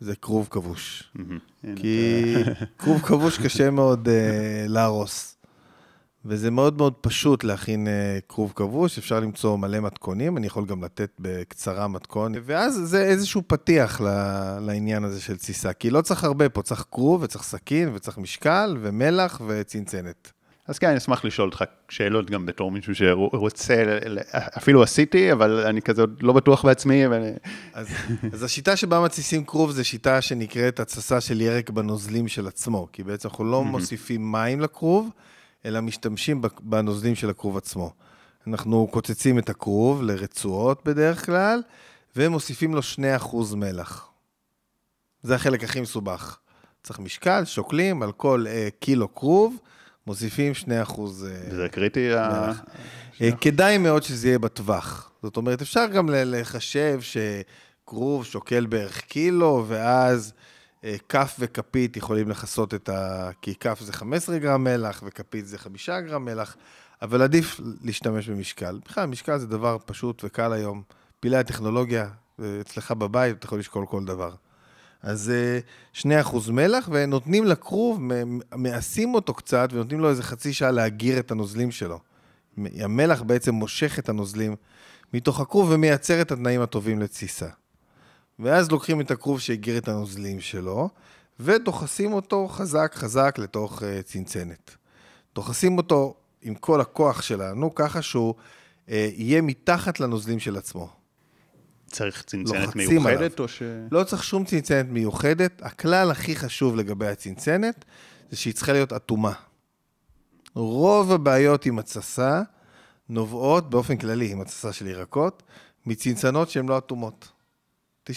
זה 0.00 0.16
כרוב 0.16 0.48
כבוש. 0.50 1.10
מהמם. 1.14 1.38
כי 1.76 2.34
כרוב 2.78 3.02
כבוש 3.02 3.38
קשה 3.38 3.70
מאוד 3.70 4.08
uh, 4.08 4.10
להרוס. 4.68 5.32
וזה 6.24 6.50
מאוד 6.50 6.76
מאוד 6.76 6.94
פשוט 7.00 7.44
להכין 7.44 7.86
uh, 7.86 7.90
כרוב 8.28 8.52
כבוש, 8.56 8.98
אפשר 8.98 9.20
למצוא 9.20 9.56
מלא 9.56 9.80
מתכונים, 9.80 10.36
אני 10.36 10.46
יכול 10.46 10.66
גם 10.66 10.84
לתת 10.84 11.10
בקצרה 11.18 11.88
מתכון, 11.88 12.32
ואז 12.44 12.80
זה 12.84 13.02
איזשהו 13.02 13.42
פתיח 13.46 14.00
ל- 14.00 14.58
לעניין 14.60 15.04
הזה 15.04 15.20
של 15.20 15.36
תסיסה, 15.36 15.72
כי 15.72 15.90
לא 15.90 16.00
צריך 16.00 16.24
הרבה 16.24 16.48
פה, 16.48 16.62
צריך 16.62 16.84
כרוב 16.90 17.22
וצריך 17.22 17.44
סכין 17.44 17.90
וצריך 17.94 18.18
משקל 18.18 18.76
ומלח 18.80 19.40
וצנצנת. 19.46 20.32
אז 20.68 20.78
כן, 20.78 20.88
אני 20.88 20.96
אשמח 20.96 21.24
לשאול 21.24 21.48
אותך 21.48 21.64
שאלות 21.88 22.30
גם 22.30 22.46
בתור 22.46 22.70
מישהו 22.70 22.94
שרוצה, 22.94 23.98
אפילו 24.56 24.82
עשיתי, 24.82 25.32
אבל 25.32 25.66
אני 25.66 25.82
כזה 25.82 26.00
עוד 26.00 26.22
לא 26.22 26.32
בטוח 26.32 26.64
בעצמי, 26.64 27.06
ואני... 27.06 27.30
אז, 27.74 27.88
אז 28.32 28.42
השיטה 28.42 28.76
שבה 28.76 29.00
מתסיסים 29.00 29.44
כרוב 29.44 29.70
זה 29.70 29.84
שיטה 29.84 30.20
שנקראת 30.20 30.80
התססה 30.80 31.20
של 31.20 31.40
ירק 31.40 31.70
בנוזלים 31.70 32.28
של 32.28 32.46
עצמו, 32.46 32.88
כי 32.92 33.02
בעצם 33.02 33.28
אנחנו 33.28 33.44
לא 33.44 33.64
מוסיפים 33.64 34.32
מים 34.32 34.60
לכרוב, 34.60 35.10
אלא 35.64 35.80
משתמשים 35.80 36.42
בנוזלים 36.60 37.14
של 37.14 37.30
הכרוב 37.30 37.56
עצמו. 37.56 37.92
אנחנו 38.46 38.88
קוצצים 38.90 39.38
את 39.38 39.50
הכרוב 39.50 40.02
לרצועות 40.02 40.84
בדרך 40.84 41.26
כלל, 41.26 41.62
ומוסיפים 42.16 42.74
לו 42.74 42.80
2% 43.22 43.56
מלח. 43.56 44.08
זה 45.22 45.34
החלק 45.34 45.64
הכי 45.64 45.80
מסובך. 45.80 46.38
צריך 46.82 46.98
משקל, 47.00 47.44
שוקלים 47.44 48.02
על 48.02 48.12
כל 48.12 48.44
אה, 48.48 48.68
קילו 48.80 49.14
כרוב, 49.14 49.56
מוסיפים 50.06 50.52
2% 50.64 50.66
אה, 50.68 51.08
זה 51.56 51.68
קריטי. 51.70 52.12
ה-. 52.14 52.52
אה, 53.20 53.30
כדאי 53.40 53.78
מאוד 53.78 54.02
שזה 54.02 54.28
יהיה 54.28 54.38
בטווח. 54.38 55.10
זאת 55.22 55.36
אומרת, 55.36 55.62
אפשר 55.62 55.86
גם 55.86 56.08
לחשב 56.12 57.00
שכרוב 57.00 58.24
שוקל 58.24 58.66
בערך 58.66 59.00
קילו, 59.00 59.64
ואז 59.68 60.32
אה, 60.84 60.96
כף 61.08 61.36
וכפית 61.38 61.96
יכולים 61.96 62.28
לכסות 62.28 62.74
את 62.74 62.88
ה... 62.88 63.30
כי 63.42 63.54
כף 63.54 63.80
זה 63.80 63.92
15 63.92 64.38
גרם 64.38 64.64
מלח, 64.64 65.02
וכפית 65.06 65.46
זה 65.46 65.58
5 65.58 65.90
גרם 65.90 66.24
מלח, 66.24 66.56
אבל 67.02 67.22
עדיף 67.22 67.60
להשתמש 67.84 68.28
במשקל. 68.28 68.78
בכלל, 68.84 69.06
משקל 69.06 69.38
זה 69.38 69.46
דבר 69.46 69.76
פשוט 69.86 70.24
וקל 70.24 70.52
היום. 70.52 70.82
פילי 71.20 71.36
הטכנולוגיה, 71.36 72.08
אצלך 72.60 72.92
בבית, 72.92 73.36
אתה 73.36 73.46
יכול 73.46 73.58
לשקול 73.58 73.86
כל 73.86 74.04
דבר. 74.04 74.34
אז 75.02 75.32
אה, 76.04 76.22
2% 76.30 76.50
מלח, 76.50 76.88
ונותנים 76.92 77.44
לכרוב, 77.44 78.00
מעשים 78.54 79.14
אותו 79.14 79.34
קצת, 79.34 79.68
ונותנים 79.72 80.00
לו 80.00 80.10
איזה 80.10 80.22
חצי 80.22 80.52
שעה 80.52 80.70
להגיר 80.70 81.18
את 81.18 81.30
הנוזלים 81.30 81.70
שלו. 81.70 81.98
המלח 82.56 83.22
בעצם 83.22 83.54
מושך 83.54 83.98
את 83.98 84.08
הנוזלים 84.08 84.56
מתוך 85.14 85.40
הכרוב 85.40 85.70
ומייצר 85.70 86.20
את 86.20 86.32
התנאים 86.32 86.60
הטובים 86.60 87.00
לתסיסה. 87.00 87.48
ואז 88.38 88.70
לוקחים 88.70 89.00
את 89.00 89.10
הכרוב 89.10 89.40
שהגיר 89.40 89.78
את 89.78 89.88
הנוזלים 89.88 90.40
שלו, 90.40 90.88
ודוחסים 91.40 92.12
אותו 92.12 92.48
חזק 92.48 92.92
חזק 92.94 93.38
לתוך 93.38 93.82
uh, 93.82 94.02
צנצנת. 94.04 94.76
דוחסים 95.34 95.78
אותו 95.78 96.14
עם 96.42 96.54
כל 96.54 96.80
הכוח 96.80 97.22
שלנו, 97.22 97.74
ככה 97.74 98.02
שהוא 98.02 98.34
uh, 98.34 98.90
יהיה 98.90 99.42
מתחת 99.42 100.00
לנוזלים 100.00 100.38
של 100.38 100.56
עצמו. 100.56 100.88
צריך 101.96 102.22
צנצנת 102.22 102.60
לוחצים 102.60 102.88
מיוחדת, 102.88 103.16
עליו. 103.16 103.30
או 103.38 103.48
ש... 103.48 103.62
לא 103.90 104.04
צריך 104.04 104.24
שום 104.24 104.44
צנצנת 104.44 104.86
מיוחדת. 104.88 105.62
הכלל 105.62 106.10
הכי 106.10 106.36
חשוב 106.36 106.76
לגבי 106.76 107.06
הצנצנת, 107.06 107.84
זה 108.30 108.36
שהיא 108.36 108.54
צריכה 108.54 108.72
להיות 108.72 108.92
אטומה. 108.92 109.32
רוב 110.54 111.12
הבעיות 111.12 111.66
עם 111.66 111.78
התססה 111.78 112.42
נובעות 113.08 113.70
באופן 113.70 113.96
כללי, 113.96 114.32
עם 114.32 114.40
התססה 114.40 114.72
של 114.72 114.86
ירקות, 114.86 115.42
מצנצנות 115.86 116.50
שהן 116.50 116.68
לא 116.68 116.78
אטומות. 116.78 117.28
99% 118.10 118.12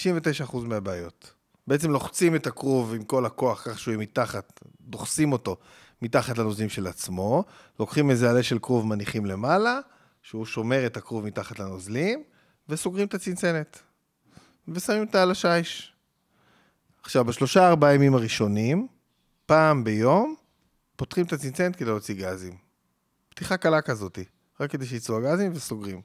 מהבעיות. 0.63 1.33
בעצם 1.67 1.91
לוחצים 1.91 2.35
את 2.35 2.47
הכרוב 2.47 2.93
עם 2.93 3.03
כל 3.03 3.25
הכוח, 3.25 3.61
כך 3.65 3.79
שהוא 3.79 3.91
יהיה 3.91 4.01
מתחת, 4.01 4.59
דוחסים 4.81 5.31
אותו 5.31 5.57
מתחת 6.01 6.37
לנוזלים 6.37 6.69
של 6.69 6.87
עצמו, 6.87 7.43
לוקחים 7.79 8.09
איזה 8.09 8.29
עלה 8.29 8.43
של 8.43 8.59
כרוב, 8.59 8.87
מניחים 8.87 9.25
למעלה, 9.25 9.79
שהוא 10.21 10.45
שומר 10.45 10.85
את 10.85 10.97
הכרוב 10.97 11.25
מתחת 11.25 11.59
לנוזלים, 11.59 12.23
וסוגרים 12.69 13.07
את 13.07 13.13
הצנצנת. 13.13 13.79
ושמים 14.67 15.01
אותה 15.01 15.21
על 15.21 15.31
השיש. 15.31 15.93
עכשיו, 17.03 17.25
בשלושה 17.25 17.67
ארבעה 17.67 17.93
ימים 17.93 18.15
הראשונים, 18.15 18.87
פעם 19.45 19.83
ביום, 19.83 20.35
פותחים 20.95 21.25
את 21.25 21.33
הצנצנת 21.33 21.75
כדי 21.75 21.89
להוציא 21.89 22.15
גזים. 22.15 22.57
פתיחה 23.29 23.57
קלה 23.57 23.81
כזאתי, 23.81 24.23
רק 24.59 24.71
כדי 24.71 24.85
שיצאו 24.85 25.17
הגזים 25.17 25.51
וסוגרים. 25.55 26.01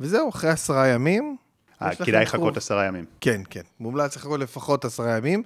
וזהו, 0.00 0.28
אחרי 0.28 0.50
עשרה 0.50 0.88
ימים, 0.88 1.36
אה, 1.82 1.94
כדאי. 1.94 2.22
לחכות 2.22 2.56
עשרה 2.56 2.84
ימים. 2.84 3.04
כן, 3.20 3.40
כן. 3.50 3.62
מומלץ 3.80 4.16
לחכות 4.16 4.40
לפחות 4.40 4.84
עשרה 4.84 5.16
ימים. 5.16 5.42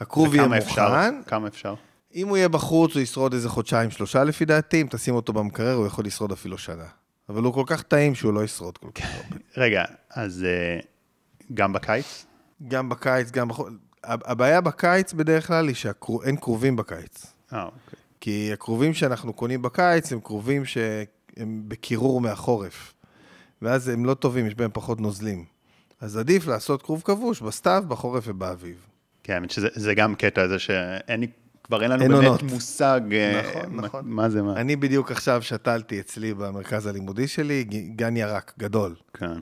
הכרוב 0.00 0.34
יהיה 0.34 0.58
אפשר? 0.58 0.88
מוכן. 0.88 1.22
כמה 1.26 1.48
אפשר? 1.48 1.74
אם 2.14 2.28
הוא 2.28 2.36
יהיה 2.36 2.48
בחוץ, 2.48 2.94
הוא 2.94 3.02
ישרוד 3.02 3.34
איזה 3.34 3.48
חודשיים, 3.48 3.90
שלושה 3.90 4.24
לפי 4.24 4.44
דעתי. 4.44 4.80
אם 4.80 4.86
תשים 4.90 5.14
אותו 5.14 5.32
במקרר, 5.32 5.74
הוא 5.74 5.86
יכול 5.86 6.04
לשרוד 6.04 6.32
אפילו 6.32 6.58
שנה. 6.58 6.86
אבל 7.30 7.42
הוא 7.42 7.54
כל 7.54 7.64
כך 7.66 7.82
טעים 7.82 8.14
שהוא 8.14 8.32
לא 8.32 8.44
ישרוד 8.44 8.78
כל 8.78 8.90
כך 8.94 9.04
הרבה. 9.04 9.36
רגע, 9.56 9.84
אז 10.10 10.44
אה, 10.44 10.80
גם 11.54 11.72
בקיץ? 11.72 12.26
גם 12.68 12.88
בקיץ, 12.88 13.30
גם 13.30 13.48
בחוץ. 13.48 13.68
הבעיה 14.04 14.60
בקיץ 14.60 15.12
בדרך 15.12 15.46
כלל 15.46 15.68
היא 15.68 15.74
שאין 15.74 16.36
כרובים 16.36 16.76
בקיץ. 16.76 17.26
אה, 17.52 17.64
אוקיי. 17.64 17.98
כי 18.20 18.50
הכרובים 18.52 18.94
שאנחנו 18.94 19.32
קונים 19.32 19.62
בקיץ 19.62 20.12
הם 20.12 20.20
כרובים 20.20 20.64
שהם 20.64 21.62
בקירור 21.68 22.20
מהחורף. 22.20 22.94
ואז 23.62 23.88
הם 23.88 24.04
לא 24.04 24.14
טובים, 24.14 24.46
יש 24.46 24.54
בהם 24.54 24.70
פחות 24.72 25.00
נוזלים. 25.00 25.44
אז 26.00 26.16
עדיף 26.16 26.46
לעשות 26.46 26.82
כרוב 26.82 27.02
כבוש 27.04 27.40
בסתיו, 27.42 27.84
בחורף 27.88 28.24
ובאביב. 28.26 28.86
כן, 29.22 29.32
האמת 29.32 29.50
שזה 29.50 29.68
זה 29.74 29.94
גם 29.94 30.14
קטע 30.14 30.42
הזה 30.42 30.58
שאין 30.58 31.20
לי, 31.20 31.26
כבר 31.70 31.82
אין 31.82 31.90
לנו 31.90 32.02
אין 32.02 32.12
באמת 32.12 32.24
עונות. 32.24 32.42
מושג 32.42 33.00
אה, 33.12 33.42
נכון, 33.42 33.76
מה- 33.76 33.82
נכון. 33.82 34.02
מה 34.06 34.28
זה 34.28 34.42
מה. 34.42 34.56
אני 34.56 34.76
בדיוק 34.76 35.10
עכשיו 35.10 35.42
שתלתי 35.42 36.00
אצלי 36.00 36.34
במרכז 36.34 36.86
הלימודי 36.86 37.28
שלי 37.28 37.64
גן 37.96 38.16
ירק 38.16 38.52
גדול. 38.58 38.94
כן. 39.14 39.32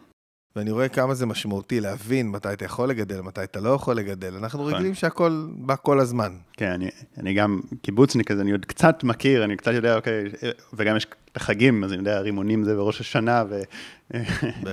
ואני 0.57 0.71
רואה 0.71 0.89
כמה 0.89 1.15
זה 1.15 1.27
משמעותי 1.27 1.81
להבין 1.81 2.29
מתי 2.31 2.53
אתה 2.53 2.65
יכול 2.65 2.89
לגדל, 2.89 3.21
מתי 3.21 3.45
אתה 3.45 3.61
לא 3.61 3.71
יכול 3.71 3.97
לגדל. 3.97 4.35
אנחנו 4.35 4.59
נכון. 4.59 4.75
רגילים 4.75 4.95
שהכל 4.95 5.49
בא 5.57 5.75
כל 5.83 6.01
הזמן. 6.01 6.33
כן, 6.53 6.71
אני, 6.71 6.89
אני 7.19 7.35
גם 7.35 7.61
קיבוצניק, 7.83 8.31
אז 8.31 8.41
אני 8.41 8.53
עוד 8.53 8.65
קצת 8.65 9.05
מכיר, 9.05 9.45
אני 9.45 9.57
קצת 9.57 9.73
יודע, 9.73 9.97
אוקיי, 9.97 10.25
וגם 10.73 10.97
יש 10.97 11.07
את 11.33 11.37
החגים, 11.37 11.85
אז 11.85 11.93
אני 11.93 11.99
יודע, 11.99 12.21
רימונים 12.21 12.65
זה 12.65 12.77
בראש 12.77 13.01
השנה, 13.01 13.45
ו... 13.49 13.61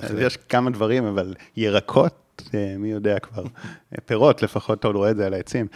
אז 0.02 0.16
יש 0.20 0.38
כמה 0.38 0.70
דברים, 0.70 1.06
אבל 1.06 1.34
ירקות, 1.58 2.42
אה, 2.54 2.76
מי 2.80 2.92
יודע 2.92 3.20
כבר, 3.20 3.44
אה, 3.94 4.02
פירות 4.06 4.44
לפחות, 4.44 4.80
אתה 4.80 4.88
עוד 4.88 4.96
רואה 4.96 5.12
את 5.12 5.18
זה 5.18 5.26
על 5.26 5.34
העצים. 5.34 5.68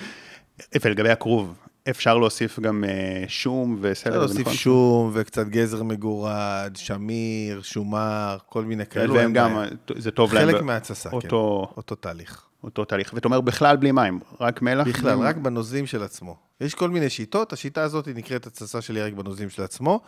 ולגבי 0.85 1.09
הכרוב, 1.09 1.57
אפשר 1.89 2.17
להוסיף 2.17 2.59
גם 2.59 2.83
אה, 2.83 3.23
שום 3.27 3.77
וסלר, 3.81 3.91
אפשר 3.91 4.11
זה 4.11 4.17
להוסיף 4.17 4.41
נכון? 4.41 4.53
שום 4.53 5.11
וקצת 5.13 5.47
גזר 5.47 5.83
מגורד, 5.83 6.75
שמיר, 6.75 7.61
שומר, 7.61 8.37
כל 8.45 8.65
מיני 8.65 8.85
כאלו. 8.85 9.13
והם 9.13 9.33
גם, 9.33 9.55
בעיה. 9.55 9.69
זה 9.95 10.11
טוב 10.11 10.33
להם. 10.33 10.47
חלק 10.47 10.61
מההתססה, 10.61 11.09
כן. 11.09 11.15
אותו, 11.15 11.95
תהליך. 11.95 12.45
אותו 12.63 12.85
תהליך. 12.85 13.13
ואתה 13.13 13.27
אומר 13.27 13.41
בכלל 13.41 13.75
בלי 13.77 13.91
מים, 13.91 14.19
רק 14.39 14.61
מלח? 14.61 14.87
בכלל, 14.87 15.19
רק 15.19 15.35
בנוזלים 15.35 15.87
של 15.87 16.03
עצמו. 16.03 16.35
יש 16.61 16.75
כל 16.75 16.89
מיני 16.89 17.09
שיטות, 17.09 17.53
השיטה 17.53 17.83
הזאת 17.83 18.07
נקראת 18.07 18.47
התססה 18.47 18.81
של 18.81 18.97
ירק 18.97 19.13
בנוזלים 19.13 19.49
של 19.49 19.63
עצמו. 19.63 20.01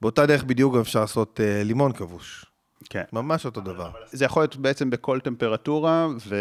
באותה 0.00 0.26
דרך 0.26 0.44
בדיוק 0.44 0.76
אפשר 0.76 1.00
לעשות 1.00 1.40
אה, 1.40 1.64
לימון 1.64 1.92
כבוש. 1.92 2.44
כן. 2.90 3.02
ממש 3.12 3.46
אותו 3.46 3.60
דבר, 3.60 3.90
זה 4.12 4.24
יכול 4.24 4.42
להיות 4.42 4.56
בעצם 4.56 4.90
בכל 4.90 5.20
טמפרטורה, 5.20 6.08
ו... 6.28 6.36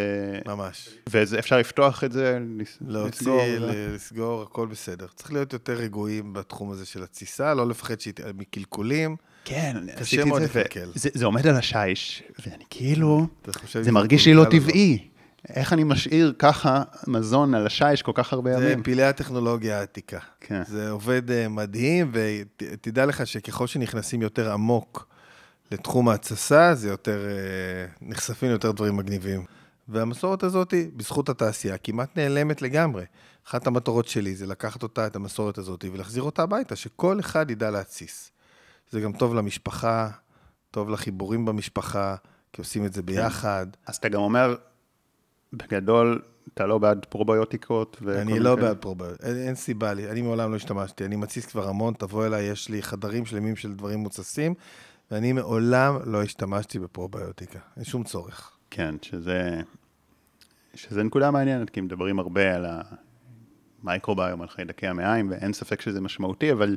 ממש. 0.45 0.89
ואפשר 1.09 1.57
לפתוח 1.57 2.03
את 2.03 2.11
זה, 2.11 2.39
להוציא, 2.87 3.09
לסגור, 3.21 3.41
ו- 3.41 3.59
ל- 3.59 3.95
לסגור, 3.95 4.41
הכל 4.41 4.67
בסדר. 4.67 5.05
צריך 5.15 5.33
להיות 5.33 5.53
יותר 5.53 5.73
רגועים 5.73 6.33
בתחום 6.33 6.71
הזה 6.71 6.85
של 6.85 7.03
התסיסה, 7.03 7.53
לא 7.53 7.67
לפחד 7.67 7.99
שהיא- 7.99 8.13
מקלקולים. 8.37 9.15
כן, 9.45 9.77
קשה 9.93 10.01
עשיתי 10.01 10.21
את 10.21 10.27
מאוד 10.27 10.41
זה, 10.41 10.47
לקלקל. 10.47 10.89
וזה 10.95 11.09
זה 11.13 11.25
עומד 11.25 11.47
על 11.47 11.55
השיש, 11.55 12.23
ואני 12.45 12.63
כאילו, 12.69 13.27
זה 13.81 13.91
מרגיש 13.91 14.25
לי 14.27 14.33
לא 14.33 14.45
טבעי. 14.51 15.07
איך 15.49 15.73
אני 15.73 15.83
משאיר 15.83 16.33
ככה 16.39 16.83
מזון 17.07 17.55
על 17.55 17.65
השיש 17.65 18.01
כל 18.01 18.11
כך 18.15 18.33
הרבה 18.33 18.59
זה 18.59 18.65
ימים? 18.65 18.83
פילי 18.83 19.03
הטכנולוגיה 19.03 19.79
העתיקה. 19.79 20.19
כן. 20.41 20.61
זה 20.67 20.89
עובד 20.89 21.31
אה, 21.31 21.47
מדהים, 21.47 22.11
ותדע 22.13 23.05
לך 23.05 23.27
שככל 23.27 23.67
שנכנסים 23.67 24.21
יותר 24.21 24.51
עמוק 24.51 25.07
לתחום 25.71 26.09
ההתססה, 26.09 26.75
זה 26.75 26.89
יותר, 26.89 27.25
אה, 27.25 27.85
נחשפים 28.01 28.51
יותר 28.51 28.71
דברים 28.71 28.97
מגניבים. 28.97 29.45
והמסורת 29.87 30.43
הזאת, 30.43 30.73
בזכות 30.95 31.29
התעשייה, 31.29 31.77
כמעט 31.77 32.17
נעלמת 32.17 32.61
לגמרי. 32.61 33.05
אחת 33.47 33.67
המטרות 33.67 34.07
שלי 34.07 34.35
זה 34.35 34.47
לקחת 34.47 34.83
אותה, 34.83 35.07
את 35.07 35.15
המסורת 35.15 35.57
הזאת, 35.57 35.85
ולהחזיר 35.93 36.23
אותה 36.23 36.43
הביתה, 36.43 36.75
שכל 36.75 37.19
אחד 37.19 37.51
ידע 37.51 37.71
להתסיס. 37.71 38.31
זה 38.89 39.01
גם 39.01 39.13
טוב 39.13 39.35
למשפחה, 39.35 40.09
טוב 40.71 40.89
לחיבורים 40.89 41.45
במשפחה, 41.45 42.15
כי 42.53 42.61
עושים 42.61 42.85
את 42.85 42.93
זה 42.93 43.01
כן. 43.01 43.05
ביחד. 43.05 43.67
אז 43.87 43.95
אתה 43.95 44.09
גם 44.09 44.21
אומר, 44.21 44.55
בגדול, 45.53 46.21
אתה 46.53 46.65
לא 46.65 46.77
בעד 46.77 47.05
פרוביוטיקות 47.09 47.97
אני 48.07 48.39
לא 48.39 48.55
כאלה? 48.55 48.67
בעד 48.67 48.77
פרוביוטיקה, 48.77 49.27
אין, 49.27 49.37
אין 49.37 49.55
סיבה 49.55 49.93
לי, 49.93 50.11
אני 50.11 50.21
מעולם 50.21 50.51
לא 50.51 50.55
השתמשתי, 50.55 51.05
אני 51.05 51.15
מתסיס 51.15 51.45
כבר 51.45 51.69
המון, 51.69 51.93
תבוא 51.93 52.25
אליי, 52.25 52.43
יש 52.43 52.69
לי 52.69 52.81
חדרים 52.81 53.25
שלמים 53.25 53.55
של 53.55 53.73
דברים 53.73 53.99
מוצסים, 53.99 54.53
ואני 55.11 55.33
מעולם 55.33 55.97
לא 56.05 56.23
השתמשתי 56.23 56.79
בפרוביוטיקה, 56.79 57.59
אין 57.75 57.83
שום 57.85 58.03
צורך. 58.03 58.51
כן, 58.69 58.95
שזה, 59.01 59.61
שזה 60.75 61.03
נקודה 61.03 61.31
מעניינת, 61.31 61.69
כי 61.69 61.81
מדברים 61.81 62.19
הרבה 62.19 62.55
על 62.55 62.65
המייקרוביום, 63.83 64.41
על 64.41 64.47
חיידקי 64.47 64.87
המעיים, 64.87 65.31
ואין 65.31 65.53
ספק 65.53 65.81
שזה 65.81 66.01
משמעותי, 66.01 66.51
אבל 66.51 66.75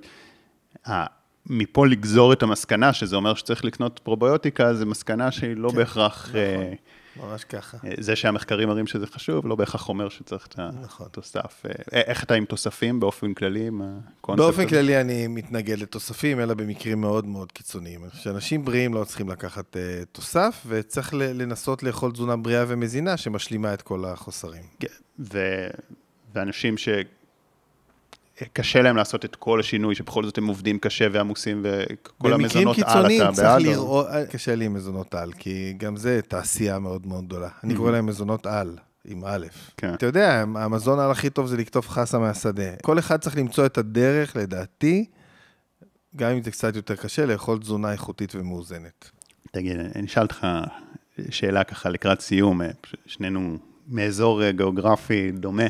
ה- 0.89 1.07
מפה 1.47 1.87
לגזור 1.87 2.33
את 2.33 2.43
המסקנה, 2.43 2.93
שזה 2.93 3.17
אומר 3.17 3.35
שצריך 3.35 3.65
לקנות 3.65 3.99
פרוביוטיקה, 3.99 4.75
זה 4.75 4.87
מסקנה 4.87 5.31
שהיא 5.31 5.57
לא 5.57 5.69
כן, 5.71 5.77
בהכרח... 5.77 6.29
נכון. 6.29 6.41
אה, 6.41 6.73
ממש 7.17 7.45
ככה. 7.45 7.79
זה 8.01 8.17
שהמחקרים 8.17 8.69
מראים 8.69 8.87
שזה 8.87 9.07
חשוב, 9.07 9.47
לא 9.47 9.55
בהכרח 9.55 9.89
אומר 9.89 10.09
שצריך 10.09 10.47
את 10.47 10.59
נכון. 10.59 11.07
התוסף. 11.07 11.63
אה, 11.67 12.01
איך 12.01 12.25
אתה 12.25 12.35
עם 12.35 12.45
תוספים 12.45 13.01
באופן 13.01 13.35
כללי, 13.35 13.67
עם 13.67 13.83
הקונספט 13.83 14.45
באופן 14.45 14.61
הזה? 14.61 14.71
כללי 14.71 15.01
אני 15.01 15.27
מתנגד 15.27 15.79
לתוספים, 15.79 16.41
אלא 16.41 16.55
במקרים 16.55 17.01
מאוד 17.01 17.27
מאוד 17.27 17.53
קיצוניים. 17.53 18.01
שאנשים 18.15 18.65
בריאים 18.65 18.95
לא 18.95 19.05
צריכים 19.05 19.29
לקחת 19.29 19.77
uh, 19.77 19.79
תוסף, 20.13 20.65
וצריך 20.67 21.15
לנסות 21.15 21.83
לאכול 21.83 22.13
תזונה 22.13 22.37
בריאה 22.37 22.65
ומזינה 22.69 23.17
שמשלימה 23.17 23.75
את 23.75 23.83
כל 23.83 24.05
החוסרים. 24.05 24.63
כן, 24.81 24.89
ו... 25.19 25.67
ואנשים 26.35 26.77
שקשה 28.41 28.83
להם 28.83 28.97
לעשות 28.97 29.25
את 29.25 29.37
כל 29.37 29.61
השינוי, 29.61 29.95
שבכל 29.95 30.25
זאת 30.25 30.39
הם 30.39 30.47
עובדים 30.47 30.79
קשה 30.79 31.07
ועמוסים, 31.13 31.61
וכל 31.65 32.33
במקרים 32.33 32.69
המזונות 32.69 32.79
על, 32.79 32.85
קיצוניים 32.85 33.23
אתה 33.23 33.33
צריך 33.33 33.47
בעד? 33.47 33.61
או- 33.67 33.71
לראות, 33.71 34.07
אה, 34.07 34.27
קשה 34.27 34.55
לי 34.55 34.65
עם 34.65 34.75
מזונות 34.75 35.15
על, 35.15 35.33
כי 35.33 35.75
גם 35.77 35.97
זה 35.97 36.21
תעשייה 36.29 36.79
מאוד 36.79 37.07
מאוד 37.07 37.27
גדולה. 37.27 37.49
אני 37.65 37.75
קורא 37.75 37.91
להם 37.91 38.07
מזונות 38.07 38.47
על, 38.47 38.77
עם 39.05 39.25
א'. 39.25 39.47
כן. 39.77 39.95
אתה 39.95 40.07
יודע, 40.07 40.41
המזון 40.41 40.99
על 41.01 41.11
הכי 41.11 41.31
טוב 41.31 41.47
זה 41.47 41.57
לקטוף 41.57 41.89
חסה 41.89 42.19
מהשדה. 42.19 42.77
כל 42.83 42.99
אחד 42.99 43.21
צריך 43.21 43.37
למצוא 43.37 43.67
את 43.67 43.79
הדרך, 43.79 44.37
לדעתי, 44.37 45.05
גם 46.17 46.31
אם 46.31 46.43
זה 46.43 46.51
קצת 46.51 46.77
יותר 46.77 46.97
קשה, 46.97 47.27
לאכול 47.27 47.59
תזונה 47.59 47.93
איכותית 47.93 48.35
ומאוזנת. 48.35 49.11
תגיד, 49.51 49.77
אני 49.95 50.07
אשאל 50.07 50.23
אותך 50.23 50.47
שאלה 51.31 51.65
ככה 51.65 51.89
לקראת 51.89 52.21
סיום, 52.21 52.63
אה, 52.63 52.71
שנינו 53.07 53.59
מאזור 53.89 54.43
אה, 54.43 54.53
גיאוגרפי 54.53 55.31
דומה. 55.31 55.67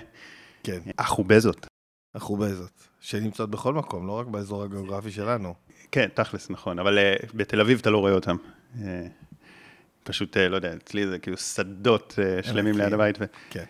כן. 0.62 0.78
אחובזות. 0.96 1.66
החובזות, 2.14 2.88
שנמצאות 3.00 3.50
בכל 3.50 3.74
מקום, 3.74 4.06
לא 4.06 4.12
רק 4.12 4.26
באזור 4.26 4.62
הגיאוגרפי 4.62 5.10
שלנו. 5.10 5.54
כן, 5.92 6.08
תכלס, 6.14 6.50
נכון, 6.50 6.78
אבל 6.78 6.98
אה, 6.98 7.14
בתל 7.34 7.60
אביב 7.60 7.78
אתה 7.78 7.90
לא 7.90 7.98
רואה 7.98 8.12
אותם. 8.12 8.36
אה, 8.82 9.06
פשוט, 10.04 10.36
אה, 10.36 10.48
לא 10.48 10.56
יודע, 10.56 10.74
אצלי 10.74 11.06
זה 11.06 11.18
כאילו 11.18 11.36
שדות 11.36 12.18
אה, 12.18 12.42
שלמים. 12.42 12.78
ליד 12.78 12.92
הבית. 12.92 13.16
ו... 13.20 13.24
כן. 13.50 13.64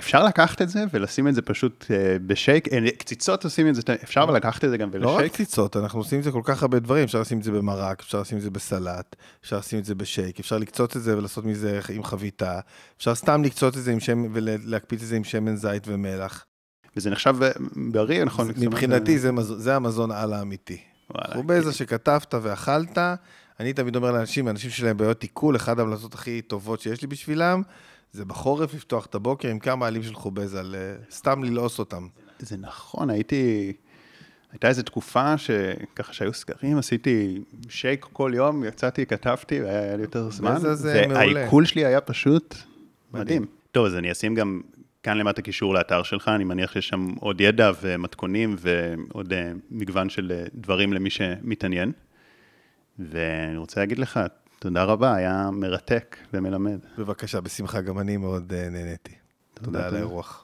אפשר 0.00 0.24
לקחת 0.24 0.62
את 0.62 0.68
זה 0.68 0.84
ולשים 0.92 1.28
את 1.28 1.34
זה 1.34 1.42
פשוט 1.42 1.84
אה, 1.90 2.16
בשייק, 2.26 2.68
אה, 2.68 2.90
קציצות 2.98 3.44
עושים 3.44 3.68
את 3.68 3.74
זה, 3.74 3.82
אפשר 4.04 4.22
אבל 4.22 4.36
לקחת 4.36 4.64
את 4.64 4.70
זה 4.70 4.76
גם 4.76 4.90
לא 4.94 5.16
רק? 5.16 5.24
קציצות, 5.24 5.76
אנחנו 5.76 6.00
עושים 6.00 6.18
את 6.18 6.24
זה 6.24 6.30
כל 6.30 6.40
כך 6.44 6.62
הרבה 6.62 6.78
דברים, 6.78 7.04
אפשר 7.04 7.20
לשים 7.20 7.38
את 7.38 7.42
זה 7.42 7.50
במרק, 7.52 8.00
אפשר 8.00 8.20
לשים 8.20 8.38
את 8.38 8.42
זה 8.42 8.50
בסלט, 8.50 9.16
אפשר 9.42 9.58
לשים 9.58 9.78
את 9.78 9.84
זה 9.84 9.94
בשייק, 9.94 10.40
אפשר 10.40 10.58
לקצוץ 10.58 10.96
את 10.96 11.02
זה 11.02 11.18
ולעשות 11.18 11.44
מזה 11.44 11.80
עם 11.94 12.04
חביתה, 12.04 12.60
אפשר 12.98 13.14
סתם 13.14 13.44
לקצוץ 13.44 13.76
את 13.76 13.82
זה 13.82 13.92
עם 13.92 14.00
שמן 14.00 14.28
ולהקפיץ 14.32 15.02
את 15.02 15.08
זה 15.08 15.16
עם 15.16 15.24
שמן 15.24 15.56
זית 15.56 15.82
ומלח. 15.86 16.44
וזה 16.96 17.10
נחשב 17.10 17.42
אה, 17.42 17.50
בריא, 17.92 18.24
נכון? 18.24 18.48
מבחינתי 18.56 19.18
זה, 19.18 19.32
מז... 19.32 19.54
זה 19.58 19.76
המזון 19.76 20.10
על 20.10 20.32
האמיתי. 20.32 20.78
חובזה 21.32 21.72
שכתבת 21.72 22.34
ואכלת, 22.42 22.98
אני 23.60 23.72
תמיד 23.72 23.96
אומר 23.96 24.12
לאנשים, 24.12 24.48
אנשים 24.48 24.70
שלהם 24.70 24.96
בעיות 24.96 25.22
עיכול, 25.22 25.56
אחת 25.56 25.78
ההמלצות 25.78 26.14
הכי 26.14 26.42
טובות 26.42 26.80
שיש 26.80 27.02
לי 27.02 27.08
בשבילם, 27.08 27.62
זה 28.12 28.24
בחורף 28.24 28.74
לפתוח 28.74 29.06
את 29.06 29.14
הבוקר 29.14 29.48
עם 29.48 29.58
כמה 29.58 29.86
עלים 29.86 30.02
של 30.02 30.14
חובזה, 30.14 30.62
סתם 31.10 31.44
ללעוס 31.44 31.78
אותם. 31.78 32.06
זה 32.38 32.56
נכון, 32.56 33.10
הייתי... 33.10 33.72
הייתה 34.52 34.68
איזו 34.68 34.82
תקופה 34.82 35.38
שככה 35.38 36.12
שהיו 36.12 36.32
סקרים, 36.34 36.78
עשיתי 36.78 37.40
שייק 37.68 38.06
כל 38.12 38.32
יום, 38.34 38.64
יצאתי, 38.64 39.06
כתבתי, 39.06 39.62
והיה 39.62 39.96
לי 39.96 40.02
יותר 40.02 40.30
זמן. 40.30 40.58
זה- 40.60 40.74
זה 40.74 41.04
מעולה. 41.08 41.18
והעיכול 41.34 41.64
שלי 41.64 41.84
היה 41.84 42.00
פשוט 42.00 42.54
מדהים. 42.54 43.22
מדהים. 43.22 43.46
טוב, 43.72 43.86
אז 43.86 43.94
אני 43.94 44.12
אשים 44.12 44.34
גם 44.34 44.60
כאן 45.02 45.18
למטה 45.18 45.42
קישור 45.42 45.74
לאתר 45.74 46.02
שלך, 46.02 46.28
אני 46.28 46.44
מניח 46.44 46.72
שיש 46.72 46.88
שם 46.88 47.14
עוד 47.20 47.40
ידע 47.40 47.70
ומתכונים 47.82 48.56
ועוד 48.58 49.32
אה, 49.32 49.52
מגוון 49.70 50.08
של 50.08 50.32
אה, 50.32 50.44
דברים 50.54 50.92
למי 50.92 51.10
שמתעניין. 51.10 51.92
ואני 52.98 53.56
רוצה 53.56 53.80
להגיד 53.80 53.98
לך, 53.98 54.20
תודה 54.58 54.84
רבה, 54.84 55.14
היה 55.14 55.50
מרתק 55.52 56.16
ומלמד. 56.34 56.78
בבקשה, 56.98 57.40
בשמחה, 57.40 57.80
גם 57.80 57.98
אני 57.98 58.16
מאוד 58.16 58.52
אה, 58.52 58.68
נהניתי. 58.68 59.12
תודה 59.54 59.78
על 59.78 59.84
תודה. 59.84 59.96
האירוח. 59.96 60.38